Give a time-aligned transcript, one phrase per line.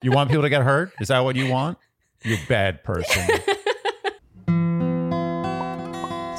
[0.00, 0.92] You want people to get hurt?
[1.00, 1.76] Is that what you want?
[2.22, 3.26] You bad person.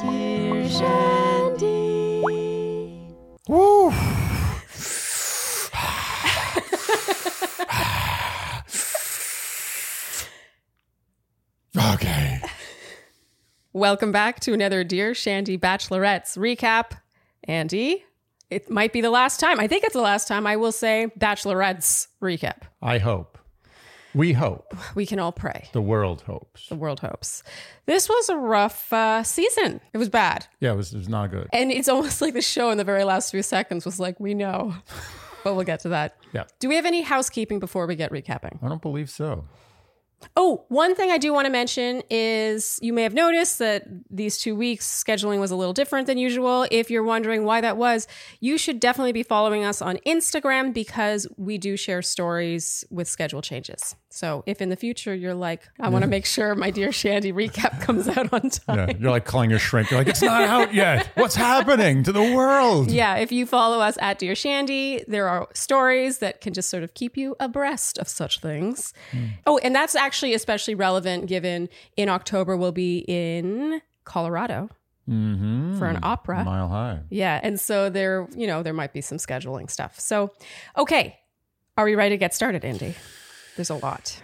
[0.02, 2.22] Dear Shandy.
[3.50, 3.90] Woo.
[11.96, 12.40] okay.
[13.74, 16.92] Welcome back to another Dear Shandy Bachelorettes recap.
[17.44, 18.06] Andy,
[18.50, 19.60] it might be the last time.
[19.60, 22.62] I think it's the last time I will say Bachelorettes recap.
[22.82, 23.39] I hope.
[24.16, 24.74] We hope.
[24.96, 25.70] We can all pray.
[25.72, 26.68] The world hopes.
[26.68, 27.44] The world hopes.
[27.86, 29.82] This was a rough uh, season.
[29.94, 30.48] It was bad.
[30.60, 31.48] Yeah, it was, it was not good.
[31.54, 34.34] And it's almost like the show in the very last few seconds was like, we
[34.34, 34.74] know.
[35.44, 36.18] but we'll get to that.
[36.34, 36.46] Yeah.
[36.60, 38.62] Do we have any housekeeping before we get recapping?
[38.64, 39.46] I don't believe so.
[40.36, 44.38] Oh, one thing I do want to mention is you may have noticed that these
[44.38, 46.68] two weeks scheduling was a little different than usual.
[46.72, 48.08] If you're wondering why that was,
[48.40, 53.42] you should definitely be following us on Instagram because we do share stories with schedule
[53.42, 53.96] changes.
[54.10, 57.32] So if in the future you're like, I want to make sure my dear Shandy
[57.32, 58.90] recap comes out on time.
[58.90, 59.92] Yeah, you're like calling your shrink.
[59.92, 61.10] You're like, it's not out yet.
[61.16, 62.92] What's happening to the world?
[62.92, 66.84] Yeah, if you follow us at Dear Shandy, there are stories that can just sort
[66.84, 68.94] of keep you abreast of such things.
[69.12, 69.26] Hmm.
[69.46, 74.70] Oh, and that's actually especially relevant given in October we'll be in Colorado
[75.10, 75.80] Mm-hmm.
[75.80, 76.44] for an opera.
[76.44, 77.00] Mile high.
[77.10, 80.00] Yeah, and so there, you know, there might be some scheduling stuff.
[80.00, 80.32] So,
[80.78, 81.18] okay,
[81.78, 82.94] are we ready to get started, Andy?
[83.56, 84.22] There's a lot.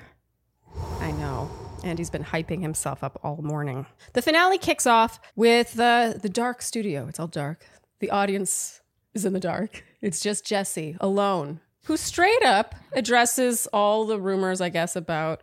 [0.99, 1.49] I know.
[1.83, 3.87] Andy's been hyping himself up all morning.
[4.13, 7.07] The finale kicks off with the the dark studio.
[7.07, 7.65] It's all dark.
[7.99, 8.81] The audience
[9.15, 9.83] is in the dark.
[10.01, 15.41] It's just Jesse alone, who straight up addresses all the rumors, I guess, about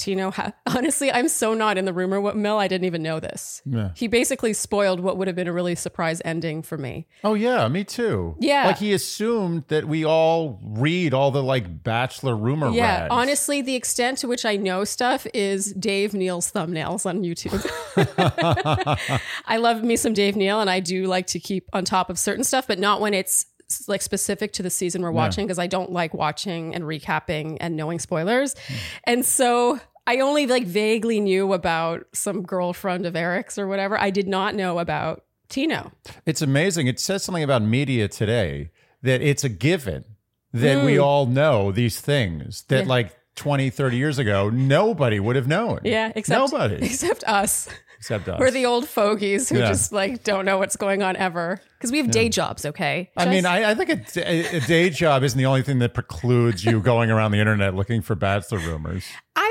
[0.00, 0.30] Tino.
[0.32, 2.58] Ha- Honestly, I'm so not in the rumor what mill.
[2.58, 3.62] I didn't even know this.
[3.64, 3.90] Yeah.
[3.94, 7.06] He basically spoiled what would have been a really surprise ending for me.
[7.22, 8.34] Oh yeah, me too.
[8.40, 8.66] Yeah.
[8.66, 13.08] Like he assumed that we all read all the like bachelor rumor Yeah, rags.
[13.12, 17.60] honestly, the extent to which I know stuff is Dave Neal's thumbnails on YouTube.
[19.46, 22.18] I love me some Dave Neal, and I do like to keep on top of
[22.18, 23.46] certain stuff, but not when it's
[23.86, 27.76] like specific to the season we're watching because I don't like watching and recapping and
[27.76, 28.56] knowing spoilers.
[29.04, 29.78] And so
[30.10, 33.96] I only like vaguely knew about some girlfriend of Erich's or whatever.
[34.00, 35.92] I did not know about Tino.
[36.26, 36.88] It's amazing.
[36.88, 38.70] It says something about media today
[39.02, 40.04] that it's a given
[40.52, 42.88] that we all know these things that Hmm.
[42.88, 42.94] Yeah.
[42.96, 45.78] like 20, 30 years ago, nobody would have known.
[45.84, 47.68] Yeah, except nobody except us.
[47.98, 48.40] except us.
[48.40, 49.68] We're the old fogies who Yeah.
[49.68, 52.66] just like don't know what's going on ever because we have day jobs.
[52.66, 56.64] Okay, I mean, I, I think a day job isn't the only thing that precludes
[56.64, 59.04] you going around the internet looking for bachelor rumors.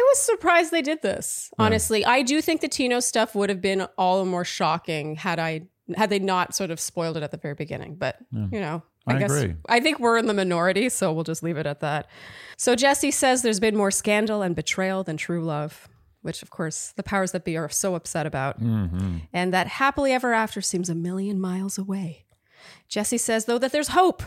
[0.09, 1.51] I was surprised they did this.
[1.59, 5.37] Honestly, I do think the Tino stuff would have been all the more shocking had
[5.37, 7.95] I had they not sort of spoiled it at the very beginning.
[7.95, 9.55] But you know, I, I guess agree.
[9.67, 12.07] I think we're in the minority, so we'll just leave it at that.
[12.57, 15.87] So Jesse says there's been more scandal and betrayal than true love.
[16.21, 18.61] Which, of course, the powers that be are so upset about.
[18.61, 19.19] Mm-hmm.
[19.31, 22.25] And that happily ever after seems a million miles away.
[22.89, 24.21] Jesse says, though, that there's hope.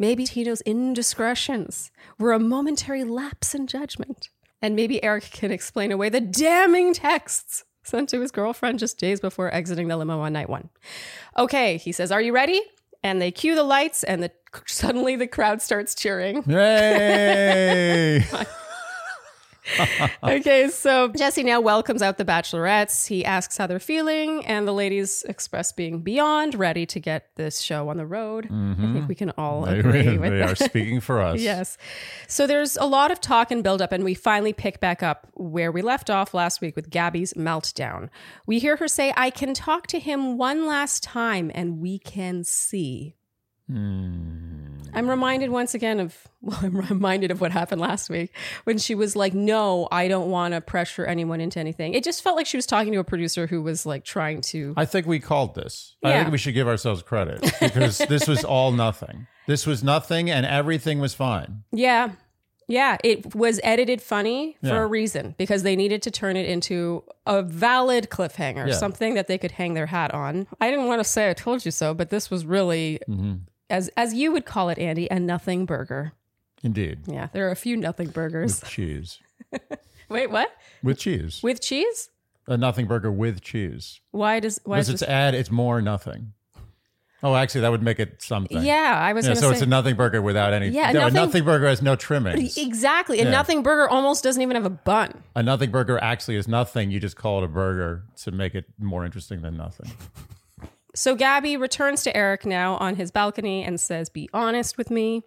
[0.00, 4.30] Maybe Tino's indiscretions were a momentary lapse in judgment.
[4.60, 9.20] And maybe Erich can explain away the damning texts sent to his girlfriend just days
[9.20, 10.68] before exiting the limo on night one.
[11.36, 12.60] Okay, he says, Are you ready?
[13.02, 14.32] And they cue the lights, and the,
[14.66, 16.42] suddenly the crowd starts cheering.
[16.48, 18.24] Yay!
[20.22, 23.06] okay, so Jesse now welcomes out the bachelorettes.
[23.06, 27.60] He asks how they're feeling, and the ladies express being beyond ready to get this
[27.60, 28.46] show on the road.
[28.46, 29.06] I think mm-hmm.
[29.06, 30.52] we can all they agree with they that.
[30.52, 31.40] are speaking for us.
[31.40, 31.76] Yes.
[32.26, 35.28] So there's a lot of talk and build up, and we finally pick back up
[35.34, 38.08] where we left off last week with Gabby's meltdown.
[38.46, 42.44] We hear her say, I can talk to him one last time and we can
[42.44, 43.14] see.
[43.68, 44.57] Hmm.
[44.94, 48.32] I'm reminded once again of, well, I'm reminded of what happened last week
[48.64, 51.94] when she was like, No, I don't want to pressure anyone into anything.
[51.94, 54.74] It just felt like she was talking to a producer who was like trying to.
[54.76, 55.96] I think we called this.
[56.04, 59.26] I think we should give ourselves credit because this was all nothing.
[59.46, 61.64] This was nothing and everything was fine.
[61.72, 62.10] Yeah.
[62.70, 64.80] Yeah, it was edited funny for Yeah.
[64.82, 68.74] a reason because they needed to turn it into a valid cliffhanger, Yeah.
[68.74, 70.46] something that they could hang their hat on.
[70.60, 73.36] I didn't want to say I told you so, but this was really Mm-hmm.
[73.70, 76.12] As as you would call it, Andy, a nothing burger.
[76.62, 77.00] Indeed.
[77.06, 78.60] Yeah, there are a few nothing burgers.
[78.60, 79.18] With cheese.
[80.08, 80.50] Wait, what?
[80.82, 81.40] With cheese.
[81.42, 82.10] With cheese?
[82.46, 84.00] A nothing burger with cheese.
[84.10, 85.08] Why does why Because is it's this?
[85.08, 86.32] add, it's more nothing.
[87.22, 88.62] Oh, actually, that would make it something.
[88.62, 90.68] Yeah, I was Yeah, so to it's a nothing burger without any.
[90.68, 92.56] Yeah, no, a nothing- nothing burger has no trimmings.
[92.58, 93.18] exactly.
[93.20, 93.30] A Yeah.
[93.30, 95.24] nothing burger almost doesn't even have a bun.
[95.34, 96.92] A nothing burger actually is nothing.
[96.92, 99.90] You just call it a burger to make it more interesting than nothing.
[100.98, 105.22] So Gabby returns to Erich now on his balcony and says, Be honest with me.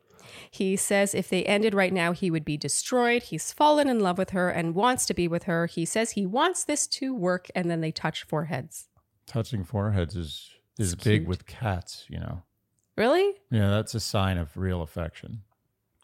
[0.50, 3.24] He says if they ended right now, he would be destroyed.
[3.24, 5.68] He's fallen in love with her and wants to be with her.
[5.68, 8.90] He says he wants this to work, and then they touch foreheads.
[9.26, 11.30] Touching foreheads is is It's big cute.
[11.30, 12.44] with cats, you know.
[12.98, 13.36] Really?
[13.50, 15.42] Yeah, that's a sign of real affection.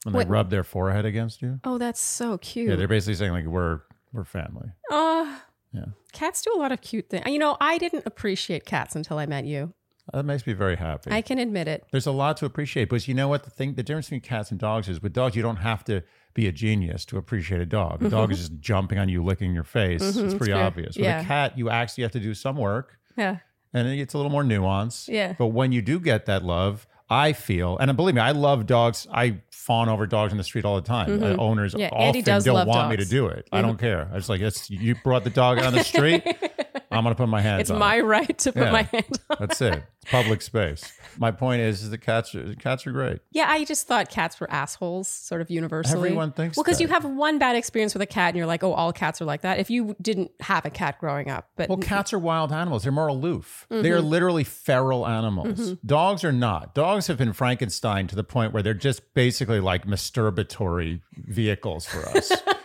[0.03, 0.23] When Wait.
[0.23, 1.59] they rub their forehead against you.
[1.65, 2.69] Oh, that's so cute.
[2.69, 3.81] Yeah, they're basically saying like we're
[4.13, 4.69] we're family.
[4.89, 5.41] Oh,
[5.73, 5.85] Yeah.
[6.17, 7.25] Cats do a lot of cute things.
[7.27, 9.73] You know, I didn't appreciate cats until I met you.
[10.13, 11.11] That makes me very happy.
[11.11, 11.85] I can admit it.
[11.91, 13.43] There's a lot to appreciate, but you know what?
[13.43, 16.01] The thing, the difference between cats and dogs is with dogs, you don't have to
[16.33, 18.01] be a genius to appreciate a dog.
[18.03, 18.31] A dog mm-hmm.
[18.31, 20.01] is just jumping on you, licking your face.
[20.01, 20.95] Mm-hmm, it's pretty obvious.
[20.95, 21.21] With Yeah.
[21.21, 23.39] a cat, you actually have to do some work, Yeah.
[23.73, 25.09] and it's a little more nuance.
[25.09, 25.33] Yeah.
[25.37, 29.07] But when you do get that love, I feel, and believe me, I love dogs.
[29.11, 31.23] I fawn over dogs in the street all the time.
[31.23, 31.79] Uh, owners Mm-hmm.
[31.81, 33.47] Yeah, often don't want me to do it.
[33.51, 34.09] I don't care.
[34.11, 36.23] I just like it's you brought the dog on the street.
[36.91, 37.61] I'm gonna put my hands.
[37.61, 38.01] It's on my it.
[38.03, 38.71] right to put Yeah.
[38.71, 39.37] my hand on.
[39.39, 39.83] That's it.
[40.01, 40.91] It's public space.
[41.17, 43.19] My point is, is the cats are cats are great.
[43.31, 45.97] Yeah, I just thought cats were assholes, sort of universally.
[46.09, 48.63] Everyone thinks Well, because you have one bad experience with a cat, and you're like,
[48.63, 49.59] oh, all cats are like that.
[49.59, 52.83] If you didn't have a cat growing up, but Well, cats are wild animals.
[52.83, 53.65] They're more aloof.
[53.69, 53.93] They Mm-hmm.
[53.93, 55.73] are literally feral animals.
[55.85, 56.73] Dogs are not.
[56.75, 62.07] Dogs have been Frankenstein to the point where they're just basically like masturbatory vehicles for
[62.09, 62.31] us.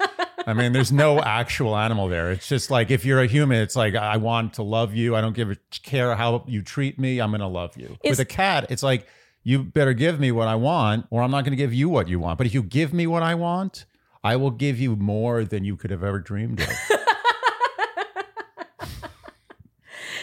[0.47, 2.31] I mean, there's no actual animal there.
[2.33, 5.15] It's just like if you're a human, it's like I want to love you.
[5.15, 7.21] I don't give a care how you treat me.
[7.21, 7.97] I'm going to love you.
[8.03, 9.07] Is- With a cat, it's like
[9.45, 12.09] you better give me what I want, or I'm not going to give you what
[12.09, 12.39] you want.
[12.39, 13.85] But if you give me what I want,
[14.25, 16.69] I will give you more than you could have ever dreamed of.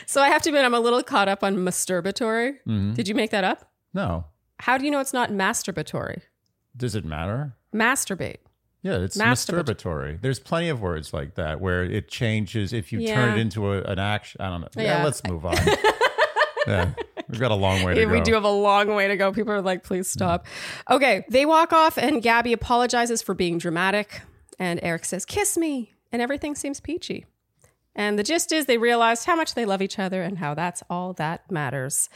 [0.06, 2.54] so I have to admit, I'm a little caught up on masturbatory.
[2.68, 2.94] Mm-hmm.
[2.94, 3.69] Did you make that up?
[3.94, 4.25] no,
[4.60, 6.21] How do you know it's not masturbatory?
[6.77, 7.56] does it matter?
[7.75, 8.38] Masturbate.
[8.81, 10.22] Yeah, it's Masturbat- masturbatory.
[10.22, 13.81] There's plenty of words like that where it changes if you turn it into a,
[13.81, 14.42] an action.
[14.42, 14.70] I don't know.
[14.78, 15.04] Yeah, Yeah.
[15.04, 15.58] let's move on.
[16.68, 16.92] yeah,
[17.28, 18.14] we've got a long way to Yeah, go.
[18.14, 19.34] we do have a long way to go.
[19.34, 20.46] People are like, please stop.
[20.90, 24.22] Okay, they walk off, and Gabby apologizes for being dramatic.
[24.58, 25.94] And Erich says, kiss me.
[26.12, 27.26] And everything seems peachy.
[27.96, 30.81] And the gist is they realized how much they love each other and how that's
[30.90, 32.10] all that matters.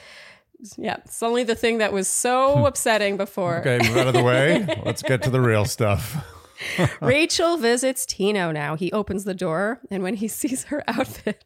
[0.77, 2.65] Yeah, it's only the thing that was so hmm.
[2.65, 3.57] upsetting before.
[3.57, 4.65] Okay, move out of the way.
[4.85, 6.25] Let's get to the real stuff.
[7.01, 8.75] Rachel visits Tino now.
[8.75, 11.43] He opens the door, and when he sees her outfit.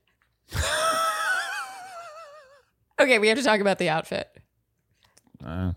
[3.00, 4.30] okay, we have to talk about the outfit.
[5.44, 5.74] Uh,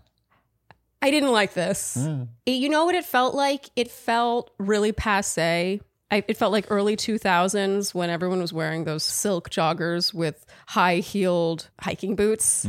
[1.01, 1.97] I didn't like this.
[2.45, 3.69] It- you know what it felt like?
[3.75, 5.81] It felt really passe.
[6.13, 10.97] I, it felt like early 2000s when everyone was wearing those silk joggers with high
[10.97, 12.67] heeled hiking boots.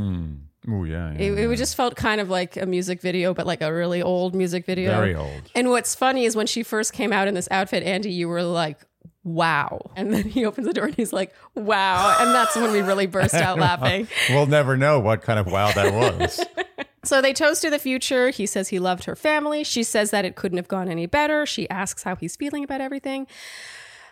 [0.71, 3.63] Oh yeah, yeah, It, it just felt kind of like a music video, but like
[3.63, 4.91] a really old music video.
[4.93, 5.43] very old.
[5.55, 8.43] And what's funny is when she first came out in this outfit, Andy, you were
[8.43, 8.79] like,
[9.25, 9.91] wow.
[9.97, 12.17] And then he opens the door and he's like, wow.
[12.21, 14.09] And that's when we really burst out laughing.
[14.31, 16.45] We'll never know what kind of wow that was.
[17.05, 18.31] So they toast to the future.
[18.31, 19.65] He says he loved her family.
[19.65, 21.45] She says that it couldn't have gone any better.
[21.47, 23.27] She asks how he's feeling about everything.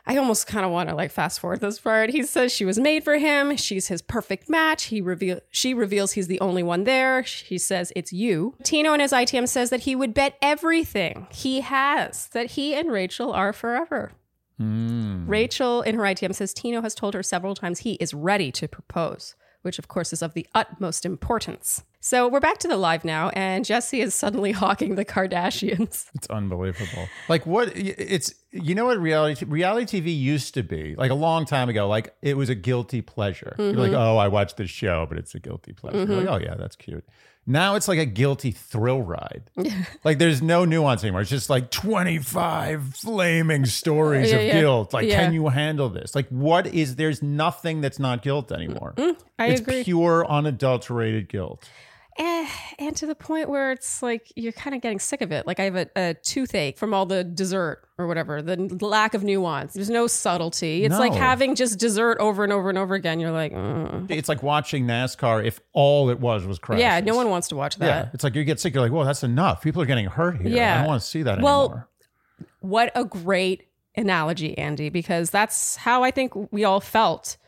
[0.07, 2.11] I almost kind of want to like fast forward this part.
[2.11, 3.57] He says she was made for him.
[3.57, 4.85] She's his perfect match.
[4.85, 7.25] He reveal she reveals he's the only one there.
[7.25, 8.55] She says it's you.
[8.63, 12.91] Tino in his ITM says that he would bet everything he has that he and
[12.91, 14.13] Rachel are forever.
[14.59, 15.27] Hmm.
[15.27, 18.69] Rachel in her ITM says Tino has told her several times he is ready to
[18.69, 21.83] propose, which of course is of the utmost importance.
[22.03, 26.07] So we're back to the live now, and Jesse is suddenly hawking the Kardashians.
[26.15, 27.09] It's unbelievable.
[27.29, 31.45] Like what it's you know what reality reality TV used to be like a long
[31.45, 31.89] time ago.
[31.89, 33.55] Like it was a guilty pleasure.
[33.59, 34.01] You're like, mm-hmm.
[34.01, 35.99] oh, I watched this show, but it's a guilty pleasure.
[35.99, 36.29] You're like, mm-hmm.
[36.35, 37.05] oh yeah, that's cute.
[37.47, 39.51] Now it's like a guilty thrill ride.
[40.05, 41.23] like there's no nuance anymore.
[41.23, 44.61] It's just like 25 flaming stories Yeah, of yeah.
[44.61, 44.93] guilt.
[44.93, 45.25] Like, Yeah.
[45.25, 46.15] can you handle this?
[46.15, 48.95] Like, what is there's nothing that's not guilt anymore.
[48.97, 49.21] Mm-hmm.
[49.39, 49.85] I it's agree.
[49.85, 51.69] pure unadulterated guilt.
[52.21, 52.47] Eh,
[52.79, 55.47] and to the point where it's like you're kind of getting sick of it.
[55.47, 59.25] Like I have a, a toothache from all the dessert or whatever, the lack of
[59.25, 59.73] nuance.
[59.73, 60.85] There's no subtlety.
[60.85, 63.21] It's like having just dessert over and over and over again.
[63.21, 64.11] You're like, mm.
[64.11, 66.83] It's like watching NASCAR if all it was was crashes.
[66.83, 67.87] yeah, no one wants to watch that.
[67.87, 68.75] Yeah, it's like you get sick.
[68.75, 69.63] You're like, well, that's enough.
[69.63, 70.51] People are getting hurt here.
[70.51, 70.75] Yeah.
[70.75, 71.89] I don't want to see that Well, anymore.
[72.61, 77.39] What a great analogy, Andy, because that's how I think we all felt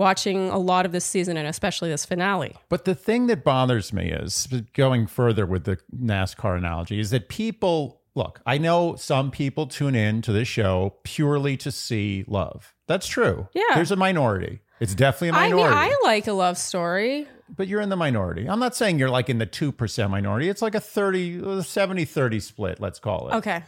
[0.00, 2.56] watching a lot of this season and especially this finale.
[2.68, 7.28] But the thing that bothers me is going further with the NASCAR analogy is that
[7.28, 8.40] people look.
[8.46, 12.74] I know some people tune in to this show purely to see love.
[12.88, 13.46] That's true.
[13.54, 13.62] Yeah.
[13.74, 14.62] there's a minority.
[14.80, 15.76] It's definitely a I mean, minority.
[15.76, 17.28] I like a love story.
[17.54, 18.48] but you're in the minority.
[18.48, 20.48] I'm not saying you're like in the 2% minority.
[20.48, 23.34] It's like a 30, 70 30 split, let's call it.
[23.36, 23.62] Okay.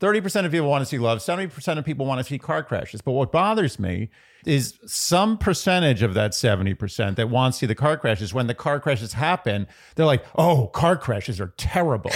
[0.00, 3.00] 30% of people want to see love, 70% of people want to see car crashes.
[3.00, 4.10] But what bothers me
[4.44, 8.54] is some percentage of that 70% that wants to see the car crashes, when the
[8.54, 12.10] car crashes happen, they're like, oh, car crashes are terrible.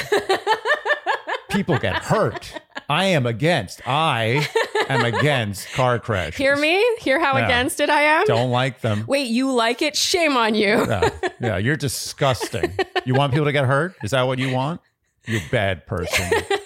[1.50, 2.60] people get hurt.
[2.88, 3.80] I am against.
[3.86, 4.48] I
[4.88, 6.36] am against car crashes.
[6.36, 6.84] Hear me?
[6.98, 8.26] Hear how against it I am?
[8.26, 9.04] Don't like them.
[9.06, 9.96] Wait, you like it?
[9.96, 10.86] Shame on you.
[10.86, 11.10] Yeah,
[11.40, 12.72] yeah, you're disgusting.
[13.04, 13.94] You want people to get hurt?
[14.02, 14.80] Is that what you want?
[15.26, 16.30] You bad person.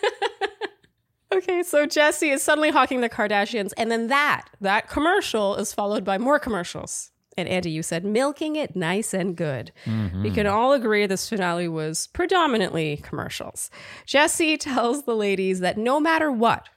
[1.34, 6.04] Okay, so Jesse is suddenly hawking the Kardashians, and then that that commercial is followed
[6.04, 7.10] by more commercials.
[7.36, 9.72] And Andy, you said milking it nice and good.
[9.86, 10.22] Mm-hmm.
[10.22, 13.70] We can all agree this finale was predominantly commercials.
[14.06, 16.68] Jesse tells the ladies that no matter what,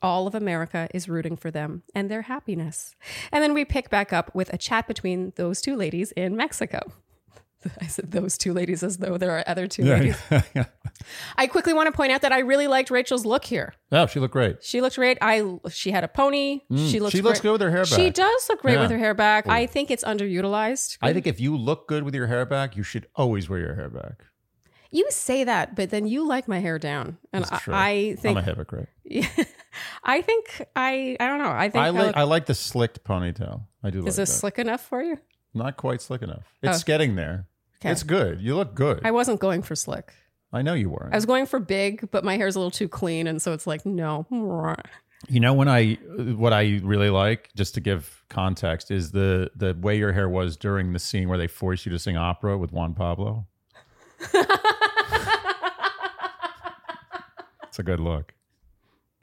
[0.00, 2.94] all of America is rooting for them and their happiness.
[3.32, 6.80] And then we pick back up with a chat between those two ladies in Mexico.
[7.80, 10.16] I said those two ladies as though there are other two ladies.
[10.30, 10.66] yeah.
[11.36, 13.74] I quickly want to point out that I really liked Rachel's look here.
[13.92, 14.62] Oh, she looked great.
[14.64, 15.18] She looked great.
[15.20, 16.60] I she had a pony.
[16.70, 17.42] she looks Mm, she looks great.
[17.42, 17.94] good with her hair back.
[17.98, 18.82] She does look great Yeah.
[18.82, 19.46] with her hair back.
[19.46, 20.98] I think it's underutilized.
[21.02, 23.74] I think if you look good with your hair back, you should always wear your
[23.74, 24.24] hair back.
[24.90, 27.74] you say that, but then you like my hair down, and It's I, true.
[27.74, 28.88] I think I'm a hypocrite.
[30.04, 31.50] I think I I don't know.
[31.50, 33.62] I think I I like look- I like the slicked ponytail.
[33.82, 34.36] I do like is this that.
[34.36, 35.18] slick enough for you?
[35.54, 36.44] Not quite slick enough.
[36.62, 36.84] It's Oh.
[36.86, 37.46] getting there.
[37.80, 37.90] Okay.
[37.90, 38.40] It's good.
[38.40, 39.00] You look good.
[39.04, 40.12] I wasn't going for slick.
[40.52, 41.12] I know you weren't.
[41.12, 43.66] I was going for big, but my hair's a little too clean, and so it's
[43.66, 44.26] like no.
[45.28, 45.94] You know when I
[46.36, 50.56] what I really like, just to give context, is the the way your hair was
[50.56, 53.46] during the scene where they force you to sing opera with Juan Pablo.
[57.76, 58.32] It's a good look.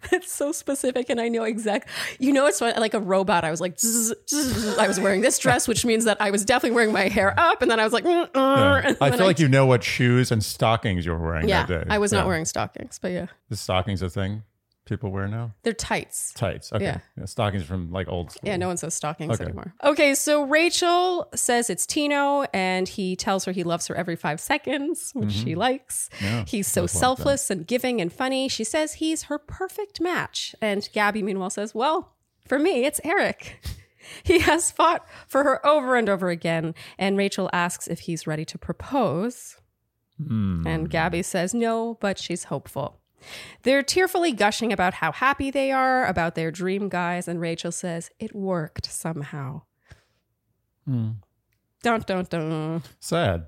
[0.11, 1.87] It's so specific, and I know exact.
[2.19, 3.43] You know, it's like a robot.
[3.43, 6.45] I was like, zzz, zzz, I was wearing this dress, which means that I was
[6.45, 9.25] definitely wearing my hair up, and then I was like, mm, uh, and I feel
[9.25, 11.89] like you know what shoes and stockings you were wearing Yeah, that day.
[11.93, 12.19] I was Yeah.
[12.19, 14.43] not wearing stockings, but yeah, the stockings a thing
[14.85, 15.53] people wear now.
[15.63, 16.33] they're tights.
[16.33, 16.73] Tights.
[16.73, 16.83] Okay.
[16.85, 16.99] Yeah.
[17.17, 18.41] Yeah, stockings from like old school.
[18.49, 19.45] Yeah, no one says stockings Okay.
[19.45, 19.73] anymore.
[19.83, 24.39] Okay, so Rachel says it's Tino, and he tells her he loves her every five
[24.41, 26.09] seconds, which she likes.
[26.15, 26.25] Mm-hmm.
[26.25, 28.47] Yeah, he's so selfless and giving and funny.
[28.49, 30.55] She says he's her perfect match.
[30.61, 32.13] And Gabby, meanwhile, says, Well,
[32.47, 33.59] for me, it's Erich.
[34.23, 36.75] He has fought for her over and over again.
[36.99, 39.55] And Rachel asks if he's ready to propose.
[40.21, 40.67] Hmm.
[40.67, 42.99] And Gabby says no, but she's hopeful.
[43.63, 48.09] They're tearfully gushing about how happy they are, about their dream guys, and Rachel says,
[48.19, 49.61] It worked somehow.
[50.85, 51.11] Hmm.
[51.81, 52.83] Dun dun dun.
[52.99, 53.47] Sad.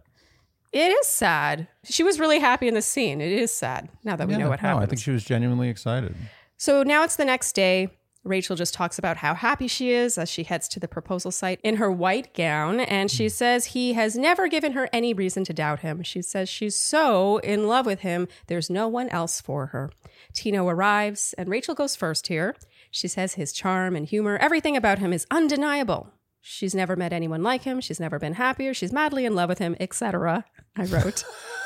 [0.72, 1.68] It is sad.
[1.86, 3.22] She was really happy in the scene.
[3.22, 4.84] It is sad now that we Yeah, know what no, happened.
[4.84, 6.14] I think she was genuinely excited.
[6.58, 7.90] So now it's the next day.
[8.26, 11.60] Rachel just talks about how happy she is as she heads to the proposal site
[11.64, 12.80] in her white gown.
[12.80, 13.32] And she mm.
[13.32, 16.02] says he has never given her any reason to doubt him.
[16.02, 19.92] She says she's so in love with him, there's no one else for her.
[20.34, 22.56] Tino arrives, and Rachel goes first here.
[22.90, 26.10] She says his charm and humor, everything about him is undeniable.
[26.42, 27.82] She's never met anyone like him.
[27.82, 28.74] She's never been happier.
[28.74, 30.46] She's madly in love with him, etc.
[30.76, 31.24] I wrote.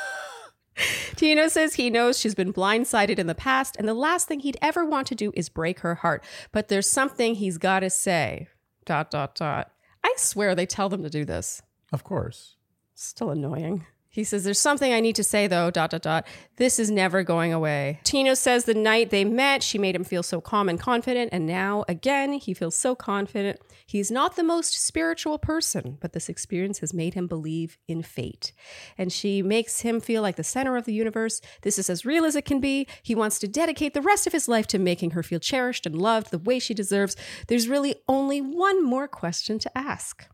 [1.16, 4.56] Tino says he knows she's been blindsided in the past, and the last thing he'd
[4.62, 6.24] ever want to do is break her heart.
[6.52, 8.48] But there's something he's got to say.
[8.84, 9.70] Dot, dot, dot.
[10.02, 11.62] I swear they tell them to do this.
[11.92, 12.56] Of course.
[12.94, 13.86] Still annoying.
[14.12, 16.26] He says, There's something I need to say though, dot, dot, dot.
[16.56, 18.00] This is never going away.
[18.02, 21.30] Tino says the night they met, she made him feel so calm and confident.
[21.32, 23.60] And now, again, he feels so confident.
[23.86, 28.52] He's not the most spiritual person, but this experience has made him believe in fate.
[28.98, 31.40] And she makes him feel like the center of the universe.
[31.62, 32.88] This is as real as it can be.
[33.04, 35.96] He wants to dedicate the rest of his life to making her feel cherished and
[35.96, 37.14] loved the way she deserves.
[37.46, 40.26] There's really only one more question to ask.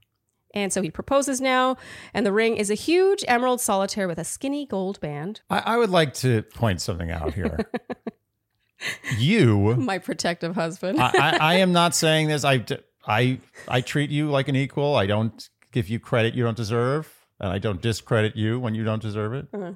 [0.56, 1.76] And so he proposes now,
[2.14, 5.42] and the ring is a huge emerald solitaire with a skinny gold band.
[5.50, 7.70] I, I would like to point something out here.
[9.18, 10.98] you, My protective husband.
[10.98, 12.42] I, I, I am not saying this.
[12.42, 12.64] I,
[13.06, 14.96] I, I treat you like an equal.
[14.96, 18.82] I don't give you credit you don't deserve, and I don't discredit you when you
[18.82, 19.48] don't deserve it.
[19.52, 19.72] Uh-huh.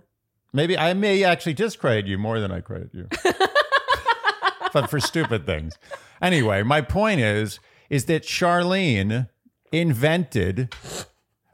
[0.54, 3.06] Maybe I may actually discredit you more than I credit you,
[4.72, 5.74] but for stupid things.
[6.22, 7.60] Anyway, my point is,
[7.90, 9.28] is that Charlene
[9.72, 10.74] invented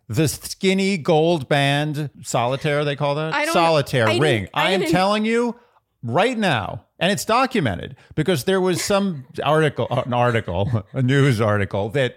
[0.09, 2.85] the skinny gold band solitaire.
[2.85, 4.49] They call that I don't- solitaire I didn't- ring.
[4.55, 5.57] I I am didn't- telling you
[6.03, 11.89] right now, and it's documented because there was some article, an article, a news article
[11.91, 12.17] that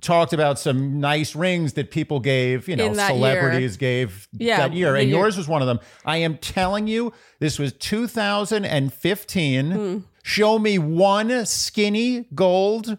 [0.00, 4.94] talked about some nice rings that people gave, you know, celebrities gave Yeah, that year,
[4.96, 5.18] and year.
[5.18, 5.80] yours was one of them.
[6.04, 9.70] I am telling you, this was 2015.
[9.70, 9.98] Hmm.
[10.22, 12.96] Show me one skinny gold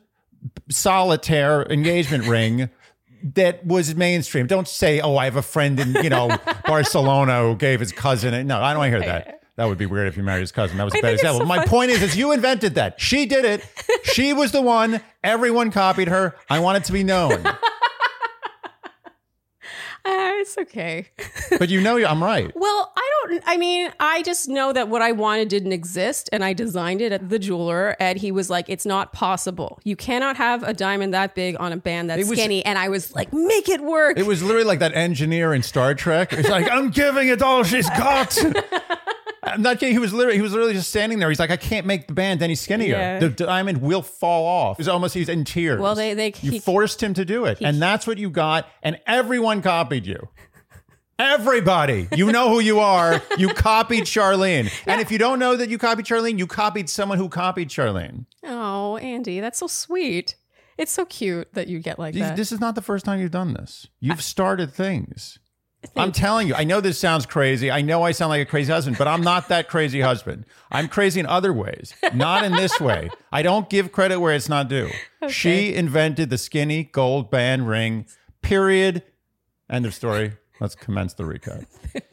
[0.69, 2.69] solitaire engagement ring
[3.35, 4.47] that was mainstream.
[4.47, 6.35] Don't say, "Oh, I have a friend in you know
[6.65, 9.39] Barcelona who gave his cousin." it." No, I don't want to hear that.
[9.55, 10.77] That would be weird if you married his cousin.
[10.77, 11.41] That was a bad example.
[11.41, 12.99] so My fun- point is, is you invented that.
[12.99, 13.63] She did it.
[14.03, 14.99] She was the one.
[15.23, 16.35] Everyone copied her.
[16.49, 17.45] I want it to be known.
[20.05, 21.07] I It's okay.
[21.59, 22.51] But you know I'm right.
[22.55, 26.43] Well, I don't, I mean, I just know that what I wanted didn't exist and
[26.43, 29.79] I designed it at the jeweler and he was like, it's not possible.
[29.83, 32.65] You cannot have a diamond that big on a band that's was- skinny.
[32.65, 34.17] And I was like, make it work.
[34.17, 36.33] It was literally like that engineer in Star Trek.
[36.33, 38.35] It's like, I'm giving it all she's got.
[39.45, 39.93] I'm not kidding.
[39.93, 41.29] He was literally he was literally just standing there.
[41.29, 42.95] He's like, I can't make the band any skinnier.
[42.95, 43.19] Yeah.
[43.19, 44.79] The diamond will fall off.
[44.79, 45.79] It's almost he's in tears.
[45.81, 48.67] Well, they- they- you he- forced him to do it, and that's what you got.
[48.81, 50.29] And everyone copied you.
[51.19, 53.21] Everybody, you know who you are.
[53.37, 57.19] You copied Charlene, and if you don't know that you copied Charlene, you copied someone
[57.19, 58.25] who copied Charlene.
[58.43, 60.35] oh, Andy, that's so sweet.
[60.75, 62.35] It's so cute that you get like that.
[62.35, 63.87] This is not the first time you've done this.
[63.99, 65.37] You've started things.
[65.95, 67.69] I'm telling you, I know this sounds crazy.
[67.69, 70.45] I know I sound like a crazy husband, but I'm not that crazy husband.
[70.71, 73.09] I'm crazy in other ways, not in this way.
[73.31, 74.89] I don't give credit where it's not due.
[75.29, 78.05] She invented the skinny gold band ring,
[78.41, 79.03] period.
[79.69, 80.33] End of story.
[80.59, 81.65] Let's commence the recap.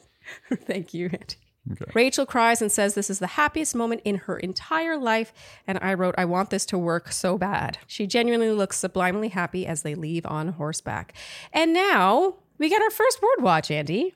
[0.66, 1.36] Thank you, Andy.
[1.72, 1.90] Okay.
[1.94, 5.32] Rachel cries and says this is the happiest moment in her entire life.
[5.66, 7.78] And I wrote, I want this to work so bad.
[7.86, 11.14] She genuinely looks sublimely happy as they leave on horseback.
[11.52, 14.14] And now we get our first word watch, Andy.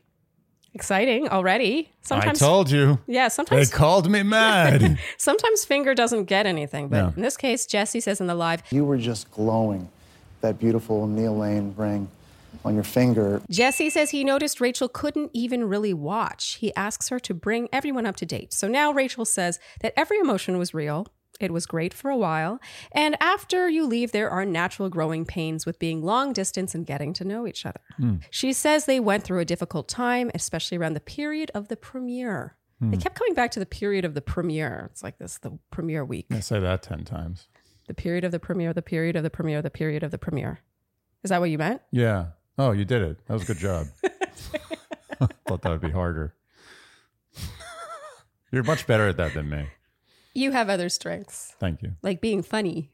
[0.75, 1.91] Exciting already.
[2.03, 2.99] Sometimes, I told you.
[3.07, 4.99] yeah, sometimes They called me mad.
[5.19, 6.89] sometimes finger doesn't get anything.
[6.89, 7.13] But Yeah.
[7.17, 9.89] in this case, Jesse says in the live, You were just glowing.
[10.41, 12.09] That beautiful Neil Lane ring
[12.65, 13.41] on your finger.
[13.49, 16.55] Jesse says he noticed Rachel couldn't even really watch.
[16.61, 18.53] He asks her to bring everyone up to date.
[18.53, 21.07] So now Rachel says that every emotion was real.
[21.41, 22.61] It was great for a while.
[22.93, 27.13] And after you leave, there are natural growing pains with being long distance and getting
[27.15, 27.81] to know each other.
[27.97, 28.17] Hmm.
[28.31, 32.57] She says they went through a difficult time, especially around the period of the premiere.
[32.81, 33.03] They hmm.
[33.03, 34.89] kept coming back to the period of the premiere.
[34.93, 36.27] It's like this the premiere week.
[36.31, 37.49] I say that 10 times.
[37.87, 40.61] The period of the premiere, the period of the premiere, the period of the premiere.
[41.23, 41.83] Is that what you meant?
[41.91, 42.27] Yeah.
[42.59, 43.27] Oh, you did it.
[43.27, 43.87] That was a good job.
[45.47, 46.35] Thought that would be harder.
[48.53, 49.67] You're much better at that than me.
[50.35, 51.55] You have other strengths.
[51.59, 51.93] Thank you.
[52.03, 52.91] like being funny.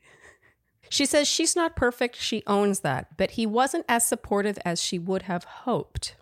[0.91, 2.17] She says she's not perfect.
[2.17, 6.17] She owns that, but he wasn't as supportive as she would have hoped.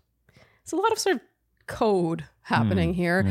[0.63, 1.23] It's a lot of sort of
[1.67, 3.27] code happening mm, here.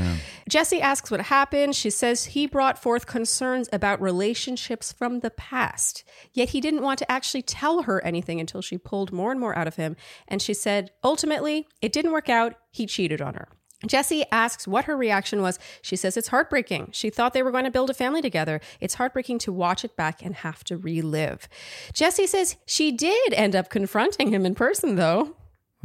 [0.48, 1.76] Jesse asks what happened.
[1.76, 7.00] She says he brought forth concerns about relationships from the past, yet he didn't want
[7.00, 9.96] to actually tell her anything until she pulled more and more out of him.
[10.28, 12.56] And she said, ultimately, it didn't work out.
[12.72, 13.50] He cheated on her.
[13.86, 15.60] Jesse asks what her reaction was.
[15.82, 16.90] She says it's heartbreaking.
[16.94, 18.60] She thought they were going to build a family together.
[18.80, 21.48] It's heartbreaking to watch it back and have to relive.
[21.94, 25.36] Jesse says she did end up confronting him in person, though.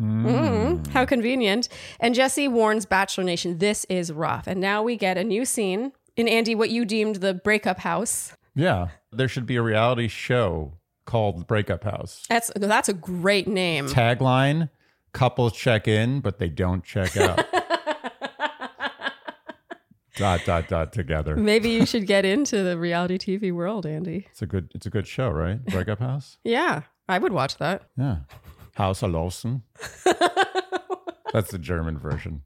[0.00, 1.68] Mm, how convenient.
[2.00, 4.46] And Jesse warns Bachelor Nation this is rough.
[4.46, 8.33] And now we get a new scene in Andy, what you deemed the breakup house.
[8.55, 8.88] Yeah.
[9.12, 12.22] There should be a reality show called Breakup House.
[12.28, 13.87] That's that's a great name.
[13.87, 14.70] Tagline
[15.12, 17.44] couples check in, but they don't check out.
[20.16, 21.37] dot, dot, dot together.
[21.37, 24.27] Maybe you should get into the reality TV world, Andy.
[24.31, 25.64] It's a good it's a good show, right?
[25.64, 26.38] Breakup House?
[26.44, 27.83] Yeah, I would watch that.
[27.96, 28.18] Yeah.
[28.75, 29.62] House Lawson.
[31.33, 32.42] That's the German version.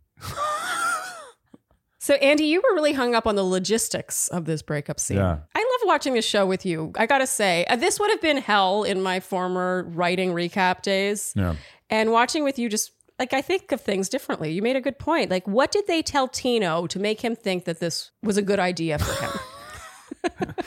[2.06, 5.16] So, Andy, you were really hung up on the logistics of this breakup scene.
[5.16, 5.38] Yeah.
[5.56, 6.92] I love watching this show with you.
[6.96, 11.32] I gotta say, uh, this would have been hell in my former writing recap days.
[11.34, 11.56] Yeah.
[11.90, 14.52] And watching with you just like I think of things differently.
[14.52, 15.30] You made a good point.
[15.30, 18.58] Like, what did they tell Tino to make him think that this was a good
[18.58, 20.54] idea for him?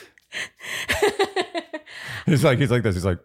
[2.26, 2.96] He's like he's like this.
[2.96, 3.20] He's like,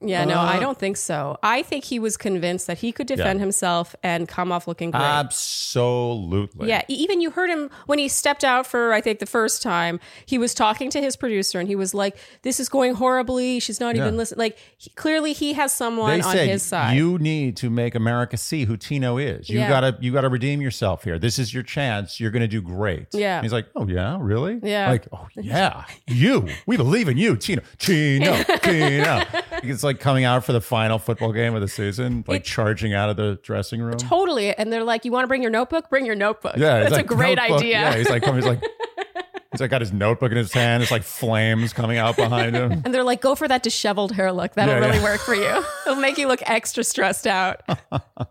[0.00, 0.60] yeah, no, I Uh.
[0.60, 1.38] don't think so.
[1.42, 3.44] I think he was convinced that he could defend Yeah.
[3.44, 5.02] himself and come off looking great.
[5.02, 6.68] absolutely.
[6.68, 10.00] Yeah, even you heard him when he stepped out for I think the first time.
[10.26, 13.60] He was talking to his producer and he was like, "This is going horribly.
[13.60, 14.18] She's not even Yeah.
[14.18, 16.96] listening." Like he, clearly, he has someone They on said his side.
[16.96, 19.48] you need to make America see who Tino is.
[19.48, 19.68] You Yeah.
[19.68, 21.18] gotta you gotta redeem yourself here.
[21.18, 22.20] This is your chance.
[22.20, 23.06] You're gonna do great.
[23.12, 23.36] Yeah.
[23.38, 24.60] And he's like, oh yeah, really?
[24.62, 24.90] Yeah.
[24.90, 26.48] Like, oh yeah, you.
[26.66, 27.62] We believe in you, Tino.
[27.78, 28.42] Tino.
[28.62, 29.24] Tino.
[29.62, 32.94] It's like coming out for the final football game of the season, like It- charging
[32.94, 33.96] out of the dressing room.
[33.98, 35.90] totally, and they're like, "You want to bring your notebook?
[35.90, 37.58] Bring your notebook." Yeah, that's a great notebook.
[37.60, 37.70] idea.
[37.80, 38.62] Yeah, he's like, he's like,
[39.52, 40.82] he's like got his notebook in his hand.
[40.82, 42.70] It's like flames coming out behind him.
[42.84, 44.54] and they're like, "Go for that disheveled hair look.
[44.54, 45.02] That'll Yeah, really yeah.
[45.04, 45.64] work for you.
[45.86, 47.60] It'll make you look extra stressed out."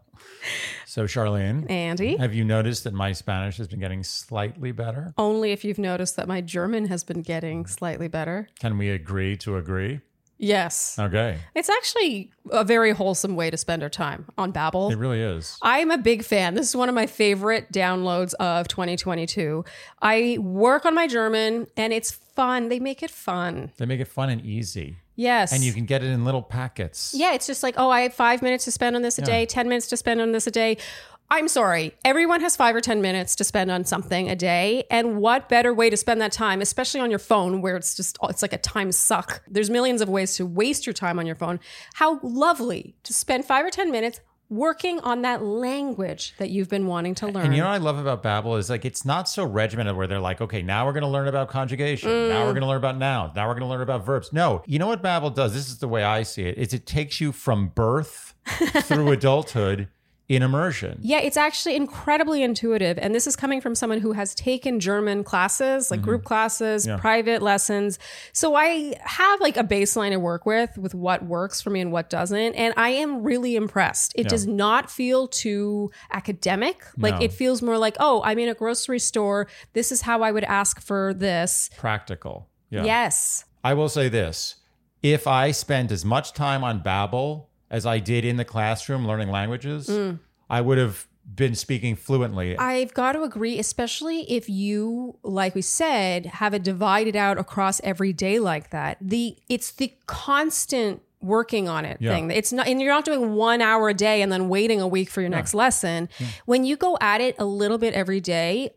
[0.86, 5.14] So, Charlene, Andy, have you noticed that my Spanish has been getting slightly better?
[5.18, 8.48] only if you've noticed that my German has been getting slightly better.
[8.60, 10.00] Can we agree to agree?
[10.40, 14.92] Yes, Okay, it's actually a very wholesome way to spend our time on Babbel.
[14.92, 15.58] it really is.
[15.62, 16.54] I'm a big fan.
[16.54, 19.66] This is one of my favorite downloads of 2022.
[20.02, 22.70] I work on my German and it's fun.
[22.70, 23.72] They make it fun.
[23.78, 24.98] They make it fun and easy.
[25.20, 25.52] Yes.
[25.52, 27.16] and you can get it in little packets.
[27.18, 29.48] Yeah, it's just like, oh, I have five minutes to spend on this a day,
[29.48, 30.78] 10 minutes to spend on this a day.
[31.30, 31.94] I'm sorry.
[32.06, 34.86] Everyone has five or 10 minutes to spend on something a day.
[34.90, 38.18] And what better way to spend that time, especially on your phone where it's just,
[38.24, 39.44] it's like a time suck.
[39.48, 41.60] There's millions of ways to waste your time on your phone.
[41.96, 46.88] How lovely to spend five or 10 minutes working on that language that you've been
[46.88, 47.48] wanting to learn.
[47.48, 50.08] And you know what I love about Babbel is like it's not so regimented where
[50.08, 52.10] they're like, okay, now we're going to learn about conjugation.
[52.30, 52.46] Now Mm.
[52.46, 53.36] we're going to learn about nouns.
[53.36, 54.32] Now we're going to learn about verbs.
[54.32, 55.54] No, you know what Babbel does?
[55.54, 56.58] This is the way I see it.
[56.58, 58.34] Is it takes you from birth
[58.84, 59.90] through adulthood
[60.30, 61.00] in immersion.
[61.02, 62.98] Yeah, it's actually incredibly intuitive.
[62.98, 66.28] And this is coming from someone who has taken German classes, like group mm-hmm.
[66.28, 67.98] classes, private lessons.
[68.34, 71.94] So I have like a baseline to work with, with what works for me and
[71.94, 72.56] what doesn't.
[72.56, 74.12] And I am really impressed.
[74.16, 76.84] It does not feel too academic.
[76.98, 77.22] Like No.
[77.22, 79.48] it feels more like, oh, I'm in a grocery store.
[79.72, 81.70] This is how I would ask for this.
[81.78, 82.50] Practical.
[82.70, 82.84] Yeah.
[82.84, 83.46] Yes.
[83.64, 84.56] I will say this.
[85.02, 89.30] If I spent as much time on Babbel as I did in the classroom learning
[89.30, 90.20] languages, mm.
[90.50, 92.58] I would have been speaking fluently.
[92.58, 97.82] I've got to agree, especially if you, like we said, have it divided out across
[97.84, 98.98] every day like that.
[99.02, 102.14] The it's the constant working on it Yeah.
[102.14, 102.32] thing.
[102.32, 105.10] It's not, and you're not doing one hour a day and then waiting a week
[105.10, 106.10] for your next lesson.
[106.46, 108.72] When you go at it a little bit every day,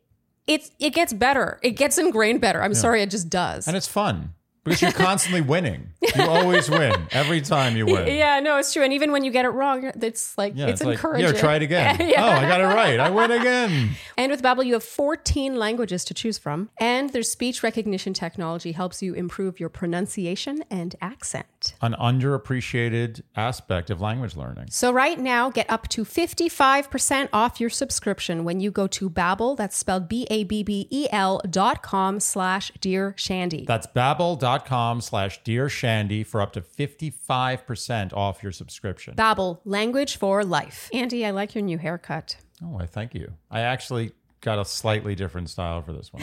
[0.46, 1.61] it's it gets better.
[1.62, 2.62] It gets ingrained better.
[2.62, 3.68] I'm sorry, it just does.
[3.68, 5.90] and it's fun because you're constantly winning.
[6.14, 8.07] You always win every time you win.
[8.09, 8.83] yeah, no, it's true.
[8.83, 11.27] And even when you get it wrong, it's like Yeah, it's, like, encouraging.
[11.27, 11.96] here, try it again.
[12.11, 12.25] Yeah.
[12.25, 12.99] Oh, I got it right.
[13.01, 13.90] I win again.
[14.16, 18.73] And with Babbel, you have 14 languages to choose from, and their speech recognition technology
[18.73, 21.46] helps you improve your pronunciation and accent.
[21.81, 24.68] An underappreciated aspect of language learning.
[24.70, 29.57] So right now, get up to 55% off your subscription when you go to Babbel,
[29.57, 33.64] that's spelled B-A-B-B-E-L dot com slash Dear Shandy.
[33.66, 39.14] That's babbel.com slash dear shandy for up to 55% off your subscription.
[39.14, 40.90] Babbel, language for life.
[40.92, 42.37] Andy, I like your new haircut.
[42.62, 43.33] Oh, I thank you.
[43.51, 46.22] I actually got a slightly different style for this one.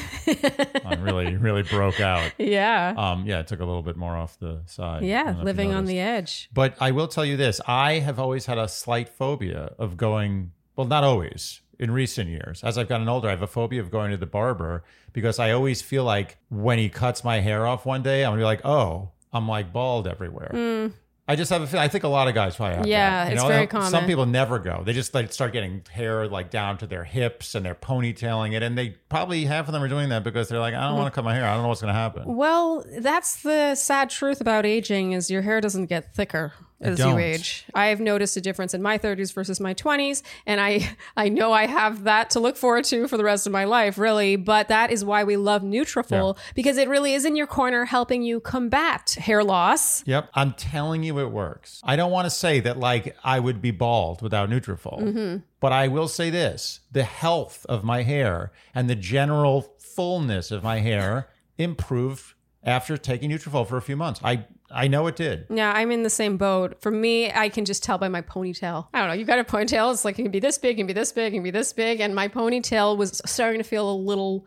[0.86, 2.32] I really, really broke out.
[2.38, 2.94] Yeah.
[2.98, 5.04] Um, yeah, it took a little bit more off the side.
[5.04, 6.50] Yeah, don't know if you living on the edge.
[6.54, 10.52] But I will tell you this I have always had a slight phobia of going,
[10.76, 11.62] well, not always.
[11.80, 14.26] In recent years, as I've gotten older, I have a phobia of going to the
[14.26, 18.32] barber because I always feel like when he cuts my hair off one day, I'm
[18.32, 20.92] gonna be like, oh, I'm like bald everywhere.
[21.30, 21.80] I just have a feel.
[21.80, 22.88] I think a lot of guys probably have.
[22.88, 23.34] Yeah, that.
[23.34, 23.90] it's very common.
[23.90, 24.84] Some people never go.
[24.86, 28.64] They just like start getting hair like down to their hips and they're ponytailing it,
[28.64, 31.14] and they probably half of them are doing that because they're like, I don't want
[31.14, 31.46] to cut my hair.
[31.46, 32.24] I don't know what's gonna happen.
[32.36, 37.18] Well, that's the sad truth about aging is your hair doesn't get thicker as you
[37.18, 37.66] age.
[37.74, 41.66] I've noticed a difference in my 30s versus my 20s, and I I know I
[41.66, 44.36] have that to look forward to for the rest of my life, really.
[44.36, 48.22] But that is why we love Nutrafol because it really is in your corner helping
[48.24, 50.06] you combat hair loss.
[50.06, 51.82] Yep, I'm telling you, it works.
[51.84, 55.38] I don't want to say that like I would be bald without Nutrafol, Mm-hmm.
[55.60, 60.64] but I will say this: the health of my hair and the general fullness of
[60.64, 64.20] my hair improved after taking Nutrafol for a few months.
[64.24, 65.46] I I know it did.
[65.50, 66.82] Yeah, I'm in the same boat.
[66.82, 68.88] For me, I can just tell by my ponytail.
[68.94, 69.14] I don't know.
[69.14, 69.92] You got a ponytail.
[69.94, 71.52] It's like it can be this big, it can be this big, it can be
[71.52, 74.46] this big, and my ponytail was starting to feel a little.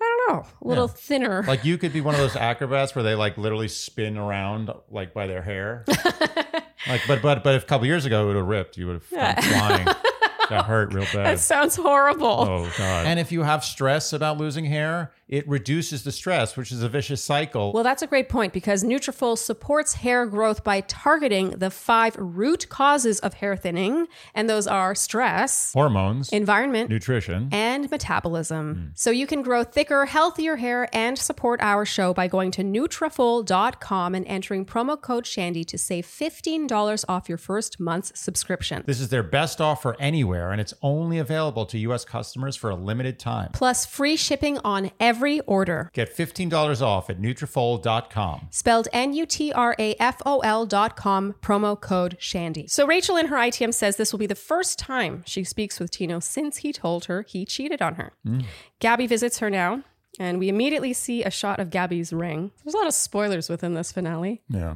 [0.00, 1.44] I don't know, a little thinner.
[1.46, 5.14] Like you could be one of those acrobats where they like literally spin around like
[5.14, 5.84] by their hair.
[6.88, 9.00] like, but but but if a couple years ago it would have ripped, you would
[9.00, 9.86] have gone flying.
[10.48, 11.26] Got hurt real bad.
[11.26, 12.26] that sounds horrible.
[12.48, 13.06] Oh god.
[13.06, 16.88] And if you have stress about losing hair, it reduces the stress, which is a
[16.88, 17.72] vicious cycle.
[17.72, 22.68] Well, that's a great point because Nutrafol supports hair growth by targeting the five root
[22.68, 27.48] causes of hair thinning, and those are stress, Hormones, environment, nutrition.
[27.50, 28.74] and metabolism.
[28.74, 28.86] Hmm.
[28.94, 34.14] So you can grow thicker, healthier hair and support our show by going to Nutrafol.com
[34.14, 38.82] and entering promo code Shandy to save $15 off your first month's subscription.
[38.86, 39.96] This is their best offer
[40.32, 42.04] anywhere, and it's only available to U.S.
[42.04, 43.50] customers for a limited time.
[43.52, 45.90] Plus free shipping on every order.
[45.92, 48.48] Get $15 off at Nutrafol.com.
[48.50, 52.66] spelled N-U-T-R-A-F-O-L dot com, promo code Shandy.
[52.66, 55.90] So Rachel in her ITM says this will be the first time she speaks with
[55.90, 58.12] Tino since he told her he cheated on her.
[58.26, 58.44] Mm.
[58.80, 59.82] Gabby visits her now,
[60.18, 62.50] and we immediately see a shot of Gabby's ring.
[62.62, 64.42] There's a lot of spoilers within this finale.
[64.48, 64.74] Yeah.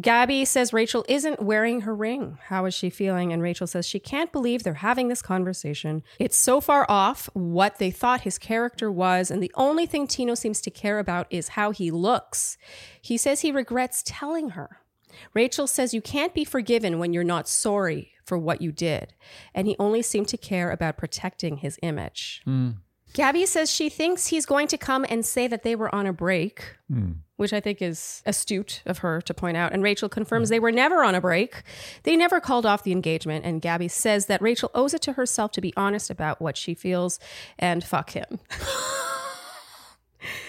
[0.00, 2.38] Gabby says Rachel isn't wearing her ring.
[2.46, 3.32] How is she feeling?
[3.32, 6.02] And Rachel says she can't believe they're having this conversation.
[6.18, 10.34] It's so far off what they thought his character was, and the only thing Tino
[10.34, 12.56] seems to care about is how he looks.
[13.00, 14.78] He says he regrets telling her.
[15.34, 19.14] Rachel says you can't be forgiven when you're not sorry for what you did,
[19.54, 22.42] and he only seemed to care about protecting his image.
[22.44, 22.70] Hmm.
[23.14, 26.12] Gabby says she thinks he's going to come and say that they were on a
[26.12, 27.12] break, Hmm.
[27.36, 29.72] which I think is astute of her to point out.
[29.72, 31.62] And Rachel confirms they were never on a break.
[32.04, 33.44] They never called off the engagement.
[33.44, 36.74] And Gabby says that Rachel owes it to herself to be honest about what she
[36.74, 37.18] feels
[37.58, 38.38] and fuck him.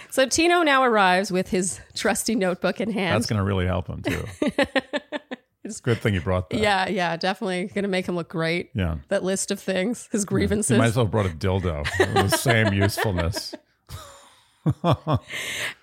[0.09, 3.15] so Tino now arrives with his trusty notebook in hand.
[3.15, 4.25] That's going to really help him too.
[5.69, 6.59] it's a good thing you brought that.
[6.59, 8.69] yeah, yeah, definitely going to make him look great.
[8.73, 8.97] Yeah.
[9.09, 10.77] That list of things, his You grievances.
[10.77, 11.85] might as well brought a dildo.
[12.13, 13.55] the same usefulness.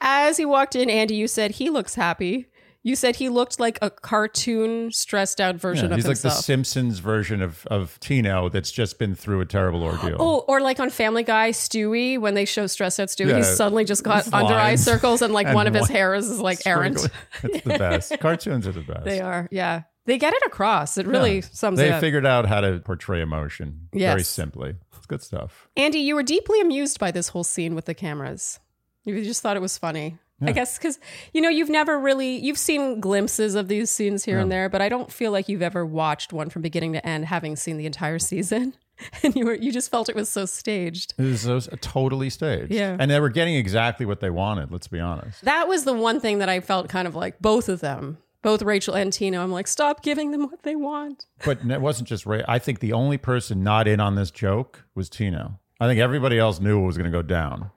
[0.01, 2.47] As he walked in, Andy, you said he looks happy.
[2.87, 6.31] You said he looked like a cartoon, stressed out version Yeah, of he's like the.
[6.31, 10.17] Simpsons version of, of Tino that's just been through a terrible ordeal.
[10.21, 13.39] Oh, or like on Family Guy, Stewie, when they show stressed out Stewie, Yeah.
[13.39, 16.39] he's suddenly just got under eye circles and like and one of his hairs is
[16.41, 17.01] like errant.
[17.43, 18.19] It's the best.
[18.21, 19.05] Cartoons are the best.
[19.05, 19.83] They are, yeah.
[20.05, 20.97] They get it across.
[20.97, 21.47] It really Yeah.
[21.51, 22.01] sums They it up.
[22.01, 24.77] They figured out how to portray emotion very simply.
[24.97, 25.69] It's good stuff.
[25.77, 28.61] Andy, you were deeply amused by this whole scene with the cameras.
[29.05, 30.19] You just thought it was funny.
[30.43, 30.99] I guess because
[31.33, 34.83] you know you've never really you've seen glimpses of these scenes here and there, but
[34.83, 37.87] I don't feel like you've ever watched one from beginning to end, having seen the
[37.87, 38.75] entire season.
[39.23, 41.13] And you were you just felt it was so staged.
[41.19, 42.73] It was, totally staged.
[42.73, 42.97] Yeah.
[42.99, 45.45] And they were getting exactly what they wanted, let's be honest.
[45.45, 48.63] That was the one thing that I felt kind of like both of them, both
[48.63, 49.43] Rachel and Tino.
[49.43, 51.27] I'm like, stop giving them what they want.
[51.45, 52.43] But it wasn't just Ray.
[52.49, 55.61] I think the only person not in on this joke was Tino.
[55.79, 57.71] I think everybody else knew it was going to go down.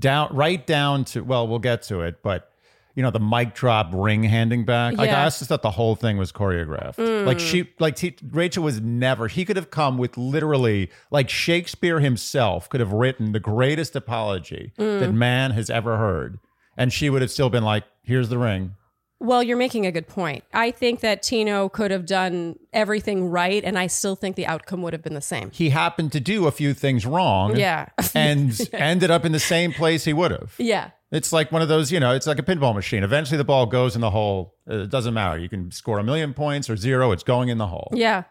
[0.00, 2.50] Down, right down to, well, we'll get to it, but
[2.96, 4.96] you know, the mic drop ring handing back.
[4.98, 5.22] Like, Yeah.
[5.22, 6.96] I just thought the whole thing was choreographed.
[6.96, 7.24] Mm.
[7.24, 7.98] Like, she, like,
[8.30, 13.32] Rachel was never, he could have come with literally, like, Shakespeare himself could have written
[13.32, 15.00] the greatest apology mm.
[15.00, 16.40] that man has ever heard.
[16.76, 18.74] And she would have still been like, here's the ring.
[19.22, 20.44] Well, you're making a good point.
[20.52, 24.80] I think that Tino could have done everything right, and I still think the outcome
[24.82, 25.50] would have been the same.
[25.50, 27.54] He happened to do a few things wrong.
[27.56, 27.90] Yeah.
[28.14, 30.54] and ended up in the same place he would have.
[30.58, 30.90] yeah.
[31.12, 33.02] It's like one of those, you know, it's like a pinball machine.
[33.02, 34.54] Eventually the ball goes in the hole.
[34.70, 35.40] Uh, It doesn't matter.
[35.40, 37.88] You can score a million points or zero, it's going in the hole.
[37.92, 38.22] Yeah.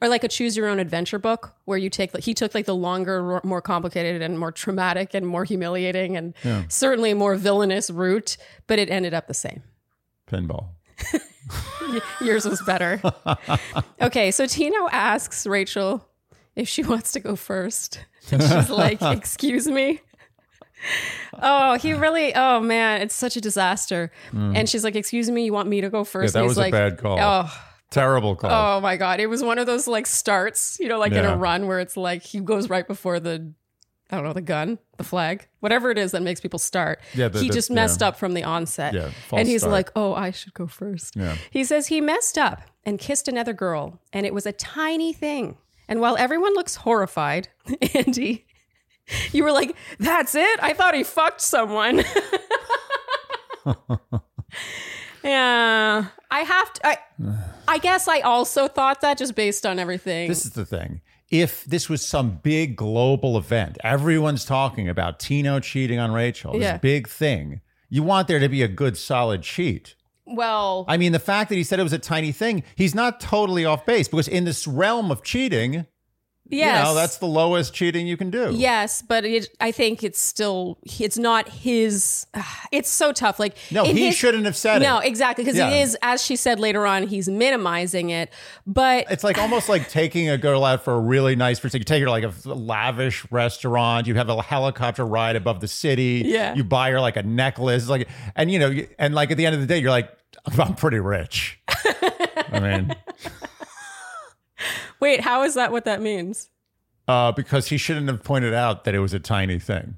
[0.00, 2.74] Or like a choose your own adventure book where you take, he took like the
[2.74, 6.32] longer, more complicated and more traumatic and more humiliating and
[6.72, 9.62] certainly more villainous route, but it ended up the same.
[10.30, 10.68] Pinball.
[12.20, 13.00] Yours was better.
[14.00, 16.06] okay, so Tino asks Rachel
[16.56, 18.04] if she wants to go first.
[18.30, 20.00] And she's like, Excuse me.
[21.40, 24.10] Oh, he really, oh man, it's such a disaster.
[24.32, 26.32] And she's like, Excuse me, you want me to go first?
[26.32, 26.34] Mm.
[26.34, 27.18] that was he's a bad call.
[27.20, 27.52] Oh,
[27.90, 28.78] Terrible call.
[28.78, 29.20] oh my God.
[29.20, 31.96] It was one of those like starts, you know, like in a run where it's
[31.96, 33.52] like he goes right before the,
[34.12, 37.00] I don't know, the gun, the flag, whatever it is that makes people start.
[37.14, 38.08] Yeah, the- he the- just messed yeah.
[38.08, 38.92] up from the onset.
[38.92, 39.72] Yeah, false and he's start.
[39.72, 41.16] like, oh, I should go first.
[41.16, 41.36] Yeah.
[41.50, 45.56] He says he messed up and kissed another girl, and it was a tiny thing.
[45.88, 47.48] And while everyone looks horrified,
[47.94, 48.44] Andy,
[49.32, 50.58] you were like, that's it?
[50.62, 52.04] I thought he fucked someone.
[55.24, 56.06] yeah.
[56.30, 56.98] I have to, I,
[57.68, 60.28] I guess I also thought that just based on everything.
[60.28, 61.00] This is the thing.
[61.32, 66.60] If this was some big global event, everyone's talking about Tino cheating on Rachel, this
[66.62, 66.76] Yeah.
[66.76, 69.94] big thing, you want there to be a good solid cheat.
[70.24, 73.18] well, I mean, the fact that he said it was a tiny thing, he's not
[73.20, 75.86] totally off base because in this realm of cheating,
[76.52, 76.78] yes.
[76.78, 78.52] you know, that's the lowest cheating you can do.
[78.54, 82.26] Yes, but it, I think it's still it's not his.
[82.72, 83.38] It's so tough.
[83.38, 85.00] Like No, he his- shouldn't have said No, it.
[85.02, 85.68] No, exactly because Yeah.
[85.68, 87.06] it is as she said later on.
[87.06, 88.32] He's minimizing it,
[88.66, 91.74] but It's like almost like taking a girl out for a really nice first.
[91.74, 94.06] You take her to like a lavish restaurant.
[94.06, 96.22] You have a helicopter ride above the city.
[96.24, 96.54] Yeah.
[96.54, 97.88] You buy her like a necklace.
[97.90, 100.10] Like, and you know, and like at the end of the day, you're like,
[100.58, 101.60] I'm pretty rich.
[101.68, 102.96] I mean,
[105.00, 105.72] wait, how is that?
[105.72, 106.48] What that means?
[107.08, 109.96] uh, because he shouldn't have pointed out that it was a tiny thing.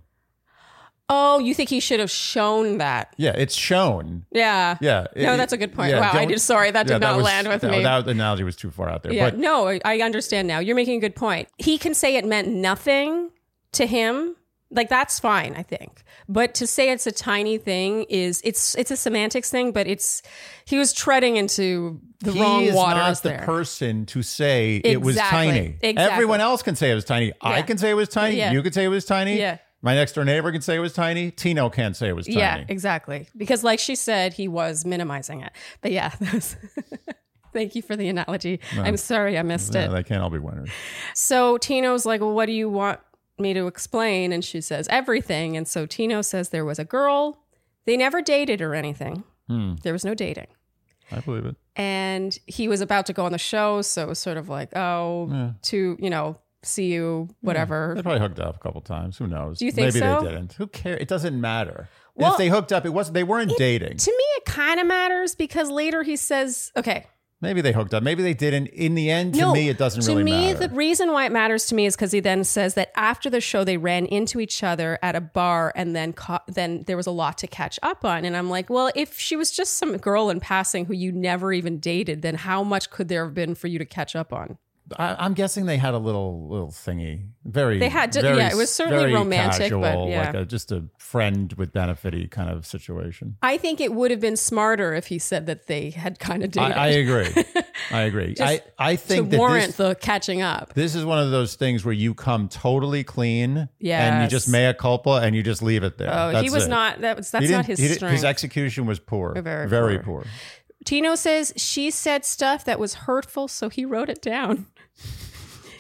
[1.10, 3.14] Oh, you think he should have shown that?
[3.18, 4.24] Yeah, it's shown.
[4.32, 4.78] Yeah.
[4.80, 5.06] Yeah.
[5.14, 5.90] No, that's a good point.
[5.90, 6.40] yeah, wow, I did.
[6.40, 7.82] Sorry, that did yeah, not was- land with no, me.
[7.82, 9.12] That analogy was too far out there.
[9.12, 9.28] yeah.
[9.28, 10.60] But no, I understand now.
[10.60, 11.48] You're making a good point.
[11.58, 13.30] He can say it meant nothing
[13.72, 14.34] to him.
[14.70, 16.02] Like that's fine, I think.
[16.28, 20.22] But to say it's a tiny thing is it's it's a semantics thing, but it's
[20.64, 23.42] he was treading into the he wrong is waters not the there.
[23.44, 25.76] person to say it was tiny.
[25.80, 25.96] Exactly.
[25.96, 27.32] Everyone else can say it was tiny.
[27.40, 28.36] I can say it was tiny.
[28.36, 28.52] Yeah.
[28.52, 29.38] You can say it was tiny.
[29.38, 29.58] Yeah.
[29.82, 31.30] My next door neighbor can say it was tiny.
[31.30, 32.38] Tino can't say it was tiny.
[32.38, 33.28] Yeah, exactly.
[33.36, 35.52] Because, like she said, he was minimizing it.
[35.82, 36.08] But yeah,
[37.52, 38.60] thank you for the analogy.
[38.78, 39.88] I'm sorry I missed Yeah, it.
[39.90, 40.70] they can't all be winners.
[41.14, 43.00] So Tino's like, Well, what do you want
[43.38, 44.32] me to explain?
[44.32, 45.56] And she says, Everything.
[45.56, 47.40] And so Tino says there was a girl.
[47.86, 49.24] They never dated or anything.
[49.48, 49.74] Hmm.
[49.82, 50.46] There was no dating.
[51.12, 51.56] I believe it.
[51.76, 53.82] And he was about to go on the show.
[53.82, 57.92] So it was sort of like, Oh, to, you know, see you, whatever.
[57.94, 59.18] They probably hooked up a couple times.
[59.18, 59.58] Who knows?
[59.58, 60.20] Do you think Maybe so?
[60.22, 60.54] they didn't.
[60.54, 60.98] Who cares?
[61.00, 61.88] It doesn't matter.
[62.14, 63.14] Well, if they hooked up, it wasn't.
[63.14, 63.96] They weren't dating.
[63.98, 67.06] To me, it kind of matters because later he says, okay.
[67.44, 68.02] Maybe they hooked up.
[68.02, 68.68] Maybe they didn't.
[68.68, 70.54] In the end, to no, me, it doesn't to really me, matter.
[70.54, 72.90] To me, the reason why it matters to me is because he then says that
[72.96, 76.84] after the show they ran into each other at a bar, and then ca- then
[76.86, 78.24] there was a lot to catch up on.
[78.24, 81.52] And I'm like, well, if she was just some girl in passing who you never
[81.52, 84.58] even dated, then how much could there have been for you to catch up on?
[84.98, 87.28] I, I'm guessing they had a little little thingy.
[87.44, 87.78] Very.
[87.78, 90.26] They had to- very yeah, it was certainly romantic, but yeah.
[90.26, 93.36] like a, just a friend with benefity kind of situation.
[93.42, 96.50] I think it would have been smarter if he said that they had kind of
[96.58, 97.44] I, dated I agree.
[97.90, 98.34] I agree.
[98.40, 100.74] I I to think that warrant this, the catching up.
[100.74, 104.74] this is one of those things where you come totally clean, and you just mea
[104.74, 106.10] culpa, and you just leave it there.
[106.12, 106.68] Oh, he was it.
[106.68, 107.00] not.
[107.00, 108.12] That was that's didn't- his he strength.
[108.12, 110.22] His execution was poor, Very very poor.
[110.22, 110.30] poor.
[110.84, 114.66] Tino says she said stuff that was hurtful, so he wrote it down.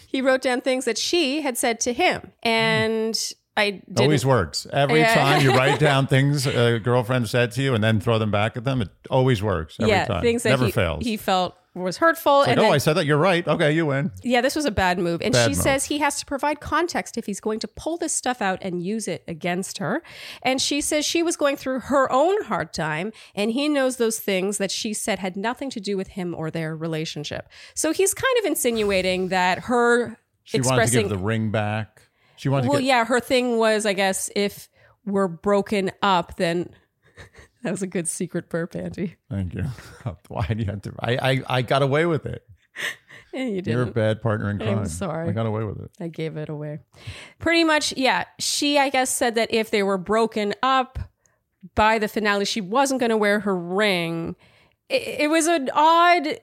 [0.06, 3.18] he wrote down things that she had said to him, and
[3.56, 4.00] I didn't.
[4.00, 4.66] Always works.
[4.72, 5.14] Every Yeah.
[5.14, 8.56] time you write down things a girlfriend said to you and then throw them back
[8.56, 9.76] at them, it always works.
[9.78, 10.22] Every yeah, time.
[10.22, 11.04] things that Never he, fails.
[11.04, 13.04] he felt was hurtful, like, and oh, then, I said that.
[13.06, 13.46] You're right.
[13.46, 14.12] Okay, you win.
[14.22, 15.20] yeah, this was a bad move.
[15.22, 15.58] And Bad she move.
[15.58, 18.82] says he has to provide context if he's going to pull this stuff out and
[18.82, 20.02] use it against her.
[20.42, 24.18] And she says she was going through her own hard time, and he knows those
[24.20, 27.48] things that she said had nothing to do with him or their relationship.
[27.74, 32.02] So he's kind of insinuating that her She wanted to expressing give the ring back.
[32.36, 32.88] She wanted Well, to get.
[32.88, 34.68] Well, yeah, her thing was, I guess, if
[35.04, 36.70] we're broken up, then
[37.64, 39.16] that was a good secret burp, Andy.
[39.30, 39.64] Thank you.
[40.28, 40.92] Why do you have to?
[41.00, 42.46] I, I, I got away with it.
[43.32, 44.78] You You're a bad partner in crime.
[44.78, 45.28] I'm sorry.
[45.28, 45.90] I got away with it.
[45.98, 46.78] I gave it away.
[47.40, 48.26] Pretty much, yeah.
[48.38, 51.00] She, I guess, said that if they were broken up
[51.74, 54.36] by the finale, she wasn't going to wear her ring.
[54.88, 56.38] It, it was an odd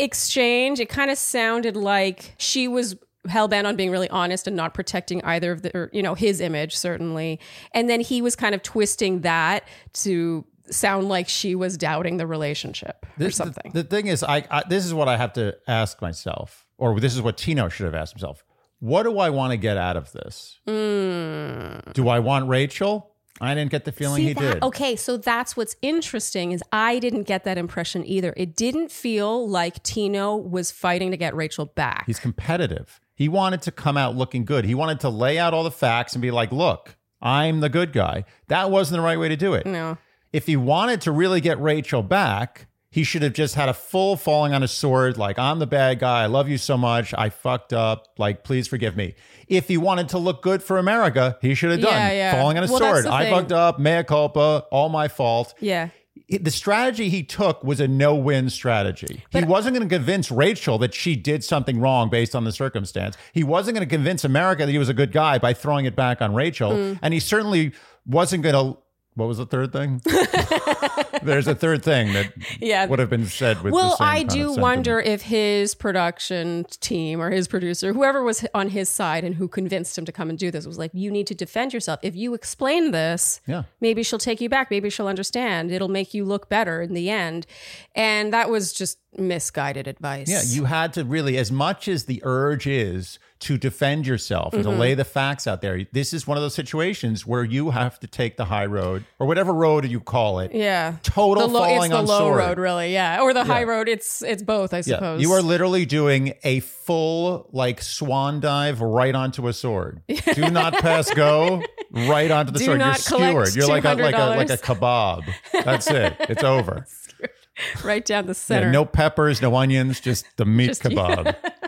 [0.00, 0.80] exchange.
[0.80, 2.96] It kind of sounded like she was
[3.28, 6.14] hell bent on being really honest and not protecting either of the, or, you know,
[6.14, 7.38] his image, certainly.
[7.72, 9.62] And then he was kind of twisting that
[9.94, 13.72] to sound like she was doubting the relationship or something.
[13.72, 16.98] The, the thing is, I, I this is what I have to ask myself, or
[17.00, 18.44] this is what Tino should have asked himself.
[18.80, 20.58] What do I want to get out of this?
[20.66, 21.92] Hmm.
[21.92, 23.08] Do I want Rachel?
[23.40, 24.54] I didn't get the feeling See he that?
[24.54, 24.62] did.
[24.62, 28.34] Okay, so that's what's interesting is I didn't get that impression either.
[28.36, 32.04] It didn't feel like Tino was fighting to get Rachel back.
[32.06, 33.00] He's competitive.
[33.14, 34.64] He wanted to come out looking good.
[34.64, 37.92] He wanted to lay out all the facts and be like, look, I'm the good
[37.92, 38.24] guy.
[38.48, 39.66] That wasn't the right way to do it.
[39.66, 39.98] no.
[40.32, 44.16] If he wanted to really get Rachel back, he should have just had a full
[44.16, 46.22] falling on his sword, like, I'm the bad guy.
[46.22, 47.14] I love you so much.
[47.16, 48.06] I fucked up.
[48.18, 49.14] Like, please forgive me.
[49.48, 52.32] If he wanted to look good for America, he should have done Yeah, yeah.
[52.34, 53.06] falling on his Well, sword.
[53.06, 53.32] I thing.
[53.34, 55.54] fucked up, mea culpa, all my fault.
[55.60, 55.88] Yeah.
[56.28, 59.22] The strategy he took was a no-win strategy.
[59.30, 63.16] he wasn't going to convince Rachel that she did something wrong based on the circumstance.
[63.32, 65.96] He wasn't going to convince America that he was a good guy by throwing it
[65.96, 66.98] back on Rachel, Mm.
[67.02, 67.72] and he certainly
[68.06, 68.78] wasn't going to.
[69.14, 70.00] What was the third thing?
[71.22, 72.86] There's a third thing that Yeah.
[72.86, 73.72] would have been said with.
[73.74, 78.88] Well, I do wonder if his production team or his producer, whoever was on his
[78.88, 81.34] side and who convinced him to come and do this, was like, you need to
[81.34, 82.00] defend yourself.
[82.02, 83.64] If you explain this, Yeah.
[83.80, 84.70] maybe she'll take you back.
[84.70, 85.70] Maybe she'll understand.
[85.70, 87.46] It'll make you look better in the end.
[87.94, 90.28] And that was just misguided advice.
[90.30, 94.62] Yeah, you had to really, as much as the urge is to defend yourself and
[94.64, 94.80] to Mm-hmm.
[94.80, 98.06] lay the facts out there, this is one of those situations where you have to
[98.06, 100.52] take the high road or whatever road you call it.
[100.54, 100.96] Yeah.
[101.02, 102.38] Total the low, falling it's the on low sword.
[102.38, 102.92] road, really.
[102.92, 103.20] Yeah.
[103.20, 103.88] Or the high road.
[103.88, 105.20] It's it's both, I Yeah, suppose.
[105.22, 110.02] you are literally doing a full like swan dive right onto a sword.
[110.34, 112.80] Do not pass go right onto the Do sword.
[112.80, 113.54] You're skewered.
[113.54, 115.22] You're like a like a like a kebab.
[115.64, 116.14] That's it.
[116.20, 116.86] It's over.
[117.84, 118.70] right down the Yeah, center.
[118.70, 121.36] no peppers, no onions, just the meat Just- kebab.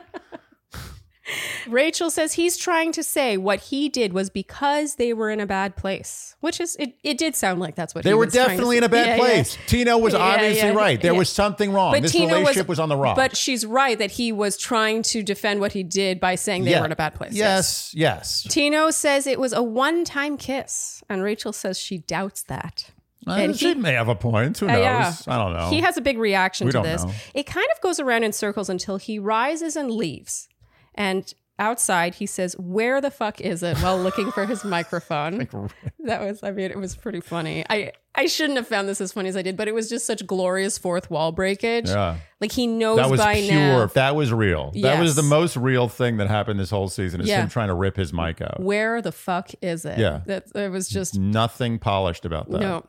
[1.69, 5.47] Rachel says he's trying to say what he did was because they were in a
[5.47, 6.97] bad place, which is it.
[7.03, 8.89] It did sound like that's what They he were was trying to definitely in a
[8.89, 9.21] bad Yeah, yeah.
[9.21, 9.59] place.
[9.67, 11.01] Tino was Yeah, obviously yeah, right.
[11.01, 11.19] There yeah.
[11.19, 11.93] was something wrong.
[11.93, 13.17] But this Tino relationship was, on the rock.
[13.17, 16.73] But she's right that he was trying to defend what he did by saying they
[16.73, 16.81] Yeah.
[16.81, 17.33] were in a bad place.
[17.33, 18.43] Yes, yes.
[18.51, 22.91] Tino says it was a one-time kiss, and Rachel says she doubts that.
[23.27, 24.59] Uh, And she he- may have a point.
[24.59, 24.81] Who Uh, knows?
[24.83, 25.15] yeah.
[25.27, 25.71] I don't know.
[25.71, 27.03] He has a big reaction We to this.
[27.05, 27.13] know.
[27.33, 30.49] It kind of goes around in circles until he rises and leaves.
[30.94, 33.78] And outside, he says, Where the fuck is it?
[33.78, 35.49] while looking for his microphone.
[36.05, 37.64] that was, I mean, it was pretty funny.
[37.68, 40.07] I, I shouldn't have found this as funny as I did, but it was just
[40.07, 41.89] such glorious fourth wall breakage.
[41.89, 42.19] Yeah.
[42.41, 43.55] Like he knows That was by pure.
[43.55, 44.71] now That was real.
[44.83, 47.43] That was the most real thing that happened this whole season is Yeah.
[47.43, 48.61] him trying to rip his mic out.
[48.61, 49.99] where the fuck is it?
[49.99, 50.21] Yeah.
[50.27, 52.61] That it was just Nothing polished about that.
[52.61, 52.85] No.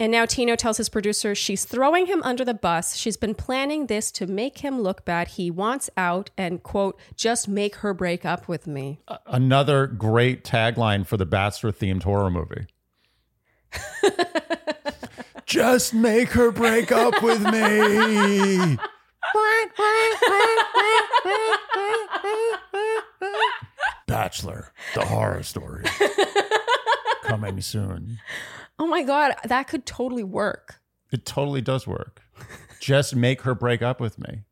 [0.00, 2.96] And now Tino tells his producer she's throwing him under the bus.
[2.96, 5.28] She's been planning this to make him look bad.
[5.28, 8.98] He wants out and, quote, just make her break up with me.
[9.26, 12.66] Another great tagline for the Bachelor themed horror movie.
[15.46, 18.76] Just make her break up with me.
[24.06, 25.84] Bachelor, the horror story.
[27.22, 28.18] Coming soon.
[28.78, 30.80] Oh my God, that could totally work.
[31.12, 32.22] It totally does work.
[32.80, 34.42] Just make her break up with me.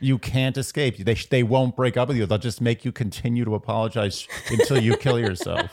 [0.00, 0.98] You can't escape.
[0.98, 2.26] They, they won't break up with you.
[2.26, 5.70] They'll just make you continue to apologize until you kill yourself.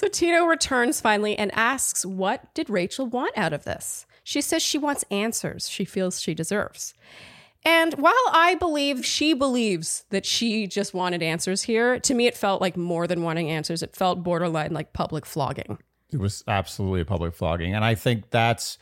[0.00, 4.06] So Tino returns finally and asks, What did Rachel want out of this?
[4.24, 6.94] She says she wants answers she feels she deserves.
[7.66, 12.34] And while I believe she believes that she just wanted answers here, to me it
[12.34, 13.82] felt like more than wanting answers.
[13.82, 15.76] It felt borderline like public flogging.
[16.10, 17.74] It was absolutely a public flogging.
[17.74, 18.78] And I think that's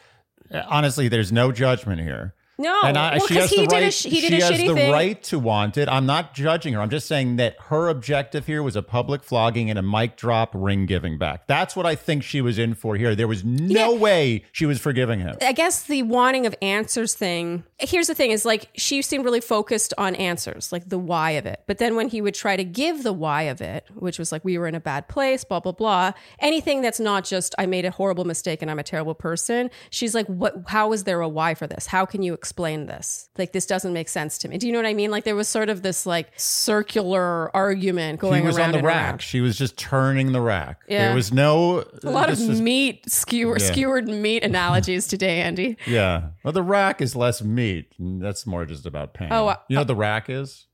[0.53, 2.33] honestly, there's no judgment here.
[2.61, 3.93] No, and I, well, she has he the did a right.
[3.95, 4.93] sh- he did she a has the thing.
[4.93, 5.89] right to want it.
[5.89, 6.81] I'm not judging her.
[6.81, 10.51] I'm just saying that her objective here was a public flogging and a mic drop
[10.55, 11.47] ring giving back.
[11.47, 13.15] That's what I think she was in for here.
[13.15, 13.99] There was no Yeah.
[13.99, 15.37] way she was forgiving him.
[15.41, 17.63] I guess the wanting of answers thing.
[17.79, 21.47] Here's the thing: is like she seemed really focused on answers, like the why of
[21.47, 21.61] it.
[21.69, 24.45] But then when he would try to give the why of it, which was like
[24.45, 26.13] we were in a bad place, blah blah blah.
[26.41, 29.71] Anything that's not just I made a horrible mistake and I'm a terrible person.
[29.91, 30.57] She's like, what?
[30.67, 31.87] How is there a why for this?
[31.87, 33.29] How can you explain this?
[33.37, 34.57] Like this doesn't make sense to me.
[34.57, 35.11] Do you know what I mean?
[35.11, 38.87] Like there was sort of this like circular argument going He was around on the
[38.87, 39.05] rack.
[39.09, 39.23] around.
[39.23, 40.81] She was just turning the rack.
[40.89, 41.09] Yeah.
[41.09, 43.67] There was no A lot of meat skewer, Yeah.
[43.67, 45.77] skewered meat analogies today, Andy.
[45.87, 46.29] Yeah.
[46.43, 47.93] Well, the rack is less meat.
[47.99, 49.29] That's more just about pain.
[49.31, 50.67] Oh, uh, you know what the rack is?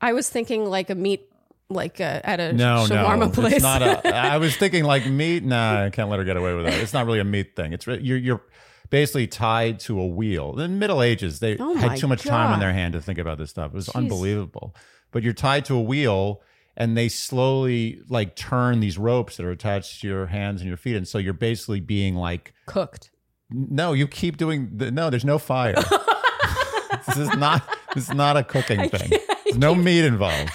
[0.00, 1.28] I was thinking like a meat,
[1.68, 3.52] like uh at a No, shawarma no, place.
[3.54, 4.14] it's not a.
[4.16, 5.44] I was thinking like meat.
[5.44, 6.74] Nah, I can't let her get away with that.
[6.74, 7.72] It's not really a meat thing.
[7.72, 8.42] It's re- you're you're
[8.90, 10.50] basically tied to a wheel.
[10.52, 13.18] In the Middle Ages, they Oh had too much time on their hand to think
[13.18, 13.72] about this stuff.
[13.72, 14.74] It was unbelievable.
[15.12, 16.42] But you're tied to a wheel,
[16.76, 20.76] and they slowly like turn these ropes that are attached to your hands and your
[20.76, 23.10] feet, and so you're basically being like, cooked.
[23.50, 24.70] no, you keep doing.
[24.76, 25.74] The, no, there's no fire.
[27.06, 27.62] this is not.
[27.94, 29.18] This is not a cooking thing.
[29.44, 30.52] There's no meat involved.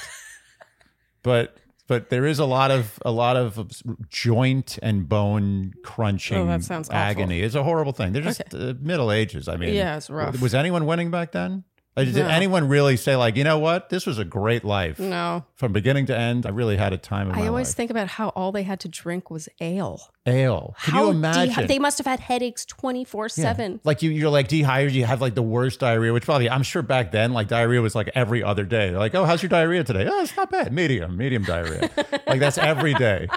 [1.22, 1.58] But
[1.88, 3.70] but there is a lot of a lot of
[4.10, 6.98] joint and bone crunching Oh, that sounds awful.
[7.00, 7.42] agony.
[7.42, 8.14] It's a horrible thing.
[8.14, 9.48] They're just uh, Middle Ages.
[9.48, 10.42] I mean, Yeah, it's rough.
[10.42, 11.64] Was anyone winning back then?
[11.98, 12.28] Like, Did No.
[12.28, 16.08] anyone really say like, you know what, this was a great life No, from beginning
[16.08, 16.46] to end?
[16.46, 17.76] I really had a time of my I always life.
[17.76, 20.10] think about how all they had to drink was ale.
[20.26, 20.76] Ale.
[20.84, 21.68] Can how you de- imagine?
[21.68, 23.44] they must have had headaches twenty four Yeah.
[23.44, 23.80] seven.
[23.86, 24.96] Like you, you're like dehydrated.
[24.96, 27.96] You have like the worst diarrhea, which probably I'm sure back then, like diarrhea was
[27.96, 28.90] like every other day.
[28.90, 30.06] They're like, oh, how's your diarrhea today?
[30.10, 30.74] Oh, it's not bad.
[30.74, 31.90] Medium, medium diarrhea.
[32.28, 33.28] like that's every day.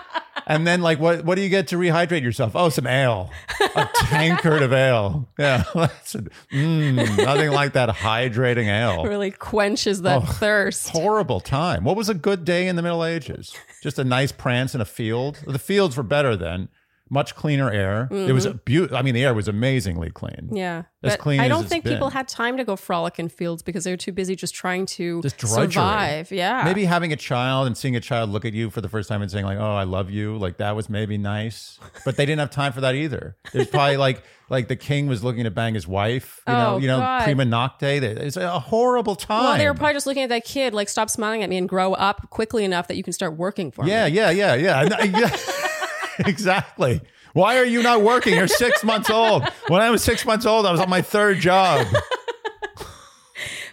[0.49, 2.57] And then like, what what do you get to rehydrate yourself?
[2.57, 3.31] Oh, some ale,
[3.77, 5.29] a tankard of ale.
[5.39, 9.05] Yeah, mm, nothing like that hydrating ale.
[9.05, 10.89] Really quenches that thirst.
[10.89, 11.85] Horrible time.
[11.85, 13.55] What was a good day in the Middle Ages?
[13.83, 15.45] Just a nice prance in a field.
[15.47, 16.71] The fields were better then.
[17.11, 18.09] Much cleaner air.
[18.11, 18.59] It was a mm-hmm.
[18.65, 18.93] beaut.
[18.93, 20.51] I mean, the air was amazingly clean.
[20.53, 23.63] Yeah, As but clean I don't think people had time to go frolic in fields
[23.63, 25.73] because they were too busy just trying to Just drudgery.
[25.73, 26.33] survive.
[26.33, 29.09] Yeah, Maybe having a child and seeing a child look at you for the first
[29.09, 32.27] time and saying like, "Oh, I love you," like that was maybe nice, but they
[32.27, 33.37] didn't have time for that either.
[33.53, 36.79] There's probably like like the king was looking to bang his wife, you know, Oh,
[36.79, 37.25] you know, God.
[37.25, 38.03] prima nocte.
[38.03, 39.45] It's a horrible time.
[39.45, 41.69] Well, they were probably just looking at that kid, like, stop smiling at me and
[41.69, 44.15] grow up quickly enough that you can start working for yeah, me.
[44.15, 45.37] yeah, yeah, yeah, yeah.
[46.27, 47.01] exactly.
[47.33, 48.35] Why are you not working?
[48.35, 49.49] You're six months old.
[49.69, 51.87] When I was six months old, I was on my third job.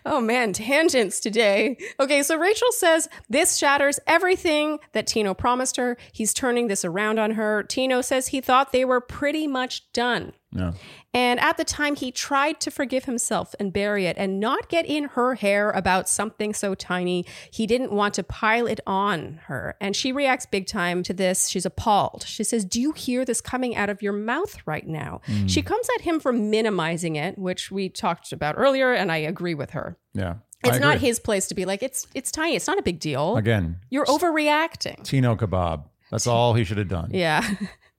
[0.08, 1.78] Oh man, tangents today.
[2.00, 5.98] Okay, so Rachel says this shatters everything that Tino promised her.
[6.12, 7.64] He's turning this around on her.
[7.64, 10.34] Tino says he thought they were pretty much done.
[10.52, 10.74] No.
[11.16, 14.86] And at the time, he tried to forgive himself and bury it and not get
[14.86, 17.26] in her hair about something so tiny.
[17.50, 19.78] He didn't want to pile it on her.
[19.80, 21.48] And she reacts big time to this.
[21.48, 22.26] She's appalled.
[22.28, 25.22] She says, Do you hear this coming out of your mouth right now?
[25.28, 25.50] Mm.
[25.50, 29.56] She comes at him for minimizing it, which we talked about earlier, and I agree
[29.56, 29.98] with her.
[30.14, 30.36] Yeah.
[30.66, 32.58] It's not his place to be like, it's it's tiny.
[32.58, 33.38] It's not a big deal.
[33.38, 35.04] Again, You're overreacting.
[35.04, 35.86] Tino kebab.
[36.12, 37.12] That's all he should have done.
[37.14, 37.48] Yeah.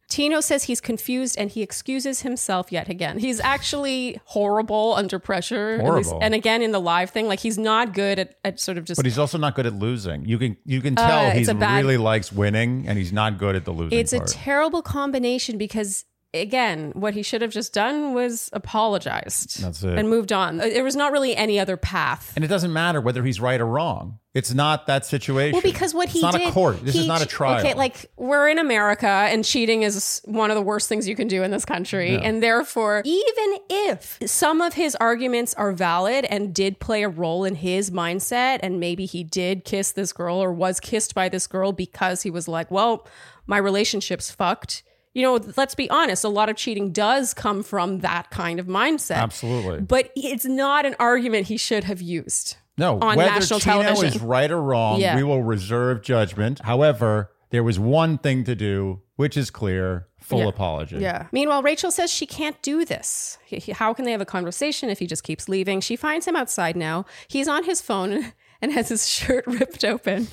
[0.09, 3.19] Tino says he's confused and he excuses himself yet again.
[3.19, 5.81] He's actually horrible under pressure.
[5.83, 8.79] at least- and again in the live thing, like he's not good at, at sort
[8.79, 10.25] of just But he's also not good at losing.
[10.25, 13.65] You can you can tell Uh, he really likes winning, and he's not good at
[13.65, 13.99] the losing.
[13.99, 16.05] it's a terrible combination because
[16.35, 19.63] again, what he should have just done was apologized.
[19.63, 19.99] That's it.
[19.99, 20.59] And moved on.
[20.59, 22.33] There was not really any other path.
[22.37, 24.19] and it doesn't matter whether he's right or wrong.
[24.35, 25.53] It's not that situation.
[25.53, 26.85] Well, because what he it's not did, a court.
[26.85, 27.61] This he is not a trial.
[27.61, 31.27] Okay, like we're in America, and cheating is one of the worst things you can
[31.27, 36.55] do in this country, and therefore, even if some of his arguments are valid and
[36.55, 40.53] did play a role in his mindset, and maybe he did kiss this girl or
[40.53, 43.07] was kissed by this girl because he was like, "Well,
[43.47, 44.83] my relationship's fucked."
[45.17, 46.25] You know, let's be honest.
[46.25, 49.17] A lot of cheating does come from that kind of mindset.
[49.17, 49.81] Absolutely.
[49.81, 52.59] But it's not an argument he should have used.
[52.77, 54.15] no, on whether national Chino television.
[54.15, 55.17] is right or wrong, Yeah.
[55.17, 56.59] we will reserve judgment.
[56.65, 60.49] However, there was one thing to do, which is clear: full Yeah.
[60.49, 60.99] apology.
[60.99, 61.29] Yeah.
[61.33, 63.39] Meanwhile, Rachel says she can't do this.
[63.47, 65.81] He- he- How can they have a conversation if he just keeps leaving?
[65.81, 67.07] She finds him outside now.
[67.29, 70.29] He's on his phone and has his shirt ripped open,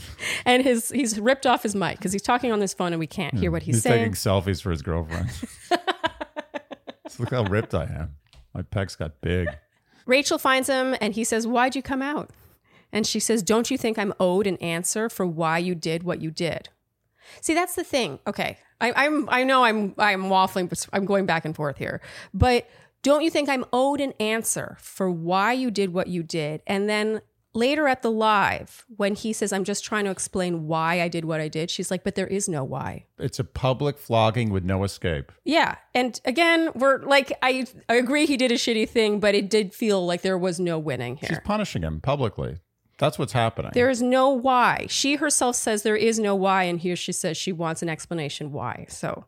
[0.45, 3.07] and his he's ripped off his mic because he's talking on this phone and we
[3.07, 3.53] can't hear hmm.
[3.53, 3.99] what he's, He's saying.
[3.99, 5.29] taking selfies for his girlfriend.
[7.19, 8.15] Look how ripped I am.
[8.53, 9.47] My pecs got big.
[10.05, 12.31] Rachel finds him and he says, "Why'd you come out?"
[12.91, 16.21] And she says, "Don't you think I'm owed an answer for why you did what
[16.21, 16.69] you did?"
[17.41, 18.19] See, that's the thing.
[18.27, 22.01] Okay, I, I'm I know I'm I'm waffling, but I'm going back and forth here.
[22.33, 22.67] But
[23.01, 26.61] don't you think I'm owed an answer for why you did what you did?
[26.65, 27.21] And then
[27.53, 31.25] later at the live, when he says, "I'm just trying to explain why I did
[31.25, 34.63] what I did," she's like, "But there is no why." It's a public flogging with
[34.63, 35.31] no escape.
[35.43, 35.75] Yeah.
[35.93, 39.73] And again, we're like, I, I agree he did a shitty thing, but it did
[39.73, 41.29] feel like there was no winning here.
[41.29, 42.57] She's punishing him publicly.
[42.99, 43.71] That's what's happening.
[43.73, 44.85] There is no why.
[44.89, 48.51] She herself says there is no why, and here she says she wants an explanation
[48.51, 48.85] why.
[48.87, 49.25] So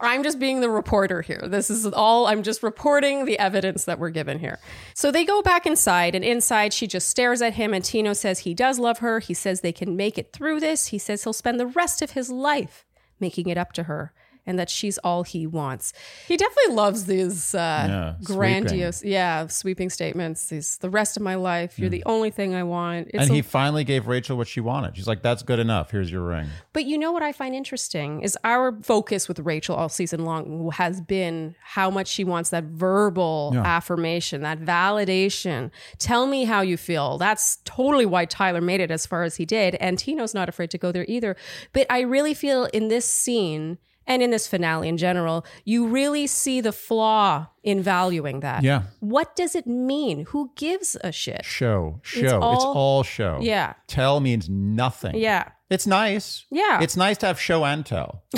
[0.00, 1.42] I'm just being the reporter here.
[1.46, 4.58] This is all, I'm just reporting the evidence that we're given here.
[4.94, 8.40] So they go back inside, and inside she just stares at him, and Tino says
[8.40, 9.18] he does love her.
[9.20, 10.88] He says they can make it through this.
[10.88, 12.84] He says he'll spend the rest of his life
[13.20, 14.12] making it up to her.
[14.48, 15.92] And that she's all he wants.
[16.26, 20.48] He definitely loves these uh, Yeah, grandiose, yeah, sweeping statements.
[20.48, 21.78] These the rest of my life.
[21.78, 23.08] You're the only thing I want.
[23.14, 24.96] It's and a- he finally gave Rachel what she wanted.
[24.96, 25.90] She's like, "That's good enough.
[25.90, 29.76] Here's your ring." But you know what I find interesting is our focus with Rachel
[29.76, 35.70] all season long has been how much she wants that verbal affirmation, that validation.
[35.98, 37.18] Tell me how you feel.
[37.18, 39.74] That's totally why Tyler made it as far as he did.
[39.76, 41.36] And Tino's not afraid to go there either.
[41.72, 43.78] But I really feel in this scene
[44.08, 48.64] and in this finale in general, you really see the flaw in valuing that.
[48.64, 48.82] Yeah.
[48.98, 50.24] What does it mean?
[50.30, 51.44] Who gives a shit?
[51.44, 52.24] Show, show.
[52.24, 53.38] It's all- all, show.
[53.40, 53.74] Yeah.
[53.86, 55.14] Tell means nothing.
[55.16, 55.50] Yeah.
[55.70, 56.46] It's nice.
[56.50, 56.80] Yeah.
[56.80, 58.24] It's nice to have show and tell.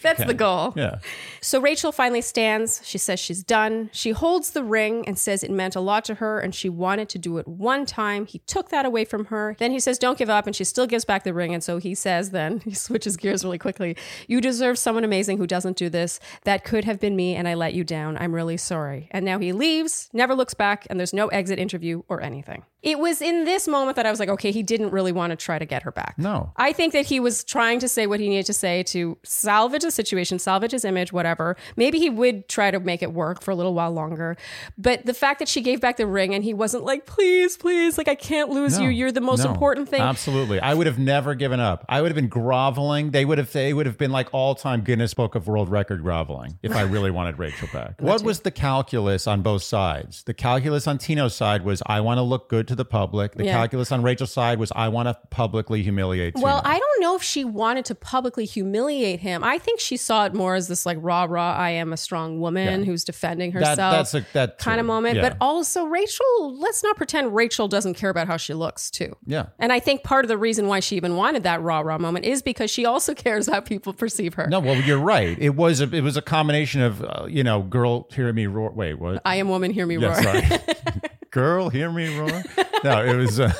[0.00, 0.72] That's the goal.
[0.74, 0.98] Yeah.
[1.40, 2.80] So Rachel finally stands.
[2.84, 3.90] She says she's done.
[3.92, 7.08] She holds the ring and says it meant a lot to her and she wanted
[7.10, 8.24] to do it one time.
[8.26, 9.54] He took that away from her.
[9.58, 10.46] Then he says, Don't give up.
[10.46, 11.52] And she still gives back the ring.
[11.52, 13.96] And so he says, then he switches gears really quickly.
[14.28, 16.20] You deserve someone amazing who doesn't do this.
[16.44, 18.16] That could have been me and I let you down.
[18.16, 19.08] I'm really sorry.
[19.10, 22.64] And now he leaves, never looks back, and there's no exit interview or anything.
[22.82, 25.36] It was in this moment that I was like, okay, he didn't really want to
[25.36, 26.14] try to get her back.
[26.18, 26.52] No.
[26.56, 29.82] I think that he was trying to say what he needed to say to salvage
[29.82, 31.56] the situation, salvage his image, whatever.
[31.76, 34.36] Maybe he would try to make it work for a little while longer.
[34.76, 37.96] But the fact that she gave back the ring and he wasn't like, please, please,
[37.98, 38.84] like, I can't lose No.
[38.84, 38.90] you.
[38.90, 39.50] You're the most No.
[39.52, 40.00] important thing.
[40.00, 40.58] Absolutely.
[40.60, 41.84] I would have never given up.
[41.88, 43.12] I would have been groveling.
[43.12, 46.58] They would have they would have been like all-time Guinness Book of World Record groveling
[46.62, 47.94] if I really wanted Rachel back.
[48.00, 50.24] what was the calculus on both sides?
[50.24, 53.34] The calculus on Tino's side was I want to look good to the public.
[53.34, 53.52] The Yeah.
[53.52, 56.44] calculus on Rachel's side was I want to publicly humiliate Tino.
[56.44, 59.44] Well, I don't know if she wanted to publicly humiliate him.
[59.44, 62.40] I think she saw it more as this like rah rah, I am a strong
[62.40, 62.86] woman Yeah.
[62.86, 63.94] who's defending That- herself.
[63.96, 65.16] that's a- that kind of moment.
[65.16, 65.22] Yeah.
[65.28, 69.14] But also Rachel, let's not pretend Rachel doesn't care about how she looks too.
[69.26, 69.46] Yeah.
[69.58, 72.24] And I think part of the reason why she even wanted that rah rah moment
[72.24, 74.46] is because she also cares how people perceive her.
[74.48, 75.36] No, well, you're right.
[75.38, 78.70] It was a it was a combination of uh, you know, girl, hear me roar.
[78.72, 79.20] Wait, what?
[79.24, 80.22] I am woman, hear me Yeah, roar.
[80.22, 80.42] sorry.
[81.32, 82.42] Girl, hear me roar.
[82.84, 83.52] No, it was uh,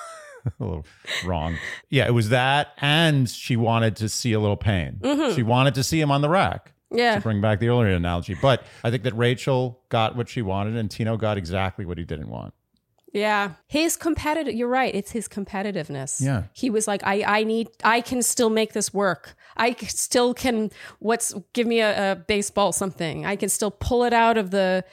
[0.46, 0.86] a little
[1.26, 1.58] wrong.
[1.90, 4.98] Yeah, it was that, and she wanted to see a little pain.
[5.34, 6.72] She wanted to see him on the rack.
[6.90, 6.98] Mm-hmm.
[6.98, 7.16] Yeah.
[7.16, 10.76] To bring back the earlier analogy, but I think that Rachel got what she wanted,
[10.76, 12.54] and Tino got exactly what he didn't want.
[13.12, 13.52] Yeah.
[13.66, 14.94] His competitive you're right.
[14.94, 16.20] It's his competitiveness.
[16.20, 16.44] Yeah.
[16.54, 19.34] He was like, I, I need I can still make this work.
[19.56, 20.70] I still can
[21.00, 23.26] what's give me a, a baseball something.
[23.26, 24.84] I can still pull it out of the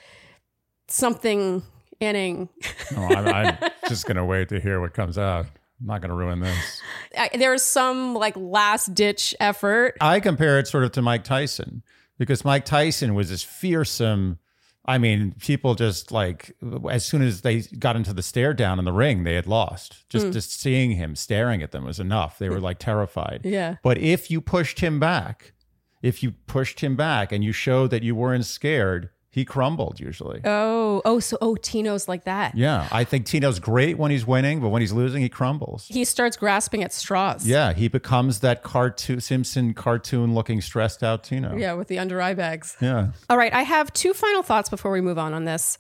[0.88, 1.64] something
[2.00, 2.50] inning.
[2.96, 5.48] Oh, I'm, I'm just gonna wait to hear what comes out.
[5.80, 6.82] I'm not going to ruin this.
[7.18, 9.96] I, there's some like last ditch effort.
[10.02, 11.84] I compare it sort of to Mike Tyson
[12.18, 14.40] because Mike Tyson was this fearsome.
[14.86, 16.56] I mean, people just like
[16.90, 20.10] as soon as they got into the stare down in the ring, they had lost.
[20.10, 20.32] Just hmm.
[20.32, 22.40] just seeing him staring at them was enough.
[22.40, 23.42] They were like terrified.
[23.44, 23.76] Yeah.
[23.84, 25.54] But if you pushed him back,
[26.02, 30.42] if you pushed him back and you showed that you weren't scared, he crumbled usually.
[30.44, 32.56] Oh, oh, so oh, Tino's like that.
[32.58, 35.86] Yeah, I think Tino's great when he's winning, but when he's losing, he crumbles.
[35.88, 37.46] He starts grasping at straws.
[37.46, 41.56] Yeah, he becomes that cartoon Simpson cartoon looking stressed out Tino.
[41.56, 42.76] Yeah, with the under eye bags.
[42.82, 43.12] Yeah.
[43.30, 45.78] All right, I have two final thoughts before we move on on this.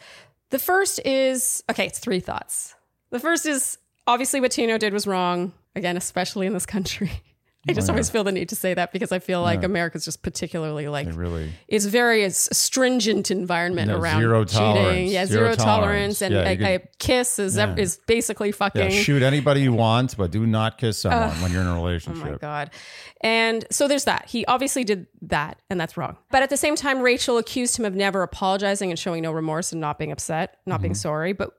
[0.51, 2.75] The first is okay, it's three thoughts.
[3.09, 7.09] The first is obviously what Tino did was wrong, again, especially in this country.
[7.69, 10.05] I just oh, always feel the need to say that because I feel like America's
[10.05, 14.59] just particularly like They really it's very it's stringent environment No, around zero cheating.
[14.59, 15.11] tolerance.
[15.11, 16.21] Yeah, Zero zero, tolerance, tolerance.
[16.21, 18.81] and Yeah, a, could- kiss is ev- is basically fucking.
[18.81, 22.25] yeah, shoot anybody you want, but do not kiss someone when you're in a relationship.
[22.25, 22.71] Oh my God.
[23.21, 24.25] And so there's that.
[24.27, 26.17] He obviously did that, and that's wrong.
[26.31, 29.71] But at the same time, Rachel accused him of never apologizing and showing no remorse
[29.71, 30.97] and not being upset, not being mm-hmm.
[30.97, 31.33] sorry.
[31.33, 31.51] But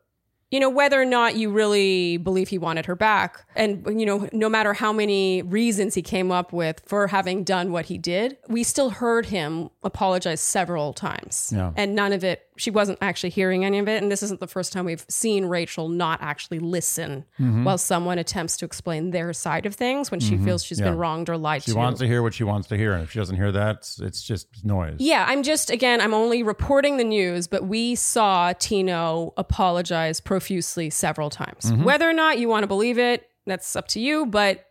[0.51, 4.28] you know, whether or not you really believe he wanted her back, and, you know,
[4.32, 8.38] no matter how many reasons he came up with for having done what he did,
[8.49, 11.53] we still heard him apologize several times.
[11.55, 11.72] Yeah.
[11.76, 14.03] And none of it, she wasn't actually hearing any of it.
[14.03, 17.65] And this isn't the first time we've seen Rachel not actually listen Mm-hmm.
[17.65, 20.87] while someone attempts to explain their side of things when she feels she's Yeah.
[20.87, 21.71] been wronged or lied She to.
[21.73, 23.77] She wants to hear what she wants to hear, and if she doesn't hear that,
[23.77, 24.97] it's, it's just noise.
[24.99, 30.91] Yeah, I'm just again, I'm only reporting the news, but we saw Tino apologize profusely
[30.91, 31.65] several times.
[31.67, 31.85] Mm-hmm.
[31.85, 34.65] Whether or not you want to believe it, that's up to you, but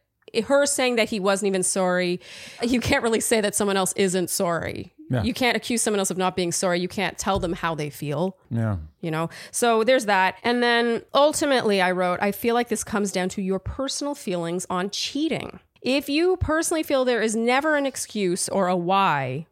[0.47, 2.19] her saying that he wasn't even sorry,
[2.61, 4.93] you can't really say that someone else isn't sorry.
[5.09, 5.23] Yeah.
[5.23, 6.79] You can't accuse someone else of not being sorry.
[6.81, 8.77] You can't tell them how they feel Yeah.
[9.01, 13.11] you know so there's that and then ultimately i wrote i feel like this comes
[13.11, 17.85] down to your personal feelings on cheating if you personally feel there is never an
[17.85, 19.45] excuse or a why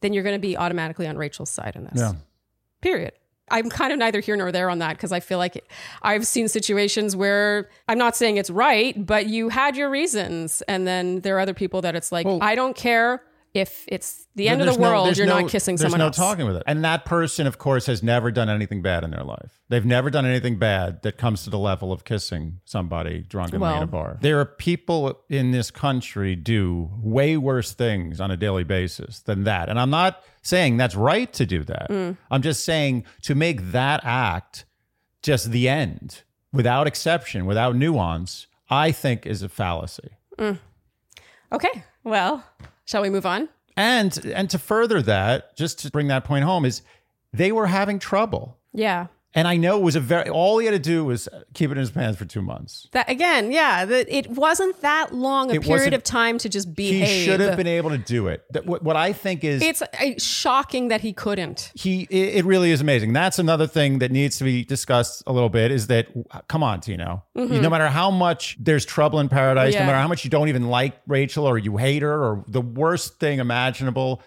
[0.00, 2.12] then you're going to be automatically on rachel's side in this Yeah.
[2.80, 3.12] period
[3.50, 5.62] i'm kind of neither here nor there on that because i feel like
[6.02, 10.86] i've seen situations where i'm not saying it's right but you had your reasons and
[10.86, 13.22] then there are other people that it's like Well- i don't care
[13.54, 16.16] if it's the end of the world you're no- not kissing there's someone no else
[16.16, 16.64] talking with it.
[16.66, 19.62] And that person, of course, has never done anything bad in their life.
[19.68, 23.76] They've never done anything bad that comes to the level of kissing somebody drunkenly Well-
[23.76, 24.18] in a bar.
[24.20, 29.44] There are people in this country do way worse things on a daily basis than
[29.44, 29.68] that.
[29.68, 31.88] And I'm not saying that's right to do that.
[31.90, 32.16] Mm.
[32.32, 34.64] I'm just saying to make that act
[35.22, 40.10] just the end without exception, without nuance, I think is a fallacy.
[41.52, 42.44] okay well
[42.84, 46.64] shall we move on And and to further that, just to bring that point home,
[46.64, 46.82] is
[47.32, 48.56] they were having trouble.
[48.72, 49.06] yeah
[49.36, 51.72] And I know it was a very all he had to do was keep it
[51.72, 52.86] in his pants for two months.
[52.92, 56.48] That again, yeah, that it wasn't that long a It period wasn't- of time to
[56.48, 57.08] just behave.
[57.08, 58.44] He should have been able to do it.
[58.52, 59.86] That what, what I think is It's uh,
[60.18, 61.72] shocking that he couldn't.
[61.74, 63.12] he it, it really is amazing.
[63.12, 66.06] That's another thing that needs to be discussed a little bit is that
[66.46, 67.24] come on, Tino.
[67.34, 69.72] No matter how much there's trouble in paradise, Mm-hmm.
[69.74, 69.80] Yeah.
[69.80, 72.60] no matter how much you don't even like Rachel or you hate her or the
[72.60, 74.22] worst thing imaginable,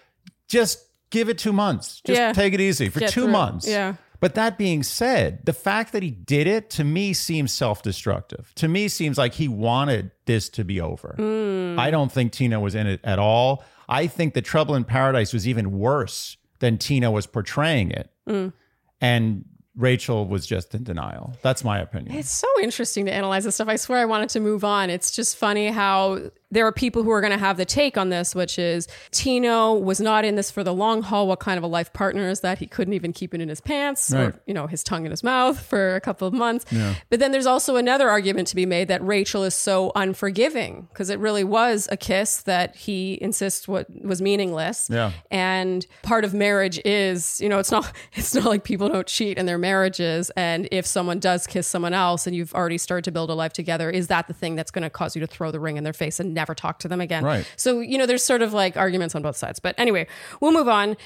[0.48, 2.02] just give it two months.
[2.04, 2.32] Just Yeah.
[2.34, 3.32] take it easy for Get two through it.
[3.32, 3.66] months.
[3.68, 3.94] Yeah.
[4.20, 8.52] But that being said, the fact that he did it to me seems self destructive.
[8.56, 11.14] To me, seems like he wanted this to be over.
[11.18, 11.78] Mm.
[11.78, 13.64] I don't think Tino was in it at all.
[13.88, 18.10] I think the Trouble in Paradise was even worse than Tino was portraying it.
[18.28, 18.52] Mm.
[19.00, 19.44] And
[19.76, 21.34] Rachel was just in denial.
[21.42, 22.16] That's my opinion.
[22.16, 23.68] It's so interesting to analyze this stuff.
[23.68, 24.90] I swear I wanted to move on.
[24.90, 28.08] It's just funny how there are people who are going to have the take on
[28.08, 31.28] this, which is Tino was not in this for the long haul.
[31.28, 32.58] What kind of a life partner is that?
[32.58, 34.28] He couldn't even keep it in his pants Right.
[34.28, 36.64] or, you know, his tongue in his mouth for a couple of months.
[37.10, 41.10] But then there's also another argument to be made that Rachel is so unforgiving because
[41.10, 44.88] it really was a kiss that he insists what was meaningless.
[44.90, 45.12] Yeah.
[45.30, 49.38] And part of marriage is, you know, it's not it's not like people don't cheat
[49.38, 50.30] in their marriages.
[50.36, 53.52] And if someone does kiss someone else and you've already started to build a life
[53.52, 55.84] together, is that the thing that's going to cause you to throw the ring in
[55.84, 57.24] their face and never talk to them again?
[57.24, 57.52] Right.
[57.56, 59.58] So, you know, there's sort of like arguments on both sides.
[59.58, 60.06] But anyway,
[60.40, 60.96] we'll move on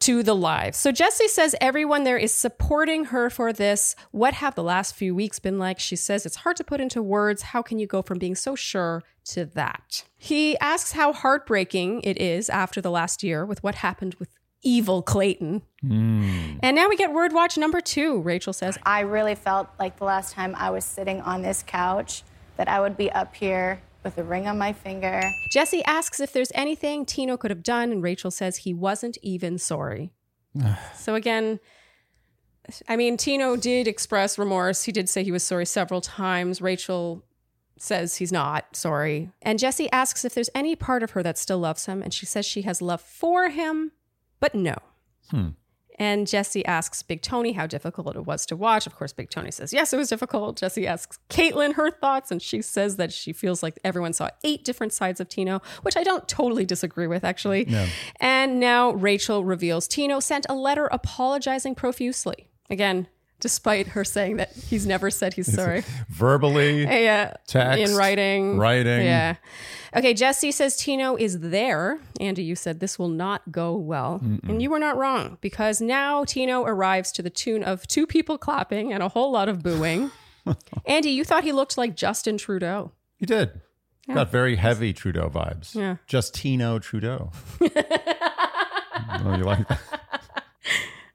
[0.00, 0.74] to the live.
[0.74, 3.94] So Jesse says everyone there is supporting her for this.
[4.10, 5.78] What have the last few weeks been like?
[5.78, 7.42] She says it's hard to put into words.
[7.42, 10.04] How can you go from being so sure to that?
[10.16, 14.28] He asks how heartbreaking it is after the last year with what happened with
[14.62, 15.62] evil Clayton.
[15.80, 16.58] Hmm.
[16.62, 18.20] And now we get word watch number two.
[18.20, 22.22] Rachel says, I really felt like the last time I was sitting on this couch
[22.56, 25.22] that I would be up here with a ring on my finger.
[25.48, 29.58] Jesse asks if there's anything Tino could have done, and Rachel says he wasn't even
[29.58, 30.12] sorry.
[30.96, 31.60] so again,
[32.88, 34.84] I mean, Tino did express remorse.
[34.84, 36.60] He did say he was sorry several times.
[36.60, 37.24] Rachel
[37.78, 39.30] says he's not sorry.
[39.42, 42.02] And Jesse asks if there's any part of her that still loves him.
[42.02, 43.92] And she says she has love for him,
[44.38, 44.76] but no.
[45.30, 45.48] Hmm.
[46.02, 48.88] And Jesse asks Big Tony how difficult it was to watch.
[48.88, 50.56] Of course, Big Tony says, yes, it was difficult.
[50.56, 54.64] Jesse asks Kaitlyn her thoughts, and she says that she feels like everyone saw eight
[54.64, 57.68] different sides of Tino, which I don't totally disagree with, actually.
[58.18, 62.48] And now Rachel reveals Tino sent a letter apologizing profusely.
[62.68, 63.06] Again,
[63.42, 65.82] despite her saying that he's never said he's sorry.
[66.08, 67.34] Verbally, Yeah.
[67.46, 68.56] text, In writing.
[68.56, 69.02] writing.
[69.04, 69.34] Yeah.
[69.94, 71.98] Okay, Jesse says Tino is there.
[72.20, 74.22] Andy, you said this will not go well.
[74.48, 78.38] And you were not wrong because now Tino arrives to the tune of two people
[78.38, 80.10] clapping and a whole lot of booing.
[80.86, 82.92] Andy, you thought he looked like Justin Trudeau.
[83.16, 83.60] He did.
[84.12, 85.74] Got very heavy Trudeau vibes.
[85.74, 85.96] Yeah.
[86.06, 87.30] Just Tino Trudeau.
[87.60, 89.80] oh, you like that?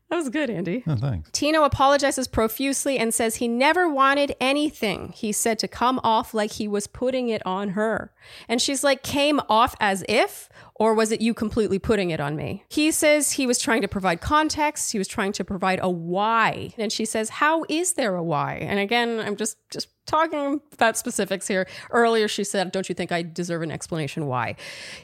[0.09, 0.83] That was good, Andy.
[0.87, 1.29] Oh, thanks.
[1.31, 5.11] Tino apologizes profusely and says he never wanted anything.
[5.13, 8.13] He said to come off like he was putting it on her.
[8.47, 10.47] And she's like, came off as if?
[10.79, 12.63] Or was it you completely putting it on me?
[12.69, 14.91] He says he was trying to provide context.
[14.91, 16.73] He was trying to provide a why.
[16.77, 18.55] And she says, How is there a why?
[18.55, 21.67] And again, I'm just just talking about specifics here.
[21.89, 24.55] Earlier she said, Don't you think I deserve an explanation why?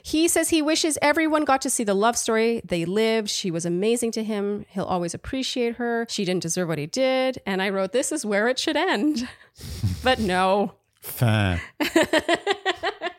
[0.03, 3.29] He says he wishes everyone got to see the love story they lived.
[3.29, 4.65] She was amazing to him.
[4.69, 6.05] He'll always appreciate her.
[6.07, 7.41] She didn't deserve what he did.
[7.45, 9.27] And I wrote, This is where it should end.
[10.03, 10.73] but no.
[11.01, 11.59] Fan.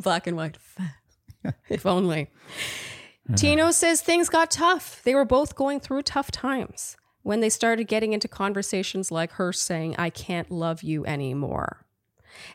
[0.00, 0.58] black and white.
[1.68, 2.30] if only.
[3.36, 5.02] Tino says things got tough.
[5.04, 9.52] They were both going through tough times when they started getting into conversations like her
[9.52, 11.84] saying, I can't love you anymore.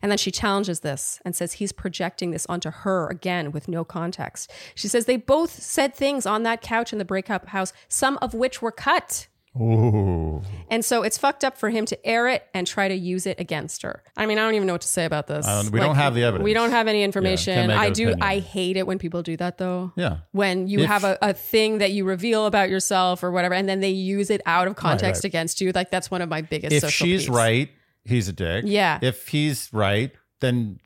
[0.01, 3.83] And then she challenges this and says he's projecting this onto her again with no
[3.83, 4.49] context.
[4.73, 8.33] She says they both said things on that couch in the breakup house, some of
[8.33, 9.27] which were cut.
[9.55, 10.41] Ooh.
[10.69, 13.39] And so it's fucked up for him to air it and try to use it
[13.39, 14.03] against her.
[14.17, 15.45] I mean, I don't even know what to say about this.
[15.45, 16.43] Don't- we don't have the evidence.
[16.43, 17.67] We don't have any information.
[17.67, 18.09] make I do.
[18.09, 18.23] opinion.
[18.23, 19.91] I hate it when people do that, though.
[19.95, 20.17] Yeah.
[20.31, 23.69] When you If- have a, a thing that you reveal about yourself or whatever, and
[23.69, 25.29] then they use it out of context right.
[25.29, 26.83] against you, like that's one of my biggest.
[26.83, 27.35] If she's peeves.
[27.35, 27.69] right,
[28.05, 28.65] he's a dick.
[28.67, 28.99] Yeah.
[29.01, 30.79] If he's right, then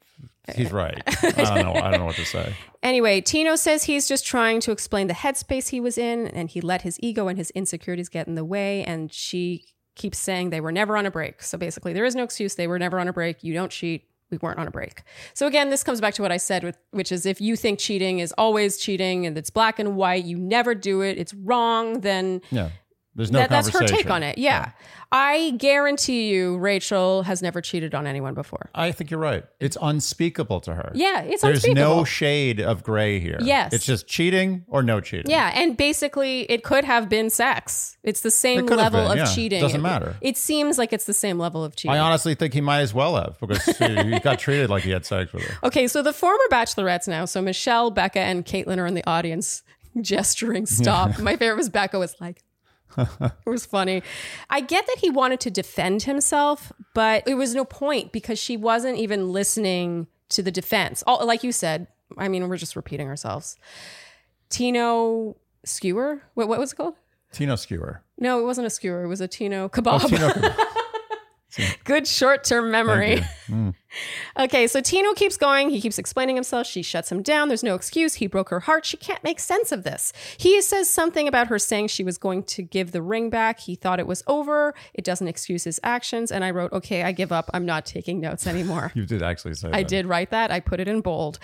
[0.55, 1.01] he's right.
[1.07, 1.31] I
[1.61, 1.73] don't know.
[1.73, 2.53] I don't know what to say.
[2.83, 6.61] Anyway, Tino says he's just trying to explain the headspace he was in, and he
[6.61, 8.83] let his ego and his insecurities get in the way.
[8.83, 11.41] And she keeps saying they were never on a break.
[11.41, 12.55] So basically, there is no excuse.
[12.55, 13.43] They were never on a break.
[13.43, 14.07] You don't cheat.
[14.29, 15.01] We weren't on a break.
[15.33, 17.79] So again, this comes back to what I said, with, which is if you think
[17.79, 22.01] cheating is always cheating and it's black and white, you never do it, it's wrong,
[22.01, 22.69] then Yeah.
[23.17, 24.37] There's no that, that's her take on it.
[24.37, 24.71] Yeah.
[25.11, 28.69] I guarantee you, Rachel has never cheated on anyone before.
[28.75, 29.43] I think you're right.
[29.59, 30.91] It's unspeakable to her.
[30.93, 33.39] Yeah, it's There's no shade of gray here.
[33.41, 33.73] Yes.
[33.73, 35.31] It's just cheating or no cheating.
[35.31, 37.97] Yeah, and basically, it could have been sex.
[38.03, 39.25] It's the same It level been, of yeah.
[39.33, 39.61] cheating.
[39.61, 40.15] Doesn't It- matter.
[40.21, 41.95] It seems like it's the same level of cheating.
[41.95, 45.05] I honestly think he might as well have because he got treated like he had
[45.07, 45.67] sex with her.
[45.67, 47.25] okay, so the former bachelorettes now.
[47.25, 49.63] So Michelle, Becca, and Kaitlyn are in the audience
[50.01, 51.17] gesturing stop.
[51.17, 52.43] My favorite was Becca was like,
[52.97, 54.03] it was funny.
[54.49, 58.57] I get that he wanted to defend himself, but it was no point because she
[58.57, 61.03] wasn't even listening to the defense.
[61.05, 63.57] All, like you said, I mean, we're just repeating ourselves.
[64.49, 65.35] Tino
[65.65, 66.21] skewer?
[66.33, 66.95] What, what was it called?
[67.31, 68.01] Tino Skewer.
[68.17, 69.03] No, it wasn't a skewer.
[69.03, 70.07] It was a Tino kebab.
[70.07, 70.55] Tino,
[71.83, 73.21] Good short term memory.
[73.47, 73.73] Mm.
[74.39, 75.69] Okay, so Tino keeps going.
[75.69, 76.67] He keeps explaining himself.
[76.67, 77.47] She shuts him down.
[77.47, 78.15] There's no excuse.
[78.15, 78.85] He broke her heart.
[78.85, 80.13] She can't make sense of this.
[80.37, 83.59] He says something about her saying she was going to give the ring back.
[83.61, 84.73] He thought it was over.
[84.93, 86.31] It doesn't excuse his actions.
[86.31, 87.49] And I wrote, okay, I give up.
[87.53, 88.91] I'm not taking notes anymore.
[88.95, 89.75] you did actually say that.
[89.75, 89.89] I that.
[89.89, 90.51] did write that.
[90.51, 91.39] I put it in bold.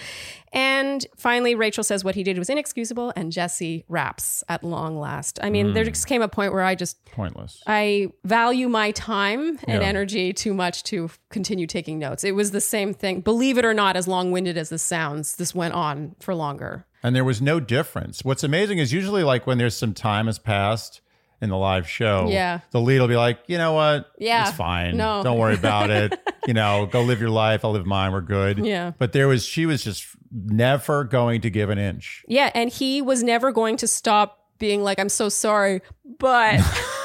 [0.51, 5.39] And finally, Rachel says what he did was inexcusable, and Jesse raps at long last.
[5.41, 5.73] I mean, Mm.
[5.73, 7.61] there just came a point where I just Pointless.
[7.65, 9.87] I value my time and Yeah.
[9.87, 12.23] energy too much to continue taking notes.
[12.23, 13.21] It was the same thing.
[13.21, 16.85] Believe it or not, as long winded as this sounds, this went on for longer.
[17.03, 18.23] and there was no difference.
[18.23, 21.01] What's amazing is usually like when there's some time has passed
[21.41, 22.59] in the live show, Yeah.
[22.71, 24.09] the lead will be like, you know what?
[24.17, 24.47] Yeah.
[24.47, 24.95] It's fine.
[24.95, 25.21] No.
[25.23, 26.17] Don't worry about it.
[26.47, 27.65] you know, go live your life.
[27.65, 28.13] I'll live mine.
[28.13, 28.59] We're good.
[28.65, 28.93] Yeah.
[28.97, 32.23] But there was, she was just never going to give an inch.
[32.29, 32.49] Yeah.
[32.55, 35.81] And he was never going to stop being like, I'm so sorry,
[36.19, 36.61] but.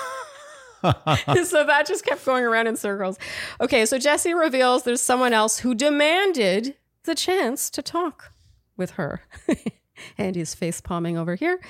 [1.44, 3.18] so that just kept going around in circles.
[3.60, 8.32] Okay, so Jesse reveals there's someone else who demanded the chance to talk
[8.76, 9.22] with her.
[10.18, 11.60] and he's face palming over here.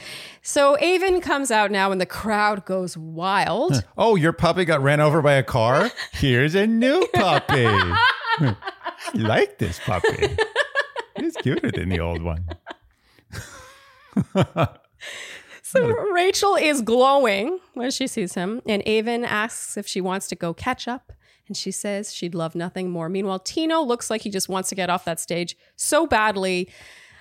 [0.43, 3.85] So Aven comes out now and the crowd goes wild.
[4.01, 5.91] Oh, your puppy got ran over by a car?
[6.13, 7.67] Here's a new puppy.
[7.67, 8.55] I
[9.15, 10.37] like this puppy.
[11.17, 12.45] It's cuter than the old one.
[15.71, 20.35] So Rachel is glowing when she sees him, and Aven asks if she wants to
[20.35, 21.13] go catch up.
[21.47, 23.09] And she says she'd love nothing more.
[23.09, 26.69] Meanwhile, Tino looks like he just wants to get off that stage so badly.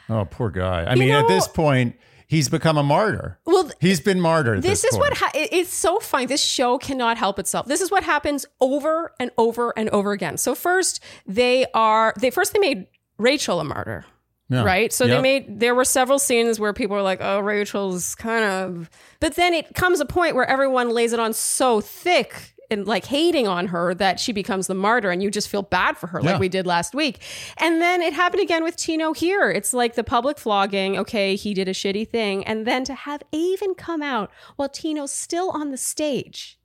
[0.10, 0.86] Oh, poor guy.
[0.86, 1.96] I mean, at this point,
[2.28, 3.40] he's become a martyr.
[3.46, 4.62] Well, He's been martyred.
[4.64, 6.26] this this is what ha- it's so funny.
[6.26, 7.68] This show cannot help itself.
[7.68, 10.38] This is what happens over and over and over again.
[10.38, 12.88] So first they are they first they made
[13.18, 14.06] Rachel a martyr.
[14.50, 14.64] Yeah.
[14.64, 14.94] Right.
[14.94, 18.90] So they made, there were several scenes where people were like, oh, Rachel's kind of,
[19.20, 23.06] but then it comes a point where everyone lays it on so thick and like
[23.06, 26.20] hating on her that she becomes the martyr and you just feel bad for her,
[26.22, 26.32] Yeah.
[26.32, 27.20] like we did last week.
[27.58, 29.50] And then it happened again with Tino here.
[29.50, 30.98] It's like the public flogging.
[30.98, 32.46] Okay, he did a shitty thing.
[32.46, 36.57] And then to have Aven come out while Tino's still on the stage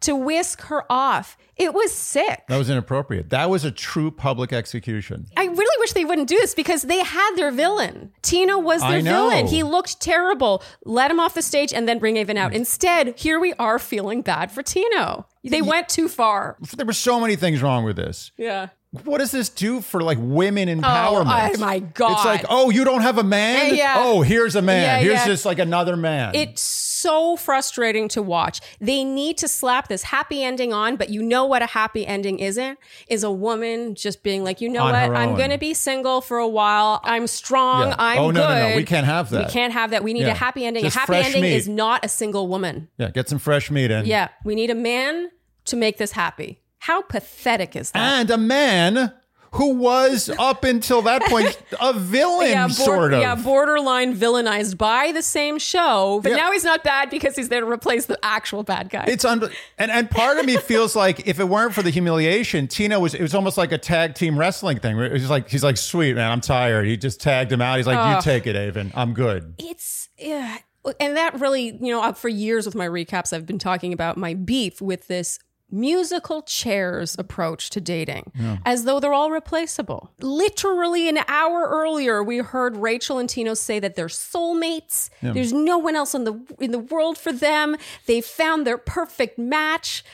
[0.00, 2.44] to whisk her off, it was sick.
[2.48, 3.30] That was inappropriate.
[3.30, 5.26] That was a true public execution.
[5.36, 8.12] I really wish they wouldn't do this because they had their villain.
[8.22, 9.46] Tino was their villain.
[9.46, 10.62] He looked terrible.
[10.84, 12.52] Let him off the stage and then bring Aven out.
[12.52, 12.56] Mm.
[12.56, 15.26] Instead, here we are feeling bad for Tino.
[15.42, 16.56] They went too far.
[16.76, 18.32] There were so many things wrong with this.
[18.36, 18.68] Yeah.
[19.04, 21.54] What does this do for like women oh, empowerment?
[21.56, 22.12] oh my God.
[22.12, 23.74] It's like, oh, you don't have a man?
[23.74, 23.94] Yeah, yeah.
[23.98, 25.04] Oh, here's a man.
[25.04, 26.34] Yeah, here's just like another man.
[26.34, 26.62] It's
[26.96, 28.60] so frustrating to watch.
[28.80, 32.38] They need to slap this happy ending on, but you know what a happy ending
[32.38, 32.78] isn't?
[33.08, 35.16] Is a woman just being like, you know On what?
[35.16, 37.00] I'm going to be single for a while.
[37.04, 37.88] I'm strong.
[37.88, 37.94] Yeah.
[37.98, 38.34] I'm Oh, good.
[38.36, 38.76] no, no, no.
[38.76, 39.46] We can't have that.
[39.46, 40.02] We can't have that.
[40.02, 40.32] We need Yeah.
[40.32, 40.84] a happy ending.
[40.84, 41.54] Just a happy ending meat.
[41.54, 42.88] is not a single woman.
[42.98, 44.06] yeah, get some fresh meat in.
[44.06, 45.30] Yeah, we need a man
[45.66, 46.60] to make this happy.
[46.78, 48.20] How pathetic is that?
[48.20, 49.12] And a man
[49.52, 53.20] who was up until that point a villain, yeah, sort of.
[53.20, 56.36] yeah, borderline villainized by the same show, but Yeah.
[56.36, 59.04] now he's not bad because he's there to replace the actual bad guy.
[59.08, 62.68] It's un- and and part of me feels like if it weren't for the humiliation,
[62.68, 64.98] Tino was it was almost like a tag team wrestling thing.
[64.98, 66.86] It was like he's like, sweet man, I'm tired.
[66.86, 67.76] He just tagged him out.
[67.76, 68.92] He's like, you take it, Aven.
[68.94, 69.54] I'm good.
[69.58, 70.58] it's yeah
[71.00, 74.16] and that really you know uh, for years with my recaps i've been talking about
[74.16, 75.38] my beef with this
[75.70, 78.32] musical chairs approach to dating
[78.64, 80.10] as though they're all replaceable.
[80.20, 85.10] Literally an hour earlier we heard rachel and tino say that they're soulmates.
[85.20, 87.76] There's no one else in the in the world for them.
[88.06, 90.04] They found their perfect match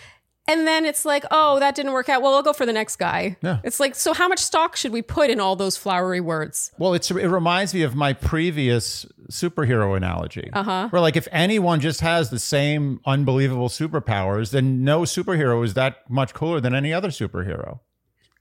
[0.49, 2.21] and then it's like, oh, that didn't work out.
[2.23, 3.37] Well, I'll go for the next guy.
[3.43, 3.61] Yeah.
[3.63, 6.73] It's like, so how much stock should we put in all those flowery words?
[6.79, 10.51] Well, it's it reminds me of my previous superhero analogy.
[10.53, 10.89] Uh-huh.
[10.89, 16.11] Where like if anyone just has the same unbelievable superpowers, then no superhero is that
[16.11, 17.81] much cooler than any other superhero.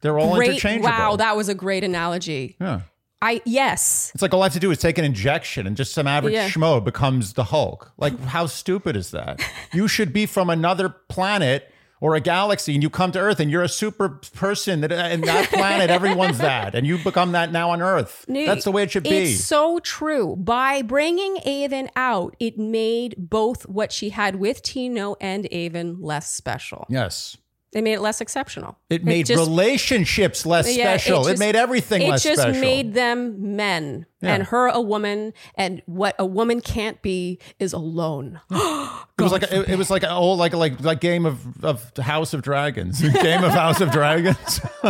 [0.02, 0.50] They're all Great.
[0.50, 0.90] interchangeable.
[0.90, 2.58] Wow, that was a great analogy.
[2.60, 2.82] yeah.
[3.24, 4.10] I yes.
[4.16, 6.34] It's like all I have to do is take an injection and just some average
[6.34, 6.50] Yeah.
[6.50, 7.92] schmo becomes the Hulk.
[7.98, 9.40] Like, how stupid is that?
[9.74, 11.72] you should be from another planet
[12.02, 14.96] or a galaxy and you come to Earth and you're a super person that uh,
[15.12, 16.76] in that planet, everyone's that.
[16.76, 18.26] And you become that now on Earth.
[18.28, 19.10] That's the way it should be.
[19.10, 20.36] It's so true.
[20.36, 26.30] By bringing Aven out, it made both what she had with Tino and Aven less
[26.30, 26.86] special.
[26.90, 27.38] yes.
[27.74, 28.78] It made it less exceptional.
[28.90, 31.26] It made just- relationships less Yeah, special.
[31.28, 32.60] It, just- made everything It just special.
[32.60, 34.34] made them men Yeah.
[34.34, 35.34] and her a woman.
[35.56, 38.42] And what a woman can't be is alone.
[38.52, 41.64] it was like a, it, it was like an old like like like game of
[41.64, 44.60] of House of Dragons, game of House of Dragons.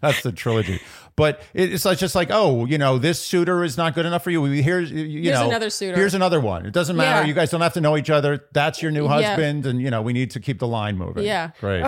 [0.00, 0.80] That's the trilogy.
[1.16, 4.30] But it's like just like oh, you know, this suitor is not good enough for
[4.30, 4.44] you.
[4.44, 5.96] Here's you you Here's know another suitor.
[5.96, 6.66] Here's another one.
[6.66, 7.22] It doesn't matter.
[7.22, 7.26] Yeah.
[7.28, 8.44] You guys don't have to know each other.
[8.52, 9.22] That's your new Yeah.
[9.30, 11.24] husband, and you know we need to keep the line moving.
[11.24, 11.50] Yeah.
[11.60, 11.82] great.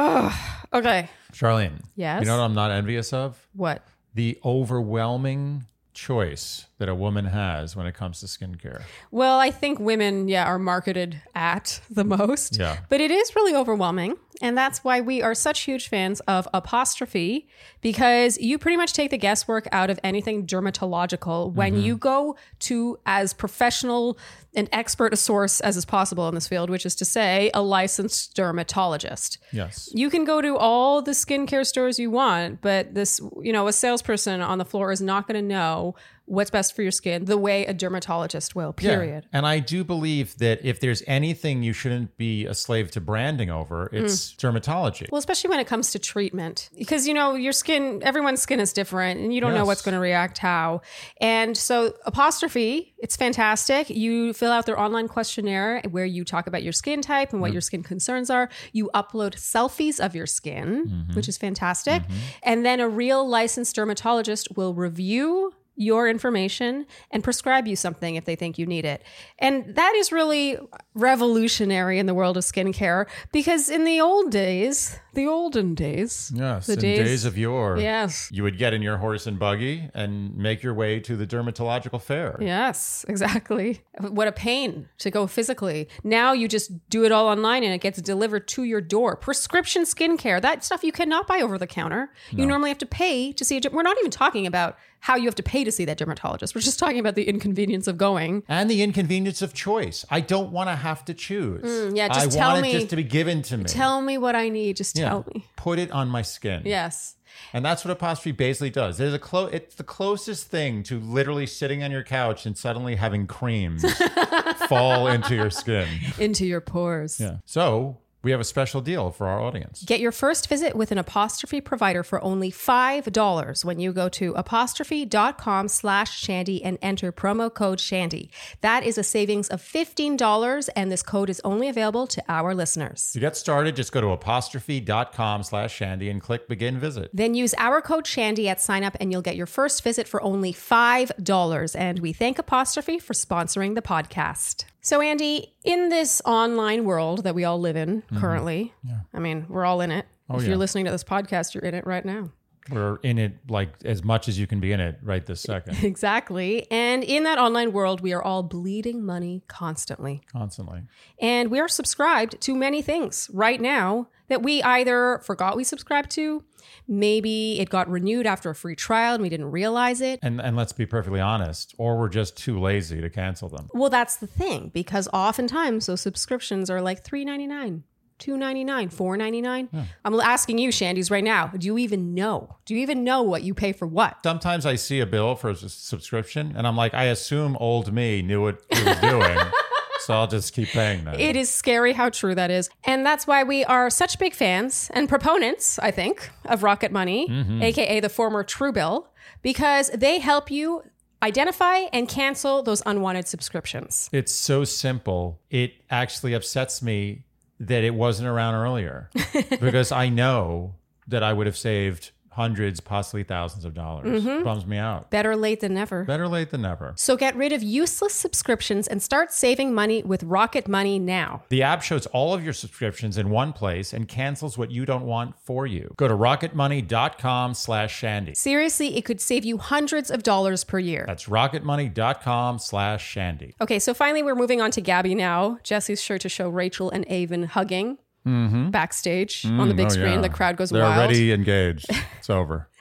[0.73, 1.11] okay.
[1.33, 1.83] Charlene.
[1.95, 2.21] Yes?
[2.23, 3.47] You know what I'm not envious of?
[3.53, 3.83] What?
[4.15, 5.65] The overwhelming
[5.95, 8.83] choice that a woman has when it comes to skincare.
[9.11, 12.57] Well, I think women, yeah, are marketed at the most.
[12.59, 12.79] Yeah.
[12.89, 14.17] But it is really overwhelming.
[14.41, 17.49] And that's why we are such huge fans of Apostrophe
[17.81, 21.83] because you pretty much take the guesswork out of anything dermatological when Mm-hmm.
[21.83, 24.17] you go to as professional
[24.55, 27.63] and expert a source as is possible in this field, which is to say, a
[27.63, 29.39] licensed dermatologist.
[29.53, 29.91] Yes.
[29.93, 33.73] You can go to all the skincare stores you want, but this, you know, a
[33.73, 35.95] salesperson on the floor is not going to know
[36.29, 39.25] what's best for your skin the way a dermatologist will, period.
[39.25, 39.39] Yeah.
[39.39, 43.51] And I do believe that if there's anything you shouldn't be a slave to branding
[43.51, 44.37] over, it's mm.
[44.37, 45.11] dermatology.
[45.11, 48.73] Well, especially when it comes to treatment, because you know your skin, everyone's skin is
[48.73, 50.83] different, and you don't know what's going to react how.
[51.21, 53.89] And so, apostrophe, it's fantastic.
[53.91, 57.51] You fill out their online questionnaire where you talk about your skin type and what
[57.51, 57.55] mm.
[57.55, 58.51] your skin concerns are.
[58.73, 61.15] You upload selfies of your skin, mm-hmm.
[61.15, 62.15] which is fantastic, mm-hmm.
[62.43, 68.25] and then a real licensed dermatologist will review your information and prescribe you something if
[68.25, 69.03] they think you need it.
[69.39, 70.59] And that is really
[70.95, 76.67] revolutionary in the world of skincare because in the old days, the olden days, Yes,
[76.67, 77.79] the in days, of yore.
[77.79, 78.29] Yes.
[78.33, 82.03] You would get in your horse and buggy and make your way to the dermatological
[82.03, 82.37] fair.
[82.41, 83.81] Yes, exactly.
[84.01, 85.89] What a pain to go physically.
[86.03, 89.17] Now you just do it all online and it gets delivered to your door.
[89.17, 92.11] Prescription skincare, that stuff you cannot buy over the counter.
[92.31, 93.61] You normally have to pay to see a.
[93.71, 96.55] We're not even talking about how you have to pay to see that dermatologist.
[96.55, 98.43] We're just talking about the inconvenience of going.
[98.49, 100.05] And the inconvenience of choice.
[100.11, 101.63] I don't want to have to choose.
[101.65, 103.65] Mm, yeah, just I tell want me- it just to be given to me.
[103.65, 104.77] Tell me what I need.
[104.77, 105.09] Just Yeah.
[105.11, 105.47] tell me.
[105.57, 106.63] Put it on my skin.
[106.65, 107.15] Yes.
[107.53, 108.99] And that's what apostrophe basically does.
[108.99, 112.97] There's a clo- it's the closest thing to literally sitting on your couch and suddenly
[112.97, 113.85] having creams
[114.69, 115.87] fall into your skin.
[116.19, 117.21] Into your pores.
[117.21, 117.37] Yeah.
[117.45, 119.85] So we have a special deal for our audience.
[119.85, 124.33] Get your first visit with an apostrophe provider for only $5 when you go to
[124.33, 128.31] apostrophe.com slash shandy and enter promo code shandy.
[128.61, 133.13] That is a savings of $15 and this code is only available to our listeners.
[133.13, 137.11] To get started, just go to apostrophe.com slash shandy and click begin visit.
[137.13, 140.21] Then use our code shandy at sign up and you'll get your first visit for
[140.23, 141.77] only $5.
[141.79, 144.65] And we thank Apostrophe for sponsoring the podcast.
[144.89, 148.21] So, Andy, in this online world that we all live in mm-hmm.
[148.21, 148.73] currently,
[149.13, 150.07] I mean, we're all in it.
[150.31, 150.49] Oh, if yeah.
[150.49, 152.31] you're listening to this podcast, you're in it right now.
[152.71, 155.85] We're in it like as much as you can be in it right this second,
[155.85, 156.67] Exactly.
[156.71, 160.23] And in that online world, we are all bleeding money constantly.
[160.33, 160.85] constantly.
[161.21, 166.11] And we are subscribed to many things right now that we either forgot we subscribed
[166.13, 166.45] to,
[166.87, 170.19] maybe it got renewed after a free trial and we didn't realize it.
[170.23, 173.69] And and let's be perfectly honest, or we're just too lazy to cancel them.
[173.75, 177.85] Well, that's the thing because oftentimes those subscriptions are like three ninety nine.
[178.19, 179.69] Two ninety nine, four ninety nine.
[180.05, 181.53] I'm asking you, Shandy's, right now.
[181.57, 182.57] Do you even know?
[182.65, 184.17] Do you even know what you pay for what?
[184.25, 188.23] Sometimes I see a bill for a subscription and I'm like, I assume old me
[188.23, 189.39] knew what he was doing.
[190.09, 191.21] so I'll just keep paying that.
[191.21, 192.71] It is scary how true that is.
[192.85, 197.29] And that's why we are such big fans and proponents, I think, of Rocket Money,
[197.29, 197.61] mm-hmm.
[197.61, 199.05] aka the former Truebill,
[199.43, 200.83] because they help you
[201.23, 204.09] identify and cancel those unwanted subscriptions.
[204.11, 205.43] It's so simple.
[205.51, 207.25] It actually upsets me
[207.61, 209.11] that it wasn't around earlier
[209.61, 214.23] because I know that I would have saved hundreds, possibly thousands of dollars.
[214.23, 214.45] Mm-hmm.
[214.45, 215.11] Bums me out.
[215.11, 216.05] Better late than never.
[216.05, 216.95] Better late than never.
[216.97, 221.43] So get rid of useless subscriptions and start saving money with Rocket Money now.
[221.49, 225.05] The app shows all of your subscriptions in one place and cancels what you don't
[225.05, 225.93] want for you.
[225.97, 228.35] Go to rocketmoney.com slash shandy.
[228.35, 231.05] Seriously, it could save you hundreds of dollars per year.
[231.09, 233.57] That's rocketmoney.com slash shandy.
[233.61, 235.59] Okay, so finally we're moving on to Gabby now.
[235.65, 238.71] Jesse's sure to show Rachel and Aven hugging Mm-hmm.
[238.71, 240.13] backstage on the mm, big Oh, screen.
[240.15, 240.21] yeah.
[240.21, 240.99] The crowd goes They're wild.
[240.99, 241.87] already engaged.
[242.19, 242.69] It's over.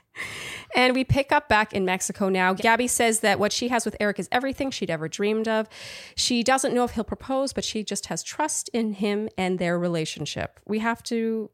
[0.75, 2.53] And we pick up back in Mexico now.
[2.53, 5.67] Gabby says that what she has with Erich is everything she'd ever dreamed of.
[6.15, 9.79] She doesn't know if he'll propose, but she just has trust in him and their
[9.79, 10.59] relationship.
[10.67, 11.49] We have to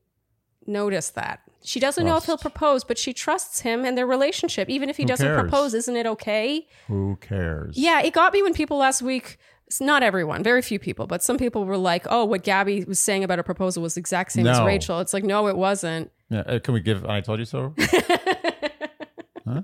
[0.65, 1.41] notice that.
[1.63, 4.67] She doesn't know if he'll propose, but she trusts him and their relationship.
[4.69, 5.39] Even if he doesn't cares?
[5.39, 6.67] propose, isn't it okay?
[6.87, 7.77] Who cares?
[7.77, 9.37] Yeah, it got me when people last week.
[9.81, 13.23] Not everyone, very few people, but some people were like, "Oh, what Gabby was saying
[13.23, 14.65] about a proposal was the exact same as No.
[14.65, 16.11] Rachel." It's like, no, it wasn't.
[16.29, 17.73] Yeah, uh, can we give I told you so?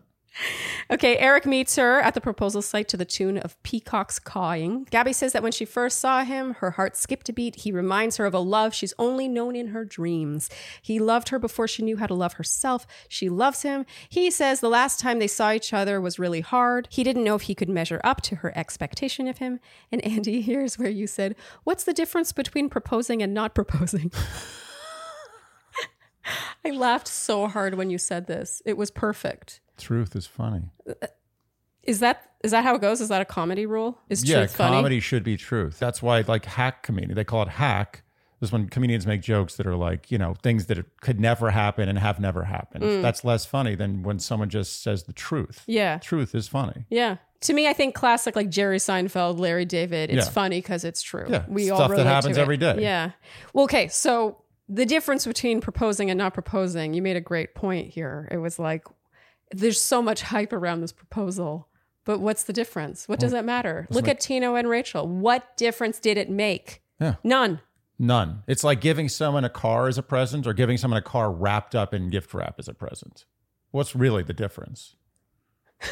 [0.92, 4.88] Okay, Erich meets her at the proposal site to the tune of Peacock's Cawing.
[4.90, 7.58] Gabby says that when she first saw him, her heart skipped a beat.
[7.58, 10.50] He reminds her of a love she's only known in her dreams.
[10.82, 12.88] He loved her before she knew how to love herself.
[13.08, 13.86] She loves him.
[14.10, 16.88] He says the last time they saw each other was really hard.
[16.90, 19.60] He didn't know if he could measure up to her expectation of him.
[19.92, 21.36] And Andy, here's where you said,
[21.66, 24.12] What's the difference between proposing and not proposing?
[26.66, 28.64] I laughed so hard when you said this.
[28.66, 29.62] It was perfect.
[29.80, 30.71] Truth is funny.
[31.84, 33.01] Is that is that how it goes?
[33.01, 33.97] Is that a comedy rule?
[34.09, 34.75] Is Yeah, truth funny?
[34.75, 35.80] comedy should be truth.
[35.80, 37.13] That's why like hack comedy.
[37.13, 38.03] they call it hack.
[38.41, 41.89] Is when comedians make jokes that are like, you know, things that could never happen
[41.89, 42.86] and have never happened.
[42.86, 43.01] Mm.
[43.01, 45.63] That's less funny than when someone just says the truth.
[45.67, 45.97] Yeah.
[45.97, 46.86] Truth is funny.
[46.89, 47.17] Yeah.
[47.41, 50.09] To me, I think classic like Jerry Seinfeld, Larry David.
[50.09, 50.32] It's Yeah.
[50.32, 51.25] funny because it's true.
[51.30, 52.77] Yeah, we all stuff that happens every day.
[52.80, 53.11] Yeah.
[53.53, 53.89] Well, okay.
[53.89, 58.25] So the difference between proposing and not proposing, you made a great point here.
[58.32, 58.86] It was like
[59.52, 61.68] there's so much hype around this proposal,
[62.06, 63.08] but what's the difference?
[63.08, 63.88] What does that matter?
[63.89, 65.08] Look at Tino and Rachel.
[65.08, 66.82] What difference did it make?
[67.00, 67.16] Yeah.
[67.24, 67.62] None.
[67.97, 68.43] None.
[68.47, 71.76] It's like giving someone a car as a present or giving someone a car wrapped
[71.76, 73.26] up in gift wrap as a present.
[73.72, 74.95] What's really the difference?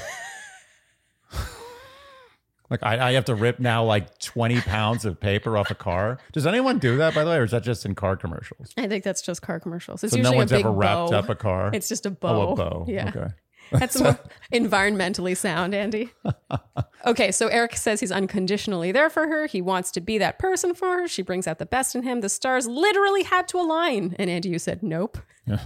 [2.69, 6.17] like I, I have to rip now like 20 pounds of paper off a car.
[6.31, 8.73] Does anyone do that by the way, or is that just in car commercials?
[8.77, 10.03] I think that's just car commercials.
[10.03, 11.17] It's So no one's a big ever wrapped bow.
[11.17, 11.71] up a car.
[11.73, 12.49] It's just a bow.
[12.49, 12.85] Oh, a bow.
[12.89, 13.09] Yeah.
[13.09, 13.27] Okay.
[13.79, 14.19] That's more
[14.53, 16.11] environmentally sound, Andy.
[17.05, 19.45] Okay, so Erich says he's unconditionally there for her.
[19.45, 21.07] He wants to be that person for her.
[21.07, 22.19] She brings out the best in him.
[22.19, 24.13] The stars literally had to align.
[24.19, 25.17] And Andy, you said nope.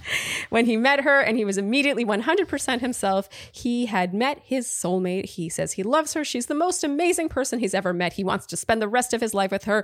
[0.49, 5.25] when he met her and he was immediately 100% himself, he had met his soulmate.
[5.25, 6.23] He says he loves her.
[6.23, 8.13] She's the most amazing person he's ever met.
[8.13, 9.83] He wants to spend the rest of his life with her.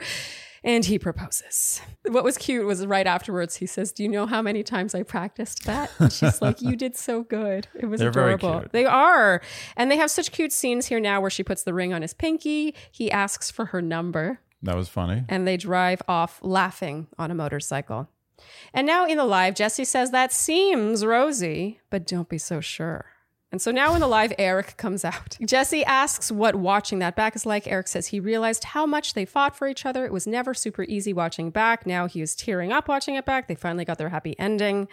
[0.68, 1.82] And he proposes.
[2.08, 5.04] What was cute was right afterwards, he says, Do you know how many times I
[5.04, 5.90] practiced that?
[5.98, 7.68] And she's like, You did so good.
[7.74, 8.60] It was They're very adorable.
[8.60, 8.72] cute.
[8.74, 9.42] They are.
[9.78, 12.14] And they have such cute scenes here now where she puts the ring on his
[12.14, 12.76] pinky.
[12.92, 15.24] He asks for her number That was funny.
[15.30, 18.10] and they drive off laughing on a motorcycle.
[18.74, 23.06] And now in the live, Jesse says that seems rosy, but don't be so sure.
[23.52, 25.38] And so now in the live, Erich comes out.
[25.46, 27.66] Jesse asks what watching that back is like.
[27.68, 30.06] Erich says he realized how much they fought for each other.
[30.06, 31.86] It was never super easy watching back.
[31.86, 33.48] Now he was tearing up watching it back.
[33.48, 34.90] They finally got their happy ending.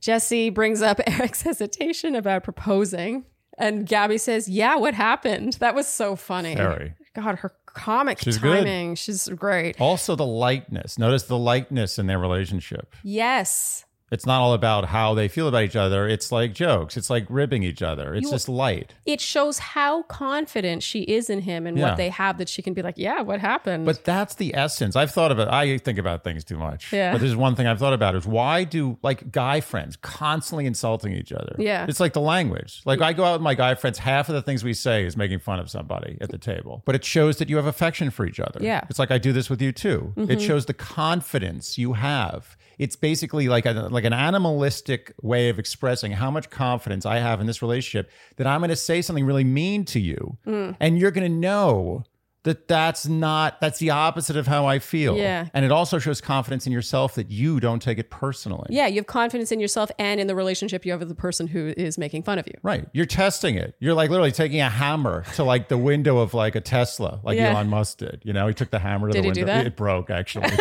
[0.00, 3.24] Jesse brings up Erich's hesitation about proposing.
[3.58, 5.54] And Gabby says, Yeah, what happened?
[5.54, 6.54] That was so funny.
[6.54, 6.94] Very.
[7.14, 8.58] God, her comic She's good.
[8.58, 8.94] timing.
[8.96, 9.80] She's great.
[9.80, 10.98] Also, the lightness.
[10.98, 12.94] Notice the lightness in their relationship.
[13.02, 13.84] Yes.
[14.10, 16.06] It's not all about how they feel about each other.
[16.06, 16.96] It's like jokes.
[16.96, 18.14] It's like ribbing each other.
[18.14, 18.94] It's You- just light.
[19.06, 21.88] It shows how confident she is in him and Yeah.
[21.88, 23.86] what they have that she can be like, Yeah, what happened?
[23.86, 24.94] But that's the essence.
[24.94, 25.48] I've thought about.
[25.52, 26.92] I think about things too much.
[26.92, 27.12] Yeah.
[27.12, 30.66] But this is one thing I've thought about: is why do like guy friends constantly
[30.66, 31.56] insulting each other?
[31.58, 31.86] Yeah.
[31.88, 32.82] It's like the language.
[32.84, 33.98] Like I go out with my guy friends.
[33.98, 36.94] Half of the things we say is making fun of somebody at the table, but
[36.94, 38.60] it shows that you have affection for each other.
[38.62, 38.80] Yeah.
[38.80, 38.86] Mm-hmm.
[38.90, 40.12] It's like I do this with you too.
[40.16, 42.56] It shows the confidence you have.
[42.78, 47.40] It's basically like a, like an animalistic way of expressing how much confidence I have
[47.40, 50.76] in this relationship that I'm going to say something really mean to you, Mm.
[50.80, 52.04] and you're going to know
[52.42, 55.16] that that's not that's the opposite of how I feel.
[55.16, 55.46] Yeah.
[55.54, 58.66] And it also shows confidence in yourself that you don't take it personally.
[58.68, 61.46] yeah, you have confidence in yourself and in the relationship you have with the person
[61.46, 62.52] who is making fun of you.
[62.62, 62.84] Right.
[62.92, 63.74] You're testing it.
[63.80, 67.38] You're like literally taking a hammer to like the window of like a Tesla, like
[67.38, 67.52] Yeah.
[67.52, 68.20] Elon Musk did.
[68.24, 69.54] You know, he took the hammer to Did the he do window.
[69.54, 69.66] that?
[69.66, 70.50] It broke actually.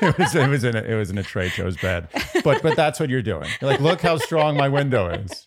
[0.08, 1.62] it was it was in a, it was in a trade show.
[1.62, 2.08] It was bad.
[2.44, 3.48] But but that's what you're doing.
[3.60, 5.46] You're like, look how strong my window is.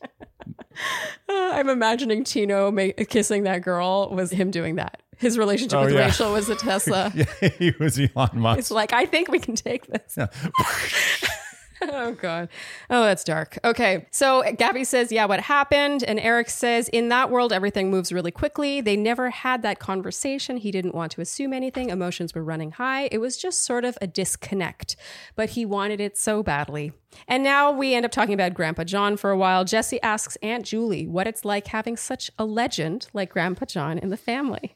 [1.30, 5.02] Uh, I'm imagining Tino ma- kissing that girl was him doing that.
[5.18, 6.06] His relationship Oh, with yeah.
[6.06, 7.12] Rachel was a Tesla.
[7.16, 7.26] yeah,
[7.58, 8.60] he was Elon Musk.
[8.60, 10.18] It's like, I think we can take this.
[11.92, 12.50] oh, God.
[12.90, 13.58] Oh, that's dark.
[13.64, 14.06] Okay.
[14.12, 16.04] So Gabby says, Yeah, what happened?
[16.04, 18.82] And Erich says, In that world, everything moves really quickly.
[18.82, 20.58] They never had that conversation.
[20.58, 21.90] He didn't want to assume anything.
[21.90, 23.10] Emotions were running high.
[23.12, 24.96] It was just sort of a disconnect,
[25.36, 26.94] but he wanted it so badly.
[27.28, 29.66] And now we end up talking about Grandpa John for a while.
[29.66, 34.10] Jesse asks Aunt Julie what it's like having such a legend like Grandpa John in
[34.10, 34.76] the family.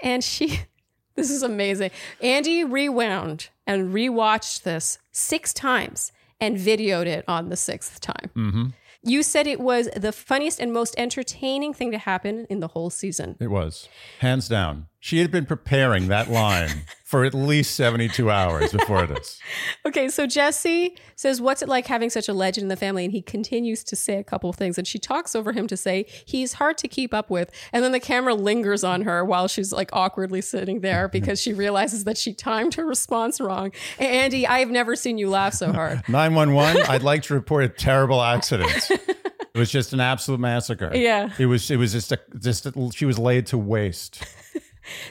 [0.00, 0.60] And she,
[1.14, 1.90] this is amazing.
[2.20, 8.30] Andy rewound and rewatched this six times and videoed it on the sixth time.
[8.36, 8.64] Mm-hmm.
[9.02, 12.90] You said it was the funniest and most entertaining thing to happen in the whole
[12.90, 13.36] season.
[13.40, 13.88] It was.
[14.18, 14.88] Hands down.
[15.02, 19.40] She had been preparing that line for at least 72 hours before this.
[19.86, 23.04] Okay, so Jesse says, What's it like having such a legend in the family?
[23.04, 24.76] And he continues to say a couple of things.
[24.76, 27.50] And she talks over him to say, He's hard to keep up with.
[27.72, 31.54] And then the camera lingers on her while she's like awkwardly sitting there because she
[31.54, 33.72] realizes that she timed her response wrong.
[33.98, 36.02] Andy, I've never seen you laugh so hard.
[36.08, 38.90] 911, I'd like to report a terrible accident.
[38.90, 40.92] It was just an absolute massacre.
[40.94, 41.30] Yeah.
[41.38, 44.22] It was it was just a just a, she was laid to waste.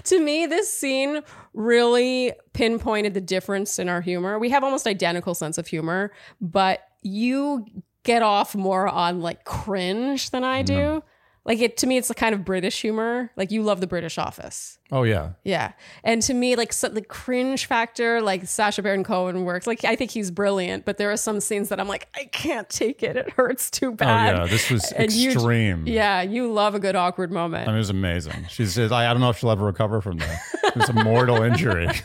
[0.06, 1.22] To me, this scene
[1.54, 4.40] really pinpointed the difference in our humor.
[4.40, 7.66] We have almost identical sense of humor, but you
[8.04, 10.74] get off more on like cringe than I do.
[10.74, 11.08] Mm-hmm.
[11.50, 13.32] Like it to me, it's the kind of British humor.
[13.36, 14.78] Like you love the British Office.
[14.92, 15.32] Oh yeah.
[15.44, 15.72] Yeah.
[16.04, 19.66] And to me, like so, the cringe factor, like Sacha Baron Cohen works.
[19.66, 22.70] Like I think he's brilliant, but there are some scenes that I'm like, I can't
[22.70, 23.18] take it.
[23.18, 24.46] It hurts too bad Oh bad.
[24.46, 24.52] yeah.
[24.52, 25.88] This was And you- extreme.
[25.88, 27.64] yeah, you love a good awkward moment.
[27.68, 28.46] I mean, it was amazing.
[28.50, 30.40] She says I, I don't know if she'll ever recover from that.
[30.66, 31.88] It was a mortal injury.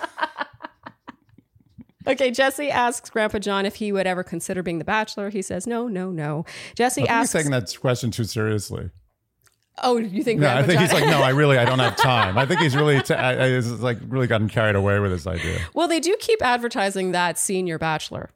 [2.06, 5.30] Okay, Jesse asks Grandpa John if he would ever consider being the bachelor.
[5.30, 6.44] He says, no, no, no.
[6.74, 8.90] Jesse I think he's asks, taking that question too seriously.
[9.82, 12.38] Oh, you think No, I think he's like, no, I really, I don't have time.
[12.38, 15.26] I think he's really, t- I, I, he's like, really gotten carried away with this
[15.26, 15.58] idea.
[15.74, 18.30] well, they do keep advertising that senior bachelor.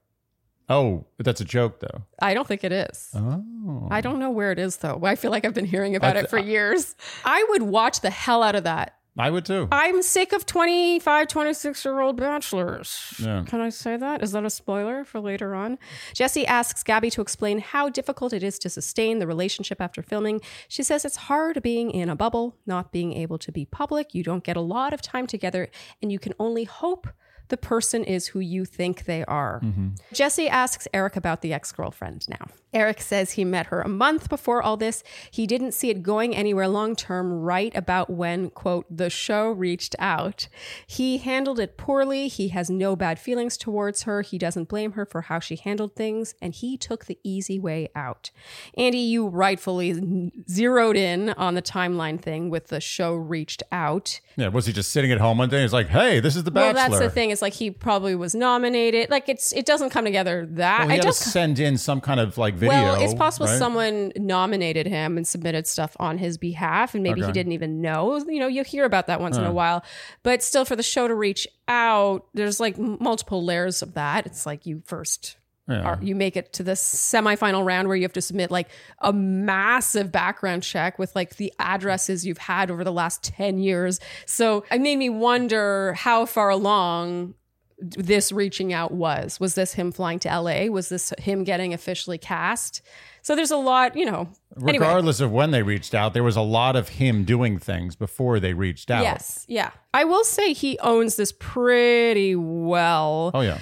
[0.71, 2.03] Oh, but that's a joke, though.
[2.21, 3.09] I don't think it is.
[3.15, 5.01] Oh, I don't know where it is, though.
[5.03, 6.95] I feel like I've been hearing about I it for years.
[7.25, 8.98] I would watch the hell out of that.
[9.19, 9.69] I would too.
[9.73, 13.15] I'm sick of 25, 26 year old bachelors.
[13.19, 13.45] Yeah.
[13.47, 14.23] Can I say that?
[14.23, 15.79] Is that a spoiler for later on?
[16.15, 20.41] Jesse asks Gabby to explain how difficult it is to sustain the relationship after filming.
[20.69, 24.15] She says it's hard being in a bubble, not being able to be public.
[24.15, 25.69] You don't get a lot of time together,
[26.01, 27.09] and you can only hope
[27.49, 29.61] the person is who you think they are.
[29.65, 29.89] Mm-hmm.
[30.13, 32.49] Jesse asks Erich about the ex girlfriend now.
[32.73, 35.03] Erich says he met her a month before all this.
[35.31, 39.97] He didn't see it going anywhere long term, right about when, quote, the show reached
[39.99, 40.49] out.
[40.87, 42.29] He handled it poorly.
[42.29, 44.23] He has no bad feelings towards her.
[44.23, 47.89] He doesn't blame her for how she handled things, and he took the easy way
[47.95, 48.31] out.
[48.77, 54.21] Andy, you rightfully zeroed in on the timeline thing with the show reached out.
[54.37, 55.63] Yeah, was he just sitting at home one day?
[55.63, 56.75] He's like, "Hey, this is the Bachelor.
[56.75, 57.31] Well, that's the thing.
[57.31, 59.11] It's like he probably was nominated.
[59.11, 61.79] Like it's it doesn't come together that Well, he I had just to send in
[61.79, 62.75] some kind of like video.
[62.75, 63.59] Well, it's possible right?
[63.59, 68.19] someone nominated him and submitted stuff on his behalf, and maybe he didn't even know.
[68.27, 69.85] You know, you hear about that once in a while,
[70.23, 74.27] but still, for the show to reach out, there's like multiple layers of that.
[74.27, 75.37] It's like you first.
[75.69, 75.83] Yeah.
[75.83, 78.71] Are, you make it to the semifinal round where you have to submit like
[79.01, 84.01] a massive background check with like the addresses you've had over the last 10 years.
[84.25, 87.35] So it made me wonder how far along
[87.81, 89.39] this reaching out was.
[89.39, 90.67] Was this him flying to LA?
[90.67, 92.83] Was this him getting officially cast?
[93.23, 94.29] So there's a lot, you know.
[94.57, 97.95] Anyway, Regardless of when they reached out, there was a lot of him doing things
[97.95, 99.03] before they reached out.
[99.03, 99.71] yes, yeah.
[99.95, 103.31] I will say he owns this pretty well.
[103.35, 103.59] Oh yeah.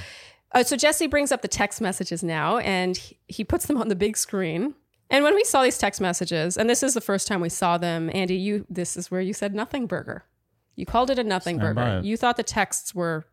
[0.53, 3.89] Uh, so Jesse brings up the text messages now, and he, he puts them on
[3.89, 4.75] the big screen.
[5.11, 7.77] And when we saw these text messages, and this is the first time we saw
[7.77, 10.25] them, Andy, you this is where you said nothing burger.
[10.75, 12.01] You called it a nothing Stand burger.
[12.05, 13.27] You thought the texts were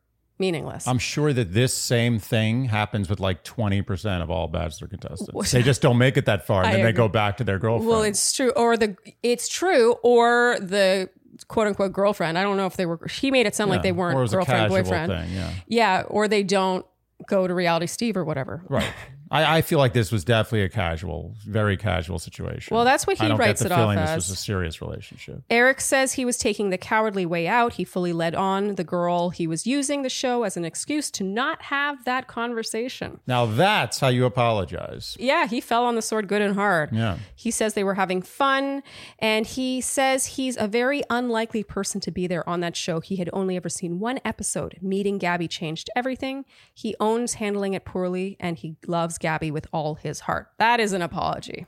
[0.44, 0.88] meaningless.
[0.88, 5.52] I'm sure that this same thing happens with like 20% of all Bachelor contestants.
[5.52, 7.60] They just don't make it that far, and I then they go back to their
[7.60, 7.90] girlfriend.
[7.90, 11.10] Well, it's true, or the it's true, or the
[11.48, 12.38] quote unquote girlfriend.
[12.38, 12.99] I don't know if they were.
[13.07, 15.11] He made it sound like they weren't or it was a girlfriend boyfriend.
[15.11, 15.34] thing.
[15.34, 15.53] Yeah.
[15.68, 16.86] Yeah, or they don't
[17.28, 18.64] go to reality Steve or whatever.
[18.68, 18.91] Right.
[19.34, 22.76] I, I feel like this was definitely a casual, very casual situation.
[22.76, 24.15] Well, that's what he I don't writes get it the off feeling this as.
[24.15, 25.41] was a serious relationship.
[25.49, 27.73] Erich says he was taking the cowardly way out.
[27.73, 29.31] He fully led on the girl.
[29.31, 33.19] He was using the show as an excuse to not have that conversation.
[33.26, 35.18] Now that's how you apologize.
[35.19, 36.91] Yeah, he fell on the sword good and hard.
[36.91, 37.18] Yeah.
[37.35, 38.84] He says they were having fun,
[39.19, 42.99] and he says he's a very unlikely person to be there on that show.
[42.99, 44.77] He had only ever seen one episode.
[44.81, 46.45] Meeting Gabby changed everything.
[46.73, 50.49] He owns handling it poorly, and he loves Gabby with all his heart.
[50.59, 51.65] That is an apology.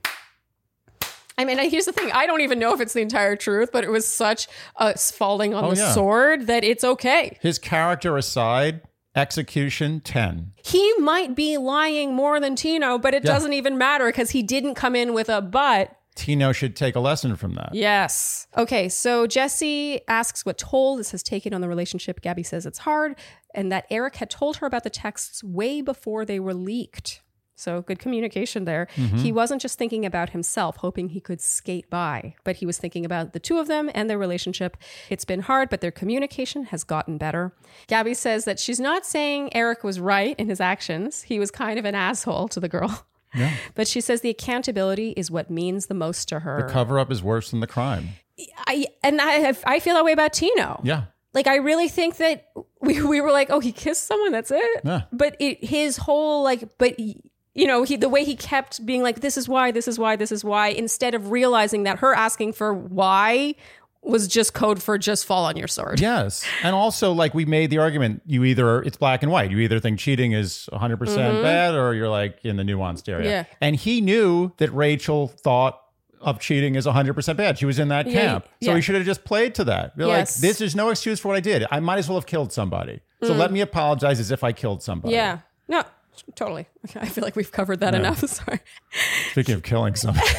[1.37, 2.11] I mean, here's the thing.
[2.13, 5.53] I don't even know if it's the entire truth, but it was such a falling
[5.53, 5.93] on Oh, the yeah.
[5.93, 7.37] sword that it's okay.
[7.41, 8.81] His character aside,
[9.15, 10.51] execution 10.
[10.63, 13.31] He might be lying more than Tino, but it Yeah.
[13.33, 15.95] doesn't even matter because he didn't come in with a but.
[16.15, 17.71] Tino should take a lesson from that.
[17.73, 18.47] Yes.
[18.55, 22.21] Okay, so Jesse asks what toll this has taken on the relationship.
[22.21, 23.17] Gabby says it's hard,
[23.53, 27.21] and that Erich had told her about the texts way before they were leaked.
[27.55, 28.87] So good communication there.
[28.95, 29.17] Mm-hmm.
[29.17, 33.05] He wasn't just thinking about himself, hoping he could skate by, but he was thinking
[33.05, 34.75] about the two of them and their relationship.
[35.09, 37.53] It's been hard, but their communication has gotten better.
[37.87, 41.23] Gabby says that she's not saying Erich was right in his actions.
[41.23, 43.05] He was kind of an asshole to the girl.
[43.33, 43.51] Yeah.
[43.75, 46.65] But she says the accountability is what means the most to her.
[46.67, 48.09] The cover up is worse than the crime.
[48.67, 50.79] I and I I feel that way about Tino.
[50.83, 51.05] Yeah.
[51.33, 52.47] Like I really think that
[52.81, 54.81] we we were like, oh, he kissed someone, that's it.
[54.85, 55.01] Yeah.
[55.11, 57.21] But it his whole like, but he-
[57.55, 60.15] you know, he the way he kept being like, this is why, this is why,
[60.15, 63.55] this is why, instead of realizing that her asking for why
[64.01, 65.99] was just code for just fall on your sword.
[65.99, 66.45] Yes.
[66.61, 69.49] And also, like, we made the argument you either, it's black and white.
[69.49, 73.25] You either think cheating is 100% bad or you're like in the nuanced area.
[73.25, 73.31] Mm-hmm.
[73.31, 73.57] Yeah.
[73.61, 75.81] And he knew that Rachel thought
[76.21, 77.57] of cheating as 100% bad.
[77.57, 78.45] She was in that Yeah, camp.
[78.61, 78.75] So yeah.
[78.75, 79.97] he should have just played to that.
[79.97, 80.37] Be Yes.
[80.37, 81.65] like, this is no excuse for what I did.
[81.71, 83.01] I might as well have killed somebody.
[83.23, 85.13] So let me apologize as if I killed somebody.
[85.13, 85.17] Mm.
[85.17, 85.39] Yeah.
[85.67, 85.83] No,
[86.35, 86.67] totally.
[86.95, 88.19] I feel like we've covered that enough.
[88.27, 88.59] Sorry.
[89.31, 90.27] Speaking of killing somebody.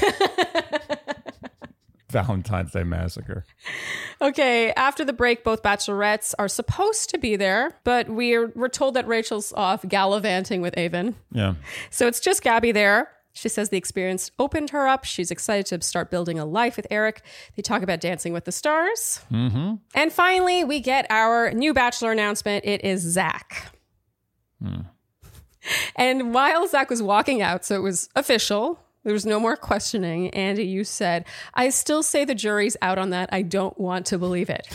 [2.11, 3.45] Valentine's Day Massacre.
[4.23, 8.95] Okay, after the break, both bachelorettes are supposed to be there, but we're we're told
[8.95, 11.17] that Rachel's off gallivanting with Aven.
[11.33, 11.55] Yeah.
[11.91, 13.11] So it's just Gabby there.
[13.37, 15.05] She says the experience opened her up.
[15.05, 17.21] She's excited to start building a life with Erich.
[17.55, 19.21] They talk about dancing with the stars.
[19.31, 19.75] Mm-hmm.
[19.95, 22.65] And finally, we get our new bachelor announcement.
[22.65, 23.77] It is Zach.
[25.97, 30.31] And while Zach was walking out, so it was official, there was no more questioning.
[30.31, 31.25] Andy, you said,
[31.55, 33.29] I still say the jury's out on that.
[33.33, 34.69] I don't want to believe it.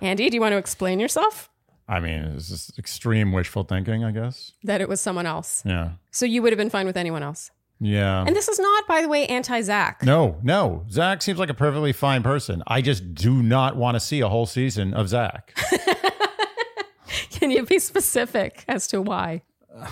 [0.00, 1.50] Andy, do you want to explain yourself?
[1.88, 4.52] I mean, it's just extreme wishful thinking, I guess.
[4.62, 5.62] That it was someone else.
[5.66, 5.92] Yeah.
[6.12, 7.50] So you would have been fine with anyone else.
[7.80, 8.24] Yeah.
[8.24, 10.02] And this is not, by the way, anti Zach.
[10.02, 10.86] No, no.
[10.90, 12.62] Zach seems like a perfectly fine person.
[12.66, 15.54] I just do not want to see a whole season of Zach.
[17.30, 19.42] Can you be specific as to why?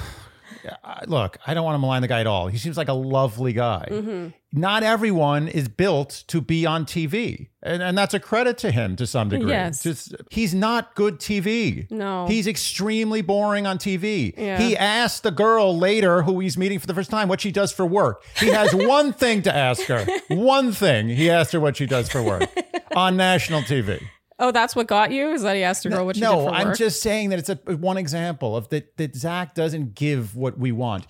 [0.84, 2.48] I- look, I don't want to malign the guy at all.
[2.48, 3.88] He seems like a lovely guy.
[3.90, 4.28] Mm-hmm.
[4.54, 7.48] Not everyone is built to be on TV.
[7.62, 9.50] And, and that's a credit to him to some degree.
[9.50, 9.82] Yes.
[9.82, 11.90] Just he's not good TV.
[11.90, 12.26] No.
[12.26, 14.34] He's extremely boring on TV.
[14.36, 14.58] Yeah.
[14.58, 17.72] He asked the girl later who he's meeting for the first time what she does
[17.72, 18.22] for work.
[18.36, 20.04] He has one thing to ask her.
[20.28, 21.08] One thing.
[21.08, 22.48] He asked her what she does for work
[22.94, 24.02] on national TV.
[24.42, 25.30] Oh, that's what got you?
[25.30, 26.76] Is that he asked a girl what she no, did for I'm work?
[26.76, 30.72] just saying that it's a one example of that that Zach doesn't give what we
[30.72, 31.06] want.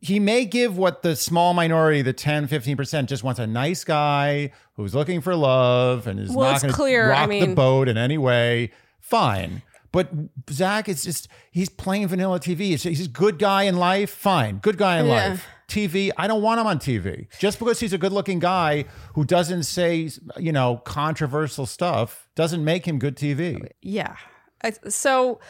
[0.00, 4.50] He may give what the small minority, the 10, 15% just wants a nice guy
[4.74, 7.88] who's looking for love and is Well, not going to clear, I rock the boat
[7.88, 8.72] in any way.
[9.00, 9.62] Fine.
[9.92, 10.10] But
[10.50, 12.82] Zach is just, he's playing vanilla TV.
[12.82, 14.10] He's a good guy in life.
[14.10, 14.58] Fine.
[14.58, 15.28] Good guy in Yeah.
[15.28, 15.46] life.
[15.72, 17.26] TV, I don't want him on TV.
[17.38, 18.84] Just because he's a good looking guy
[19.14, 23.68] who doesn't say, you know, controversial stuff doesn't make him good TV.
[23.80, 24.16] Yeah.
[24.88, 25.40] So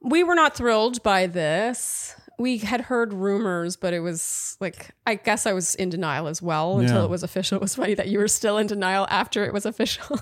[0.00, 2.14] we were not thrilled by this.
[2.38, 6.40] We had heard rumors, but it was like, I guess I was in denial as
[6.42, 7.04] well until Yeah.
[7.04, 7.56] it was official.
[7.56, 10.20] It was funny that you were still in denial after it was official.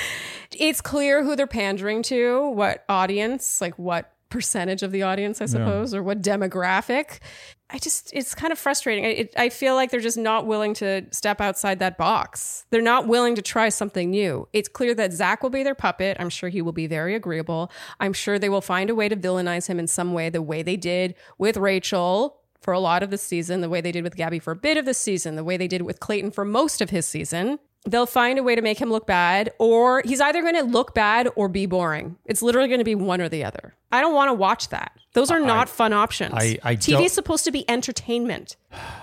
[0.58, 5.46] it's clear who they're pandering to, what audience, like what percentage of the audience, I
[5.46, 7.18] suppose, or what demographic.
[7.74, 9.06] I just, it's kind of frustrating.
[9.06, 12.66] I, it, I feel like they're just not willing to step outside that box.
[12.70, 14.46] They're not willing to try something new.
[14.52, 16.18] It's clear that Zach will be their puppet.
[16.20, 17.72] I'm sure he will be very agreeable.
[17.98, 20.62] I'm sure they will find a way to villainize him in some way, the way
[20.62, 24.16] they did with Rachel for a lot of the season, the way they did with
[24.16, 26.80] Gabby for a bit of the season, the way they did with Clayton for most
[26.80, 27.58] of his season.
[27.84, 30.94] They'll find a way to make him look bad, or he's either going to look
[30.94, 32.16] bad or be boring.
[32.24, 33.74] It's literally going to be one or the other.
[33.90, 34.92] I don't want to watch that.
[35.14, 36.32] Those are not fun options.
[36.34, 38.56] I- I TV is supposed to be entertainment.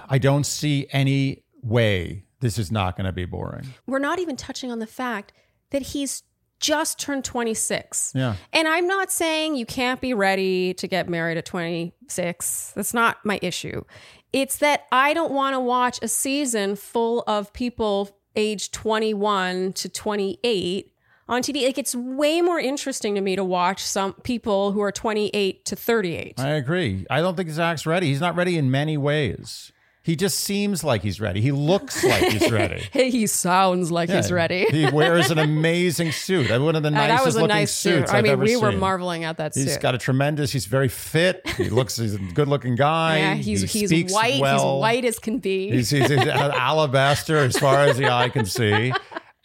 [0.10, 3.74] I don't see any way this is not going to be boring.
[3.86, 5.34] We're not even touching on the fact
[5.72, 6.24] that he's
[6.62, 8.14] just turned 26.
[8.16, 8.36] Yeah.
[8.54, 12.74] And I'm not saying you can't be ready to get married at 26.
[12.76, 13.84] That's not my issue.
[14.32, 19.90] It's that I don't want to watch a season full of people aged 21 to
[19.90, 20.92] 28
[21.28, 21.66] on TV.
[21.66, 25.76] Like it's way more interesting to me to watch some people who are 28 to
[25.76, 26.40] 38.
[26.40, 27.06] I agree.
[27.10, 28.08] I don't think Zach's ready.
[28.08, 29.72] He's not ready in many ways.
[30.02, 31.42] He just seems like he's ready.
[31.42, 32.88] He looks like he's ready.
[32.94, 34.66] He sounds like he's ready.
[34.72, 36.50] he wears an amazing suit.
[36.50, 38.00] One of the Uh, nicest that was a looking nice suit.
[38.00, 39.82] suits I I've mean, we were marveling at that He's suit.
[39.82, 40.52] got a tremendous.
[40.52, 41.48] He's very fit.
[41.58, 41.98] He looks.
[41.98, 43.18] He's a good-looking guy.
[43.18, 44.40] yeah, he's he he's white.
[44.42, 44.76] Well.
[44.78, 45.70] He's white as can be.
[45.70, 48.94] He's, he's, he's alabaster as far as the eye can see.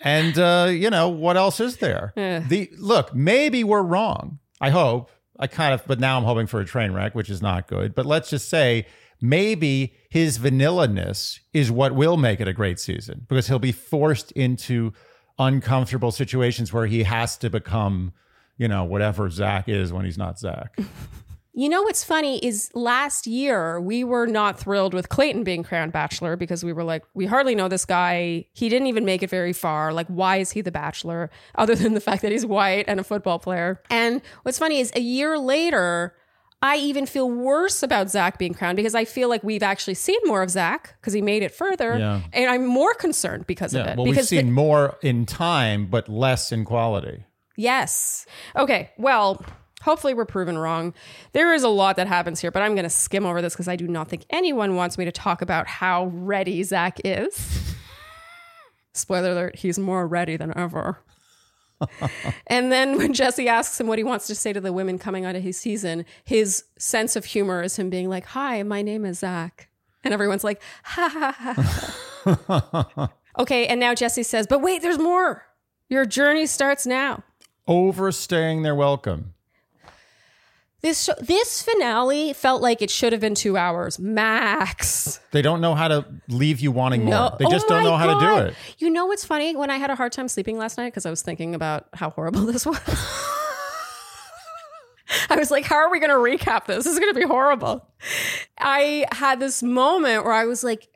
[0.01, 2.13] And uh, you know what else is there?
[2.17, 4.39] The look, maybe we're wrong.
[4.61, 5.11] I hope.
[5.39, 7.93] I kind of, but now I'm hoping for a train wreck, which is not good.
[7.95, 8.87] But let's just say
[9.21, 14.33] maybe his vanilla-ness is what will make it a great season because he'll be forced
[14.33, 14.93] into
[15.39, 18.13] uncomfortable situations where he has to become,
[18.57, 20.79] you know, whatever Zach is when he's not Zach.
[21.57, 25.93] You know what's funny is last year we were not thrilled with Clayton being crowned
[25.93, 28.47] bachelor because we were like, we hardly know this guy.
[28.55, 29.93] He didn't even make it very far.
[29.93, 31.31] Like, why is he the bachelor?
[31.55, 33.81] Other than the fact that he's white and a football player.
[33.89, 36.17] And what's funny is a year later,
[36.65, 40.19] I even feel worse about Zach being crowned because I feel like we've actually seen
[40.25, 41.99] more of Zach because he made it further.
[41.99, 42.23] Yeah.
[42.33, 43.99] And I'm more concerned because of it.
[43.99, 47.25] well, we've because the- seen more in time, but less in quality.
[47.57, 48.25] Yes.
[48.57, 48.91] Okay.
[48.97, 49.45] Well,
[49.83, 50.95] hopefully we're proven wrong.
[51.35, 53.69] There is a lot that happens here, but I'm going to skim over this because
[53.69, 57.75] I do not think anyone wants me to talk about how ready Zach is.
[58.95, 60.99] Spoiler alert, he's more ready than ever.
[62.47, 65.25] and then when Jesse asks him what he wants to say to the women coming
[65.25, 69.05] out of his season, his sense of humor is him being like, Hi, my name
[69.05, 69.69] is Zach.
[70.03, 71.33] And everyone's like, ha ha
[72.27, 73.13] ha.
[73.39, 75.47] okay, and now Jesse says, But wait, there's more.
[75.89, 77.23] Your journey starts now.
[77.67, 79.35] Overstaying their welcome.
[80.85, 85.19] This show, this finale felt like it should have been two hours max.
[85.31, 87.35] They don't know how to leave you wanting more.
[87.39, 88.55] They just Oh don't know how to do it.
[88.77, 89.57] You know what's funny?
[89.57, 92.11] When I had a hard time sleeping last night because I was thinking about how
[92.11, 92.79] horrible this was.
[95.31, 96.85] I was like, how are we going to recap this?
[96.85, 97.89] This is going to be horrible.
[98.59, 100.91] I had this moment where I was like,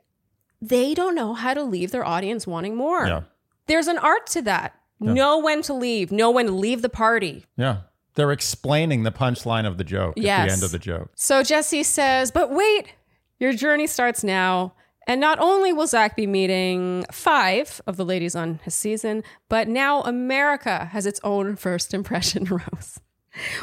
[0.61, 3.07] they don't know how to leave their audience wanting more.
[3.07, 3.21] Yeah.
[3.65, 4.75] There's an art to that.
[4.99, 7.45] Know when to leave, know when to leave the party.
[7.55, 7.77] Yeah.
[8.19, 11.09] They're explaining the punchline of the joke at the end of the joke.
[11.15, 12.93] So Jesse says, but wait,
[13.39, 14.73] your journey starts now.
[15.07, 19.67] And not only will Zach be meeting five of the ladies on his season, but
[19.67, 22.99] now America has its own first impression rose.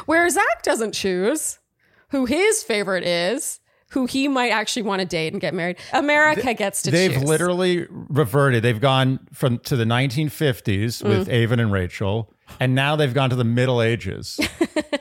[0.07, 1.59] Where Zach doesn't choose
[2.09, 3.59] who his favorite is,
[3.91, 5.77] who he might actually want to date and get married.
[5.93, 7.23] America gets to They've choose.
[7.23, 8.61] literally reverted.
[8.63, 11.07] They've gone from to the 1950s Mm.
[11.07, 14.39] with Aven and Rachel, and now they've gone to the Middle Ages.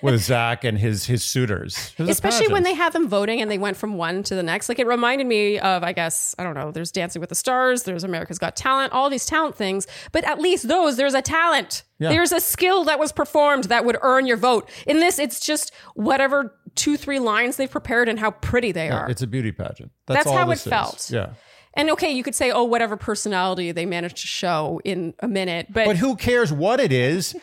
[0.03, 1.95] with Zach and his his suitors.
[1.99, 4.69] It Especially when they had them voting and they went from one to the next.
[4.69, 7.85] Like it reminded me of, I guess, I don't know, there's Dancing with the Stars,
[7.85, 9.87] there's America's Got Talent, all these talent things.
[10.13, 11.83] But at least those, there's a talent.
[11.99, 12.11] Yeah.
[12.11, 14.69] There's a skill that was performed that would earn your vote.
[14.87, 19.09] In this, it's just whatever two, three lines they've prepared and how pretty they are.
[19.09, 19.91] It's a beauty pageant.
[20.07, 20.65] That's, That's how it is.
[20.65, 21.11] felt.
[21.11, 21.31] Yeah.
[21.77, 25.67] And okay, you could say, oh, whatever personality they managed to show in a minute.
[25.71, 27.35] But, But who cares what it is?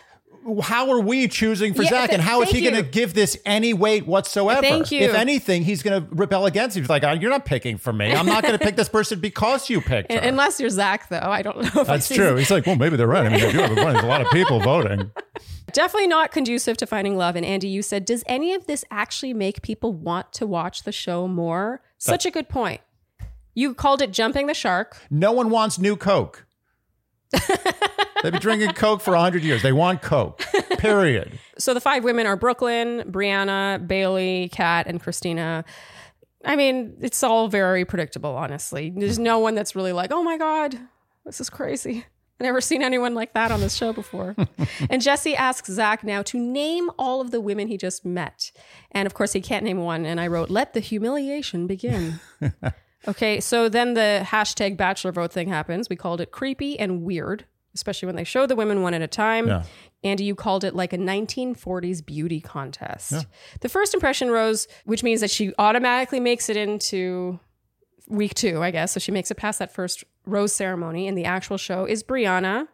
[0.61, 2.09] How are we choosing for Yeah, Zach?
[2.09, 2.83] th- And how is thank he going you.
[2.83, 4.59] to give this any weight whatsoever?
[4.61, 4.99] Thank you.
[4.99, 6.81] If anything, he's going to rebel against you.
[6.81, 8.11] He's like, "Oh, you're not picking for me.
[8.13, 10.19] I'm not going to pick this person because you picked her.
[10.19, 12.35] unless you're Zach, though, I don't know if That's true.
[12.35, 13.25] He's like, well, maybe they're right.
[13.25, 13.93] I mean, they do have a point.
[13.93, 15.11] There's a lot of people voting.
[15.71, 17.37] Definitely not conducive to finding love.
[17.37, 20.91] And Andy, you said, does any of this actually make people want to watch the
[20.91, 21.81] show more?
[21.97, 22.81] Such a good point.
[23.53, 24.97] You called it jumping the shark.
[25.09, 26.45] No one wants new Coke.
[27.31, 29.61] They've been drinking Coke for 100 years.
[29.61, 30.41] They want Coke,
[30.77, 31.37] period.
[31.57, 35.65] So the five women are Brooklyn, Brianna, Bailey, Kat, and Christina.
[36.45, 38.93] I mean, it's all very predictable, honestly.
[38.95, 40.77] There's no one that's really like, oh my God,
[41.25, 42.05] this is crazy.
[42.39, 44.35] I've never seen anyone like that on this show before.
[44.89, 48.51] and Jesse asks Zach now to name all of the women he just met.
[48.91, 50.05] And of course, he can't name one.
[50.05, 52.19] And I wrote, let the humiliation begin.
[53.07, 55.89] okay, so then the hashtag bachelor vote thing happens.
[55.89, 59.07] We called it creepy and weird, especially when they showed the women one at a
[59.07, 59.47] time.
[59.47, 59.63] Yeah.
[60.03, 63.25] Andy, you called it like a 1940s beauty contest.
[63.61, 67.39] The first impression rose, which means that she automatically makes it into
[68.09, 68.91] week two, I guess.
[68.91, 71.07] So she makes it past that first rose ceremony.
[71.07, 72.67] And the actual show is Brianna.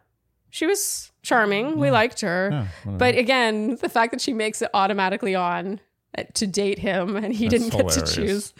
[0.50, 1.78] She was charming.
[1.78, 2.66] We liked her.
[2.84, 5.78] but again, the fact that she makes it automatically on
[6.18, 8.52] uh, to date him and he That's didn't get to choose.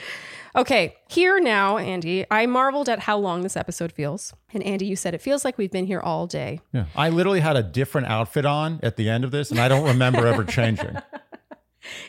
[0.56, 4.34] Okay, here now, Andy, I marveled at how long this episode feels.
[4.52, 6.60] And Andy, you said it feels like we've been here all day.
[6.72, 6.86] Yeah.
[6.96, 9.86] I literally had a different outfit on at the end of this, and I don't
[9.86, 10.96] remember ever changing.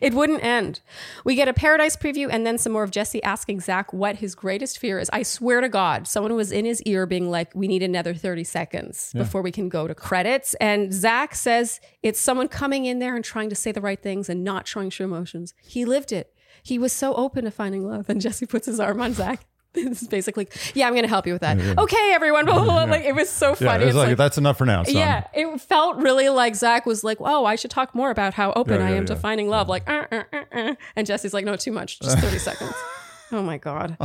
[0.01, 0.81] It wouldn't end.
[1.23, 4.35] We get a paradise preview and then some more of Jesse asking Zach what his
[4.35, 5.09] greatest fear is.
[5.13, 8.43] I swear to God, someone was in his ear being like, we need another 30
[8.43, 10.53] seconds before we can go to credits.
[10.55, 14.29] And Zach says it's someone coming in there and trying to say the right things
[14.29, 15.53] and not showing true emotions.
[15.61, 16.33] He lived it.
[16.63, 18.09] He was so open to finding love.
[18.09, 19.45] And Jesse puts his arm on Zach.
[19.73, 21.57] This is basically, yeah, I'm going to help you with that.
[21.77, 22.43] Okay, everyone.
[22.45, 22.83] Blah, blah, blah.
[22.83, 23.83] Like, it was so Yeah, funny.
[23.83, 24.95] it was It's like, like- that's enough for now, son.
[24.97, 28.51] yeah, it felt really like Zach was like, "Oh, I should talk more about how
[28.51, 30.75] open Yeah, I yeah, am to finding love." Like, uh, uh, uh, uh.
[30.97, 32.73] and Jesse's like, "No, too much, just thirty seconds."
[33.41, 33.97] Oh my god!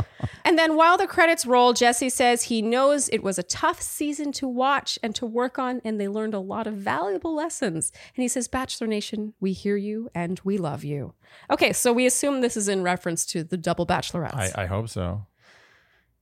[0.45, 4.31] And then while the credits roll, Jesse says he knows it was a tough season
[4.33, 7.91] to watch and to work on, and they learned a lot of valuable lessons.
[8.15, 11.13] And he says, "Bachelor Nation, we hear you and we love you."
[11.51, 14.53] Okay, so we assume this is in reference to the double bachelorettes.
[14.55, 15.25] I, I hope so.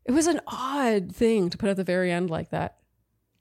[0.05, 2.77] It was an odd thing to put at the very end like that.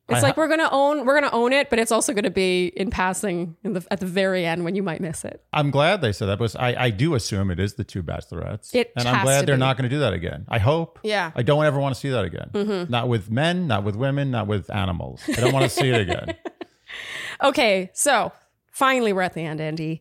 [0.09, 2.67] It's I like we're gonna own we're gonna own it, but it's also gonna be
[2.77, 5.43] in passing in the at the very end when you might miss it.
[5.53, 8.75] I'm glad they said that because I, I do assume it is the two bachelorettes.
[8.75, 9.61] It and I'm glad they're be.
[9.61, 10.45] not going to do that again.
[10.49, 10.99] I hope.
[11.03, 11.33] Yeah.
[11.35, 12.51] I don't ever want to see that again.
[12.53, 12.91] Mm-hmm.
[12.91, 15.23] Not with men, not with women, not with animals.
[15.27, 16.37] I don't want to see it again.
[17.43, 18.33] Okay, so
[18.71, 20.01] finally we're at the end, Andy.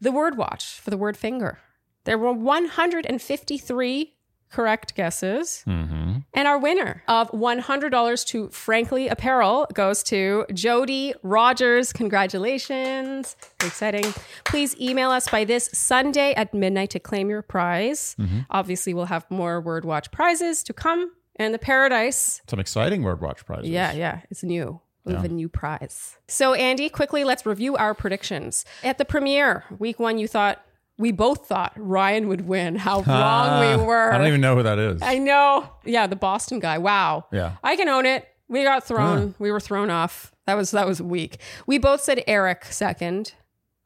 [0.00, 1.58] The word watch for the word finger.
[2.04, 4.14] There were 153
[4.52, 5.64] correct guesses.
[5.66, 6.18] Mm-hmm.
[6.34, 11.92] And our winner of $100 to Frankly Apparel goes to Jody Rogers.
[11.92, 13.36] Congratulations.
[13.60, 14.14] Very exciting.
[14.44, 18.14] Please email us by this Sunday at midnight to claim your prize.
[18.18, 18.40] Mm-hmm.
[18.50, 21.12] Obviously, we'll have more Word Watch prizes to come.
[21.36, 23.70] And the Paradise Some exciting word watch prizes.
[23.70, 24.80] yeah, yeah, it's new.
[25.04, 26.18] We have a new prize.
[26.28, 28.64] So, Andy, quickly, let's review our predictions.
[28.84, 30.64] At the premiere, week one, you thought,
[30.98, 32.76] we both thought Ryan would win.
[32.76, 34.12] How wrong we were.
[34.12, 35.02] I don't even know who that is.
[35.02, 35.68] I know.
[35.84, 36.78] Yeah, the Boston guy.
[36.78, 37.26] Wow.
[37.32, 37.56] Yeah.
[37.62, 38.28] I can own it.
[38.48, 39.34] We got thrown.
[39.38, 40.32] We were thrown off.
[40.46, 41.38] That was that was weak.
[41.66, 43.32] We both said Erich second.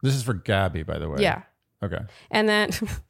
[0.03, 1.19] This is for Gabby, by the way.
[1.20, 1.43] Yeah.
[1.83, 2.01] Okay.
[2.31, 2.70] And then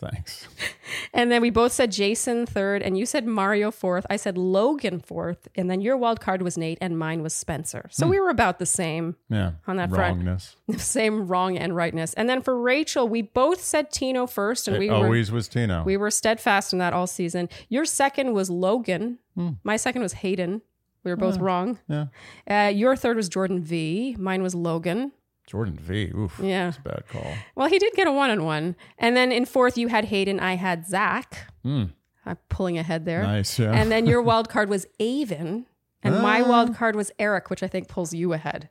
[0.00, 0.48] Thanks.
[1.14, 4.06] and then we both said Jason third, and you said Mario fourth.
[4.08, 7.86] I said Logan fourth, and then your wild card was Nate, and mine was Spencer.
[7.90, 9.16] So we were about the same.
[9.28, 9.52] Yeah.
[9.66, 10.16] On that front.
[10.24, 10.56] Wrongness.
[10.78, 12.14] same wrong and rightness.
[12.14, 15.48] And then for Rachel, we both said Tino first, and It we were always was
[15.48, 15.82] Tino.
[15.84, 17.48] we were steadfast in that all season.
[17.68, 19.18] Your second was Logan.
[19.62, 20.60] My second was Hayden.
[21.02, 21.78] We were both wrong.
[21.88, 22.06] yeah.
[22.46, 24.16] Uh, your third was Jordan V.
[24.18, 25.12] Mine was Logan.
[25.50, 26.12] Jordan V.
[26.14, 26.38] Oof.
[26.40, 26.66] Yeah.
[26.66, 27.34] That's a bad call.
[27.56, 28.76] Well, he did get a one on one.
[28.98, 30.38] And then in fourth, you had Hayden.
[30.38, 31.52] I had Zach.
[31.64, 31.86] Hmm.
[32.24, 33.24] I'm pulling ahead there.
[33.24, 33.58] Nice.
[33.58, 33.72] Yeah.
[33.72, 35.66] And then your wild card was Aven.
[36.04, 36.48] And my ah.
[36.48, 38.68] wild card was Erich, which I think pulls you ahead.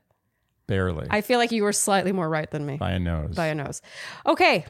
[0.67, 1.05] Barely.
[1.09, 2.77] I feel like you were slightly more right than me.
[2.77, 3.35] by a nose.
[3.35, 3.81] by a nose.
[4.25, 4.65] Okay.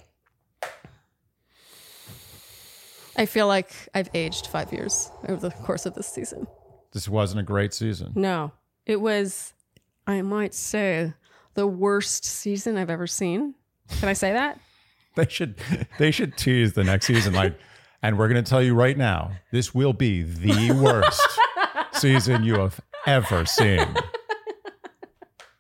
[3.15, 6.48] I feel like I've aged five years over the course of this season.
[6.91, 8.14] this wasn't a great season.
[8.15, 8.52] No,
[8.88, 9.53] it was,
[10.07, 11.14] I might say,
[11.60, 13.53] the worst season I've ever seen.
[13.99, 14.57] Can I say that?
[15.15, 15.56] They should
[15.98, 17.57] they should tease the next season like
[18.02, 21.27] and we're going to tell you right now this will be the worst
[21.94, 23.86] season you have ever seen.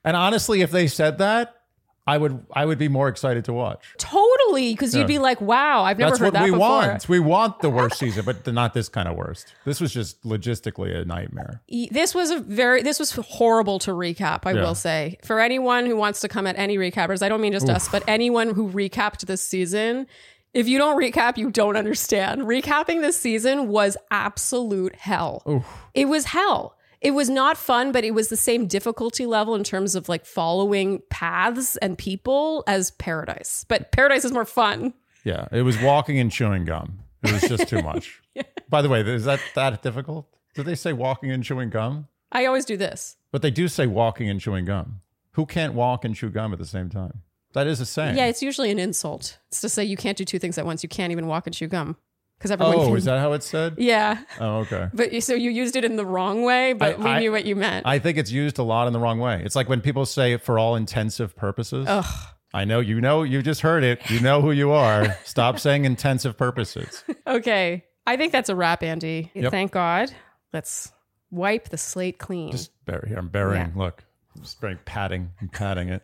[0.05, 1.63] And honestly if they said that
[2.07, 3.95] I would I would be more excited to watch.
[3.97, 4.99] Totally, because Yeah.
[5.01, 7.09] you'd be like, "Wow, I've never That's heard what that we before." want.
[7.09, 9.53] We want the worst season, but not this kind of worst.
[9.65, 11.61] This was just logistically a nightmare.
[11.91, 14.41] This was a very this was horrible to recap.
[14.45, 14.61] I Yeah.
[14.61, 17.69] will say for anyone who wants to come at any recappers, I don't mean just
[17.69, 20.07] us, but anyone who recapped this season.
[20.51, 22.41] If you don't recap, you don't understand.
[22.41, 25.63] Recapping this season was absolute hell.
[25.93, 26.75] It was hell.
[27.01, 30.25] It was not fun, but it was the same difficulty level in terms of like
[30.25, 33.65] following paths and people as Paradise.
[33.67, 34.93] But Paradise is more fun.
[35.23, 36.99] Yeah, it was walking and chewing gum.
[37.23, 38.21] It was just too much.
[38.33, 38.43] yeah.
[38.69, 40.27] By the way, is that that difficult?
[40.55, 42.07] Did they say walking and chewing gum?
[42.31, 43.17] I always do this.
[43.31, 45.01] But they do say walking and chewing gum.
[45.33, 47.21] Who can't walk and chew gum at the same time?
[47.53, 48.17] That is a saying.
[48.17, 49.39] Yeah, it's usually an insult.
[49.47, 50.83] It's to say you can't do two things at once.
[50.83, 51.97] You can't even walk and chew gum
[52.39, 52.75] because everyone.
[52.75, 52.97] Oh, can.
[52.97, 53.75] is that how it's said?
[53.77, 54.87] Yeah, Oh, okay.
[54.93, 57.31] but you- so you used it in the wrong way, but I- we I- knew
[57.31, 57.85] what you meant.
[57.85, 59.41] I think it's used a lot in the wrong way.
[59.45, 61.85] It's like when people say it for all intensive purposes.
[61.87, 62.05] Ugh.
[62.53, 64.09] I know you know you just heard it.
[64.09, 65.15] You know who you are.
[65.23, 67.03] Stop saying intensive purposes.
[67.27, 69.29] Okay, I think that's a wrap, Andy.
[69.35, 69.51] Yep.
[69.51, 70.11] Thank God.
[70.51, 70.91] Let's
[71.29, 72.51] wipe the slate clean.
[72.51, 73.17] Just bury here.
[73.19, 73.73] I'm burying.
[73.75, 73.83] Yeah.
[73.83, 74.03] Look.
[74.41, 76.03] Just very patting and patting it.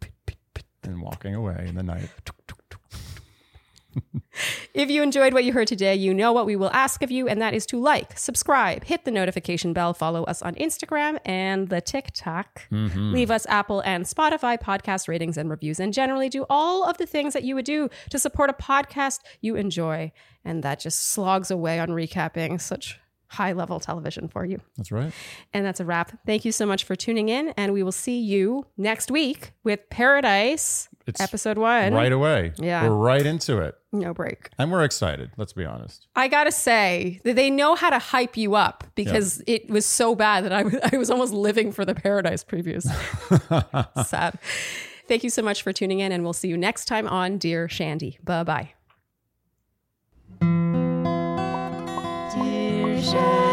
[0.86, 2.10] And walking away in the night.
[4.72, 7.28] If you enjoyed what you heard today, you know what we will ask of you,
[7.28, 11.68] and that is to like, subscribe, hit the notification bell, follow us on Instagram and
[11.68, 13.12] the TikTok, mm-hmm.
[13.12, 17.06] leave us Apple and Spotify podcast ratings and reviews, and generally do all of the
[17.06, 20.12] things that you would do to support a podcast you enjoy.
[20.44, 22.98] And that just slogs away on recapping such
[23.28, 24.60] high level television for you.
[24.76, 25.12] That's right.
[25.52, 26.12] And that's a wrap.
[26.24, 29.88] Thank you so much for tuning in, and we will see you next week with
[29.90, 32.52] Paradise, it's episode one right away.
[32.56, 32.88] Yeah.
[32.88, 33.76] We're right into it.
[33.92, 34.50] No break.
[34.58, 36.06] And we're excited, let's be honest.
[36.16, 39.56] I got to say that they know how to hype you up because yeah.
[39.56, 42.84] it was so bad that I was, I was almost living for the Paradise previews.
[44.06, 44.38] Sad.
[45.06, 47.68] Thank you so much for tuning in, and we'll see you next time on Dear
[47.68, 48.18] Shandy.
[48.24, 48.72] Bye bye.
[50.40, 53.43] Dear Shandy.